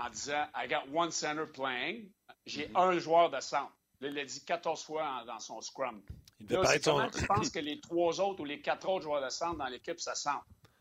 [0.00, 2.10] en disant I got one center playing.
[2.46, 2.80] J'ai mm-hmm.
[2.80, 3.72] un joueur de centre.
[4.00, 6.02] Là, il l'a dit 14 fois dans son scrum.
[6.40, 9.22] Il là, c'est comment tu penses que les trois autres ou les quatre autres joueurs
[9.22, 10.30] de centre dans l'équipe, ça sent?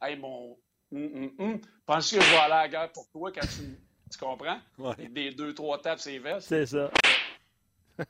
[0.01, 0.57] Hey, mon.
[0.91, 3.80] Hum, hum, Penses-tu que je vais aller à la guerre pour toi quand tu.
[4.11, 4.59] Tu comprends?
[5.09, 6.47] Des deux, trois tapes, c'est vestes.
[6.47, 6.89] C'est ça.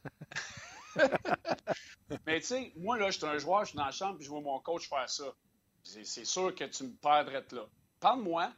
[2.26, 4.26] Mais tu sais, moi, là, je suis un joueur, je suis dans la chambre, puis
[4.26, 5.26] je vois mon coach faire ça.
[5.84, 7.66] C'est sûr que tu me perdrais là.
[7.99, 8.53] Parle-moi,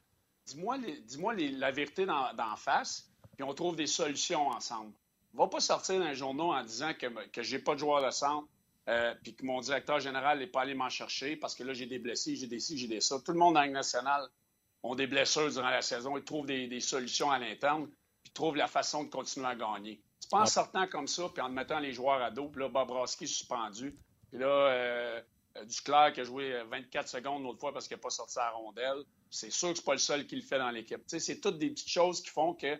[0.56, 4.94] dis-moi dis la vérité d'en face, puis on trouve des solutions ensemble.
[5.34, 8.48] Va pas sortir d'un journal en disant que, que j'ai pas de joueur de centre,
[8.90, 11.86] euh, puis que mon directeur général n'est pas allé m'en chercher parce que là, j'ai
[11.86, 13.20] des blessés, j'ai des ci, j'ai des ça.
[13.20, 14.28] Tout le monde dans la nationale
[14.84, 16.18] ont des blessures durant la saison.
[16.18, 17.88] Ils trouvent des, solutions à l'interne,
[18.24, 20.02] puis trouvent la façon de continuer à gagner.
[20.20, 22.70] C'est pas en sortant comme ça, puis en mettant les joueurs à dos, puis là,
[22.70, 23.96] Bobrovski suspendu,
[24.30, 25.22] puis là, euh,
[25.58, 28.50] euh, Duclair qui a joué 24 secondes l'autre fois parce qu'il n'a pas sorti sa
[28.50, 29.04] rondelle.
[29.32, 31.02] C'est sûr que c'est pas le seul qui le fait dans l'équipe.
[31.08, 32.76] C'est toutes des petites choses qui font que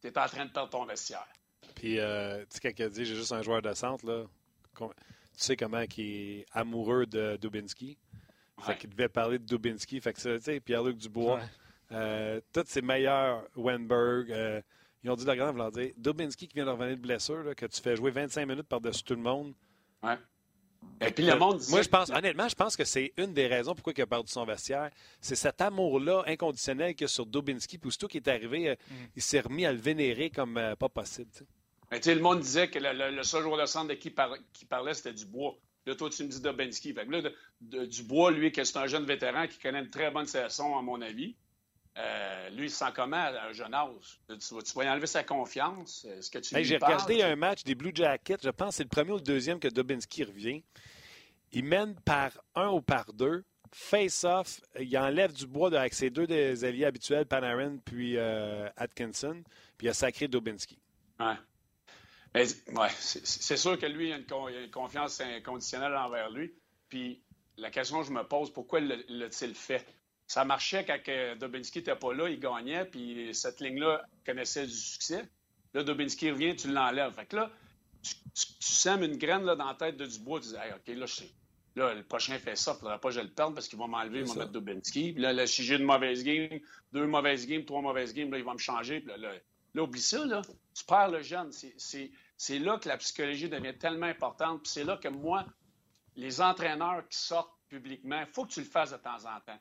[0.00, 1.28] tu es en train de perdre ton vestiaire.
[1.74, 4.24] Puis, euh, tu sais, quand il dit j'ai juste un joueur de centre, là,
[4.78, 4.86] tu
[5.36, 7.98] sais comment il est amoureux de Dubinski.
[8.62, 10.00] Fait qu'il devait parler de Dubinski.
[10.00, 11.40] Fait que, tu sais, Pierre-Luc Dubois,
[11.92, 14.60] euh, tous ses meilleurs, Wenberg, euh,
[15.02, 17.80] ils ont dit la grande dire Dubinski qui vient de revenir de blessure, que tu
[17.80, 19.54] fais jouer 25 minutes par-dessus tout le monde.
[20.02, 20.16] Ouais.
[21.00, 23.74] Et puis le monde Moi, je pense, honnêtement, je pense que c'est une des raisons
[23.74, 24.90] pourquoi il a perdu son vestiaire.
[25.20, 27.78] C'est cet amour-là inconditionnel qu'il y a sur Dubinski.
[27.78, 28.94] Puis, tout qui est arrivé, mm.
[29.16, 31.30] il s'est remis à le vénérer comme pas possible.
[31.90, 34.14] Mais le monde disait que le, seul joueur de centre de qui,
[34.52, 35.56] qui parlait, c'était Dubois.
[35.86, 36.40] Là, toi, tu me dis.
[36.92, 40.78] Fait que là, Dubois, lui, c'est un jeune vétéran qui connaît une très bonne saison,
[40.78, 41.34] à mon avis.
[41.98, 44.20] Euh, lui, il sent comment à un jeune âge?
[44.28, 46.04] Tu, vas, y enlever sa confiance?
[46.04, 48.38] Est-ce que tu J'ai regardé un match des Blue Jackets.
[48.42, 50.62] Je pense que c'est le premier ou le deuxième que Dobinski revient.
[51.52, 53.44] Il mène par un ou par deux.
[53.72, 59.44] Face-off, il enlève Dubois avec ses deux des alliés habituels, Panarin puis euh, Atkinson,
[59.78, 60.76] puis il a sacré Dobinski.
[61.20, 61.36] Ouais.
[62.34, 66.52] Mais, ouais, c'est sûr que lui, il a, une, confiance inconditionnelle envers lui.
[66.88, 67.22] Puis
[67.56, 69.86] la question que je me pose, pourquoi l'a-t-il fait?
[70.30, 70.96] Ça marchait quand
[71.40, 75.28] Dobinski n'était pas là, il gagnait, puis cette ligne-là connaissait du succès.
[75.74, 77.12] Là, Dobinski revient, tu l'enlèves.
[77.14, 77.50] Fait que là,
[78.00, 81.14] tu, sèmes une graine là, dans la tête de Dubois, tu dis OK, là, je
[81.14, 81.30] sais.
[81.74, 83.76] Là, le prochain fait ça, il ne faudra pas que je le perde parce qu'il
[83.76, 85.14] va m'enlever, il va mettre Dobinski.
[85.14, 86.60] Puis là, si j'ai une mauvaise game,
[86.92, 89.00] deux mauvaises games, trois mauvaises games, là, il va me changer.
[89.00, 89.32] Puis là
[89.74, 90.42] Là, oublie ça, là.
[90.74, 91.50] Tu perds le jeune.
[91.50, 94.62] C'est là que la psychologie devient tellement importante.
[94.62, 95.44] Puis c'est là que moi,
[96.14, 99.58] les entraîneurs qui sortent publiquement, il faut que tu le fasses de temps en temps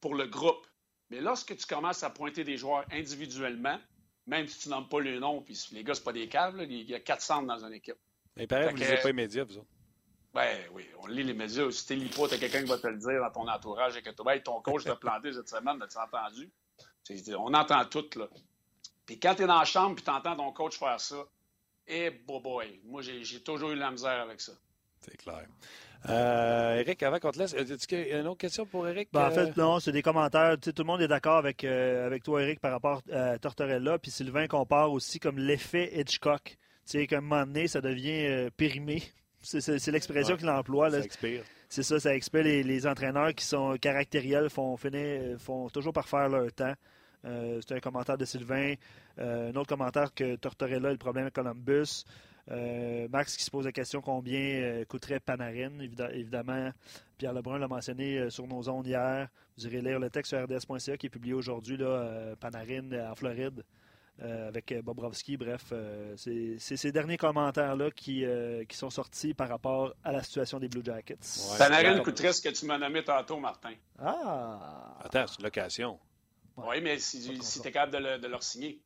[0.00, 0.66] pour le groupe.
[1.10, 3.78] Mais lorsque tu commences à pointer des joueurs individuellement,
[4.26, 6.88] même si tu nommes pas le nom, puis les gars, c'est pas des caves, il
[6.88, 7.96] y a 400 dans une équipe.
[8.36, 9.68] Mais pareil, vous ne lisez pas les médias, vous autres.
[10.34, 11.70] Ben oui, on lit les médias.
[11.70, 13.96] Si tu lis pas, tu as quelqu'un qui va te le dire dans ton entourage
[13.96, 16.52] et que toi, ton coach t'a planté cette semaine, as-tu entendu?
[17.36, 18.28] On entend tout, là.
[19.06, 21.24] Puis quand tu es dans la chambre puis tu entends ton coach faire ça,
[21.86, 24.52] eh, boy, moi, j'ai toujours eu de la misère avec ça.
[25.00, 25.46] C'est clair.
[26.08, 29.08] Euh, Eric, avant qu'on te laisse, y a une autre question pour Eric?
[29.12, 29.52] Ben, en fait, euh?
[29.56, 30.56] non, c'est des commentaires.
[30.58, 33.98] tout le monde est d'accord avec, euh, avec toi, Eric, par rapport à Tortorella.
[33.98, 36.42] Puis Sylvain compare aussi comme l'effet Hitchcock.
[36.44, 39.02] Tu sais, qu'à un moment donné, ça devient périmé.
[39.42, 40.90] C'est l'expression qu'il emploie.
[40.90, 41.42] Ça expire.
[41.68, 46.08] C'est ça, ça expire les, les, entraîneurs qui sont caractériels, font, finir, font toujours par
[46.08, 46.74] faire leur temps.
[47.24, 48.74] Euh, c'est un commentaire de Sylvain.
[49.18, 52.04] Euh, un autre commentaire que Tortorella a le problème avec Columbus.
[52.50, 55.80] Euh, Max qui se pose la question combien coûterait Panarin.
[56.12, 56.70] évidemment,
[57.18, 59.28] Pierre Lebrun l'a mentionné sur nos ondes hier.
[59.56, 61.78] Vous irez lire le texte sur rds.ca qui est publié aujourd'hui.
[62.40, 63.64] Panarin en Floride.
[64.20, 65.36] euh, avec Bobrovski.
[65.36, 65.72] Bref,
[66.16, 68.24] c'est ces derniers commentaires-là qui,
[68.68, 71.14] qui sont sortis par rapport à la situation des Blue Jackets.
[71.52, 73.74] Ouais, Panarin coûterait ce que tu m'as nommé tantôt, Martin.
[73.98, 74.96] Ah!
[75.04, 75.98] Attends, c'est une location.
[76.56, 78.80] oui, mais si, si tu es capable de, de leur signer.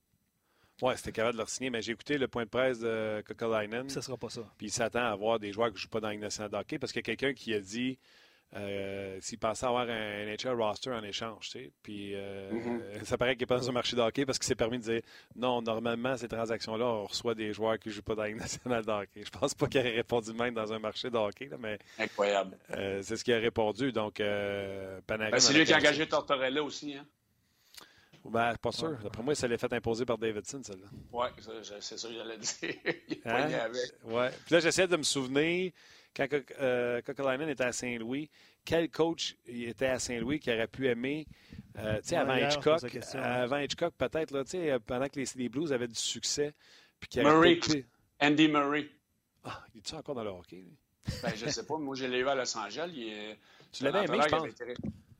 [0.83, 3.89] Oui, c'était capable de leur signer, mais j'ai écouté le point de presse de Kokolainen.
[3.89, 4.43] Ça sera pas ça.
[4.59, 6.79] Puis il s'attend à avoir des joueurs qui ne jouent pas dans la nationale hockey
[6.81, 7.99] parce qu'il y a quelqu'un qui a dit
[8.55, 11.51] euh, s'il pensait avoir un NHL roster en échange.
[11.51, 11.71] Tu sais.
[11.85, 13.05] Puis euh, mm-hmm.
[13.05, 14.83] ça paraît qu'il n'est pas dans un marché de hockey parce qu'il s'est permis de
[14.83, 15.01] dire
[15.37, 18.83] non, normalement, ces transactions-là, on reçoit des joueurs qui ne jouent pas dans la nationale
[18.87, 19.23] hockey.
[19.25, 21.79] Je pense pas qu'il ait répondu même dans un marché de hockey, mais.
[21.97, 22.59] Incroyable.
[22.73, 23.93] Euh, c'est ce qu'il a répondu.
[23.93, 25.31] Donc, Panarin.
[25.31, 26.95] Ben, c'est lui qui a engagé Tortorella aussi.
[26.95, 27.07] Hein?
[28.25, 28.97] Ben, pas sûr.
[29.03, 30.87] D'après moi, ça l'est fait imposer par Davidson, celle-là.
[31.13, 32.75] Oui, c'est ça que j'allais dire.
[33.09, 33.53] Il est hein?
[33.65, 33.93] avec.
[34.05, 34.31] Ouais.
[34.45, 35.73] Puis là, j'essaie de me souvenir,
[36.15, 36.29] quand
[36.61, 38.31] euh, était à Saint-Louis,
[38.65, 41.27] quel coach était à Saint-Louis qui aurait pu aimer,
[41.79, 42.83] euh, tu sais, avant, Hitchcock,
[43.15, 46.55] avant Hitchcock, peut-être, là, tu sais, pendant que les, les, Blues avaient du succès.
[47.01, 47.59] Puis qui Murray.
[48.21, 48.89] Andy Murray.
[49.43, 50.77] Ah, il est encore dans le hockey, lui?
[51.23, 51.77] Ben, je sais pas.
[51.77, 52.93] Moi, je l'ai eu à Los Angeles.
[52.95, 53.37] Il
[53.73, 54.49] tu l'avais aimé, je pense.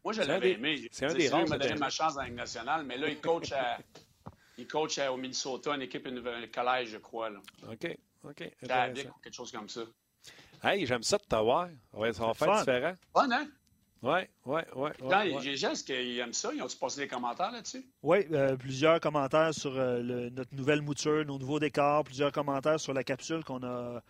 [0.05, 0.89] Moi, je l'avais aimé.
[0.91, 1.43] C'est un des rares.
[1.45, 3.79] Il m'a donné ma chance dans la nationale, mais là, il coach, à,
[4.59, 7.31] il coach au Minnesota, une équipe, un collège, je crois.
[7.31, 7.41] Là.
[7.71, 7.97] OK.
[8.25, 8.51] OK.
[8.61, 9.83] quelque chose comme ça.
[10.63, 11.69] Hey, j'aime ça de t'avoir.
[11.93, 12.95] Ouais, ça va faire différent.
[13.13, 13.49] Bon, hein?
[14.03, 14.91] Oui, oui, oui.
[15.45, 16.51] Les gens, est-ce qu'ils aiment ça?
[16.53, 17.87] Ils ont-tu passé des commentaires là-dessus?
[18.03, 22.93] Oui, euh, plusieurs commentaires sur euh, notre nouvelle mouture, nos nouveaux décors, plusieurs commentaires sur
[22.93, 24.03] la capsule qu'on a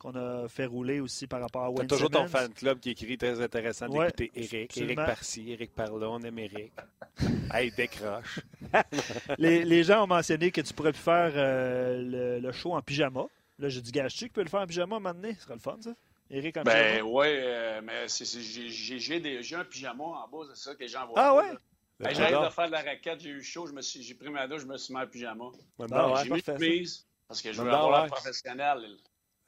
[0.00, 2.90] qu'on a fait rouler aussi par rapport à Wayne T'as toujours ton fan club qui
[2.90, 4.76] écrit très intéressant d'écouter Eric.
[4.78, 6.72] Eric par-ci, Eric par-là, on aime Eric.
[7.52, 8.40] hey, décroche.
[9.38, 13.26] les, les, gens ont mentionné que tu pourrais plus faire euh, le, show en pyjama.
[13.58, 15.32] Là, j'ai dit, gage-tu qui peut le faire en pyjama maintenant?
[15.36, 15.90] Ce serait le fun, ça?
[16.30, 16.94] Eric en ben, pyjama?
[16.94, 21.16] Ben oui, euh, mais j'ai un pyjama en bas, c'est ça que les gens voient.
[21.18, 21.52] Ah ouais?
[21.98, 24.66] Ben, J'arrive de faire de la raquette, j'ai eu chaud, j'ai pris ma douche, je
[24.66, 25.44] me suis mis en pyjama.
[25.78, 28.96] Ben, j'ai mis une mise parce que je veux avoir l'air professionnel.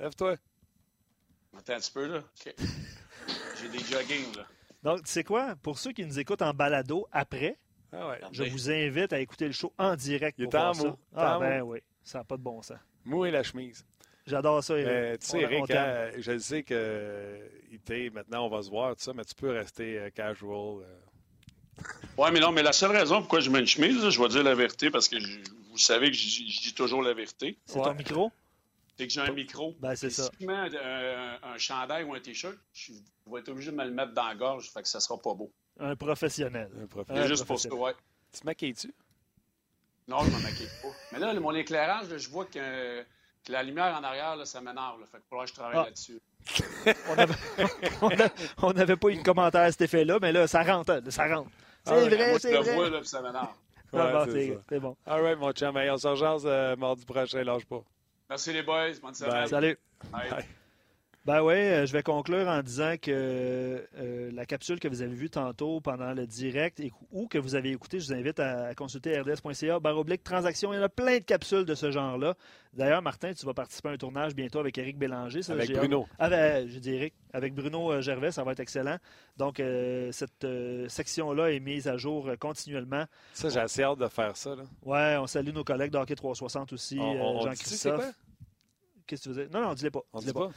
[0.03, 0.35] Lève-toi.
[1.57, 2.25] Attends un petit peu, là.
[3.63, 4.47] J'ai des joggings, là.
[4.83, 5.55] Donc, tu sais quoi?
[5.63, 7.57] Pour ceux qui nous écoutent en balado après,
[7.93, 10.97] ah je vous invite à écouter le show en direct Il pour voir ça.
[11.15, 11.79] Ah, ben oui.
[12.03, 12.79] Ça n'a pas de bon sens.
[13.05, 13.87] Mou et la chemise.
[14.27, 15.21] J'adore ça, Eric.
[15.21, 17.39] tu sais, Eric, hein, je sais que
[18.13, 20.83] maintenant, on va se voir, tout ça, mais tu peux rester euh, casual.
[20.83, 21.83] Euh.
[22.19, 24.43] Oui, mais non, mais la seule raison pourquoi je mets une chemise, je vais dire
[24.43, 25.17] la vérité, parce que
[25.71, 27.57] vous savez que je, dis toujours la vérité.
[27.67, 28.33] C'est ton micro?
[28.97, 29.75] C'est que j'ai un micro.
[29.81, 30.25] Ben, c'est ça.
[30.25, 32.93] Si je mets un, un, chandail ou un t-shirt, je
[33.27, 35.35] vais être obligé de me le mettre dans la gorge, fait que ça sera pas
[35.35, 35.51] beau.
[35.81, 36.71] Un professionnel.
[36.81, 37.29] Un professionnel.
[37.29, 37.95] juste pour ça, ouais.
[38.33, 38.95] Tu maquilles-tu?
[40.09, 40.89] Non, je ne me maquille pas.
[41.13, 43.05] Mais là, mon éclairage, je vois que,
[43.49, 45.01] la lumière en arrière, là, ça m'énerve.
[45.11, 45.85] Fait que pour je travaille ah.
[45.85, 46.21] là-dessus.
[48.63, 51.03] on n'avait pas eu de commentaire à cet effet-là, mais là, ça rentre.
[51.09, 51.51] Ça rentre.
[51.85, 52.65] C'est ah vrai, c'est vrai.
[52.65, 53.55] Je le vois, là, ça m'énerve.
[53.93, 54.97] Ouais, c'est bon.
[55.07, 55.77] All right, mon chum.
[55.77, 56.17] on s'en
[56.47, 57.45] euh, mardi prochain.
[57.45, 57.83] Lâche pas.
[58.33, 58.99] Merci les boys.
[59.03, 59.47] Bonne semaine.
[59.47, 59.79] Salut.
[61.25, 65.15] Ben oui, euh, je vais conclure en disant que euh, la capsule que vous avez
[65.15, 68.75] vue tantôt pendant le direct et, ou que vous avez écouté, je vous invite à,
[68.75, 70.73] consulter rds.ca, baroblique transaction.
[70.73, 72.35] Il y en a plein de capsules de ce genre-là.
[72.73, 75.49] D'ailleurs, Martin, tu vas participer à un tournage bientôt avec Eric Bélanger.
[75.49, 76.09] avec Bruno.
[76.19, 78.97] Avec, ah, je dis Eric, avec Bruno euh, Gervais, ça va être excellent.
[79.37, 79.63] Donc,
[80.11, 80.47] cette
[80.89, 83.05] section-là est mise à jour continuellement.
[83.33, 84.57] Ça, j'ai assez hâte de faire ça.
[84.83, 88.13] Oui, on salue nos collègues d'Hockey 360 aussi, Jean-Christophe.
[89.07, 89.49] Qu'est-ce que tu dire?
[89.53, 90.03] Non, non, dis-le pas.
[90.13, 90.51] On dis pas?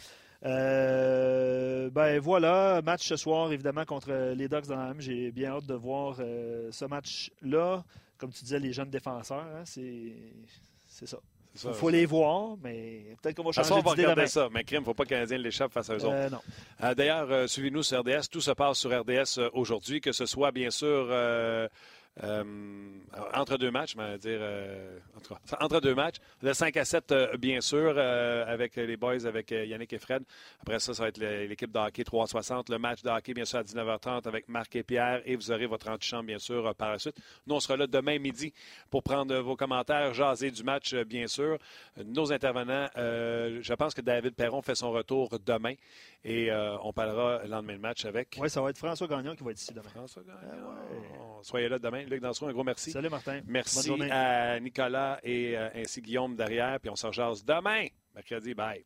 [0.46, 4.98] Euh, ben voilà, match ce soir évidemment contre les Ducks dans la M.
[5.00, 7.84] J'ai bien hâte de voir euh, ce match-là.
[8.18, 11.18] Comme tu disais, les jeunes défenseurs, hein, c'est ça.
[11.64, 14.28] Il faut les voir, mais peut-être qu'on va changer d'idée demain.
[14.28, 16.28] ça, mais crime, il ne faut pas que le Canadien l'échappe face à eux euh,
[16.28, 16.44] autres.
[16.84, 18.28] Euh, D'ailleurs, suivez-nous sur RDS.
[18.30, 21.08] Tout se passe sur RDS aujourd'hui, que ce soit bien sûr
[22.24, 22.44] euh,
[23.34, 25.00] entre deux matchs, mais dire euh,
[25.60, 26.16] entre, deux matchs.
[26.42, 30.24] Le 5 à 7, euh, bien sûr, avec les boys, avec Yannick et Fred.
[30.62, 32.70] Après ça, ça va être l'équipe de hockey 360.
[32.70, 35.22] Le match de hockey, bien sûr, à 19h30 avec Marc et Pierre.
[35.26, 37.18] Et vous aurez votre antichambre, bien sûr, par la suite.
[37.48, 38.54] Nous, on sera là demain midi
[38.90, 41.58] pour prendre vos commentaires, jaser du match, bien sûr.
[42.04, 45.74] Nos intervenants, je pense que David Perron fait son retour demain.
[46.28, 48.38] Et on parlera le lendemain de match avec.
[48.42, 49.90] Oui, ça va être François Gagnon qui va être ici demain.
[49.90, 50.40] François Gagnon.
[50.42, 52.04] Ah Soyez là demain.
[52.04, 52.92] Luc Dansereau, un gros merci.
[52.92, 53.42] Salut Martin.
[53.46, 56.80] Merci à Nicolas et euh, ainsi Guillaume derrière.
[56.80, 57.86] Puis on se rejase demain,
[58.16, 58.56] mercredi.
[58.56, 58.84] Bye.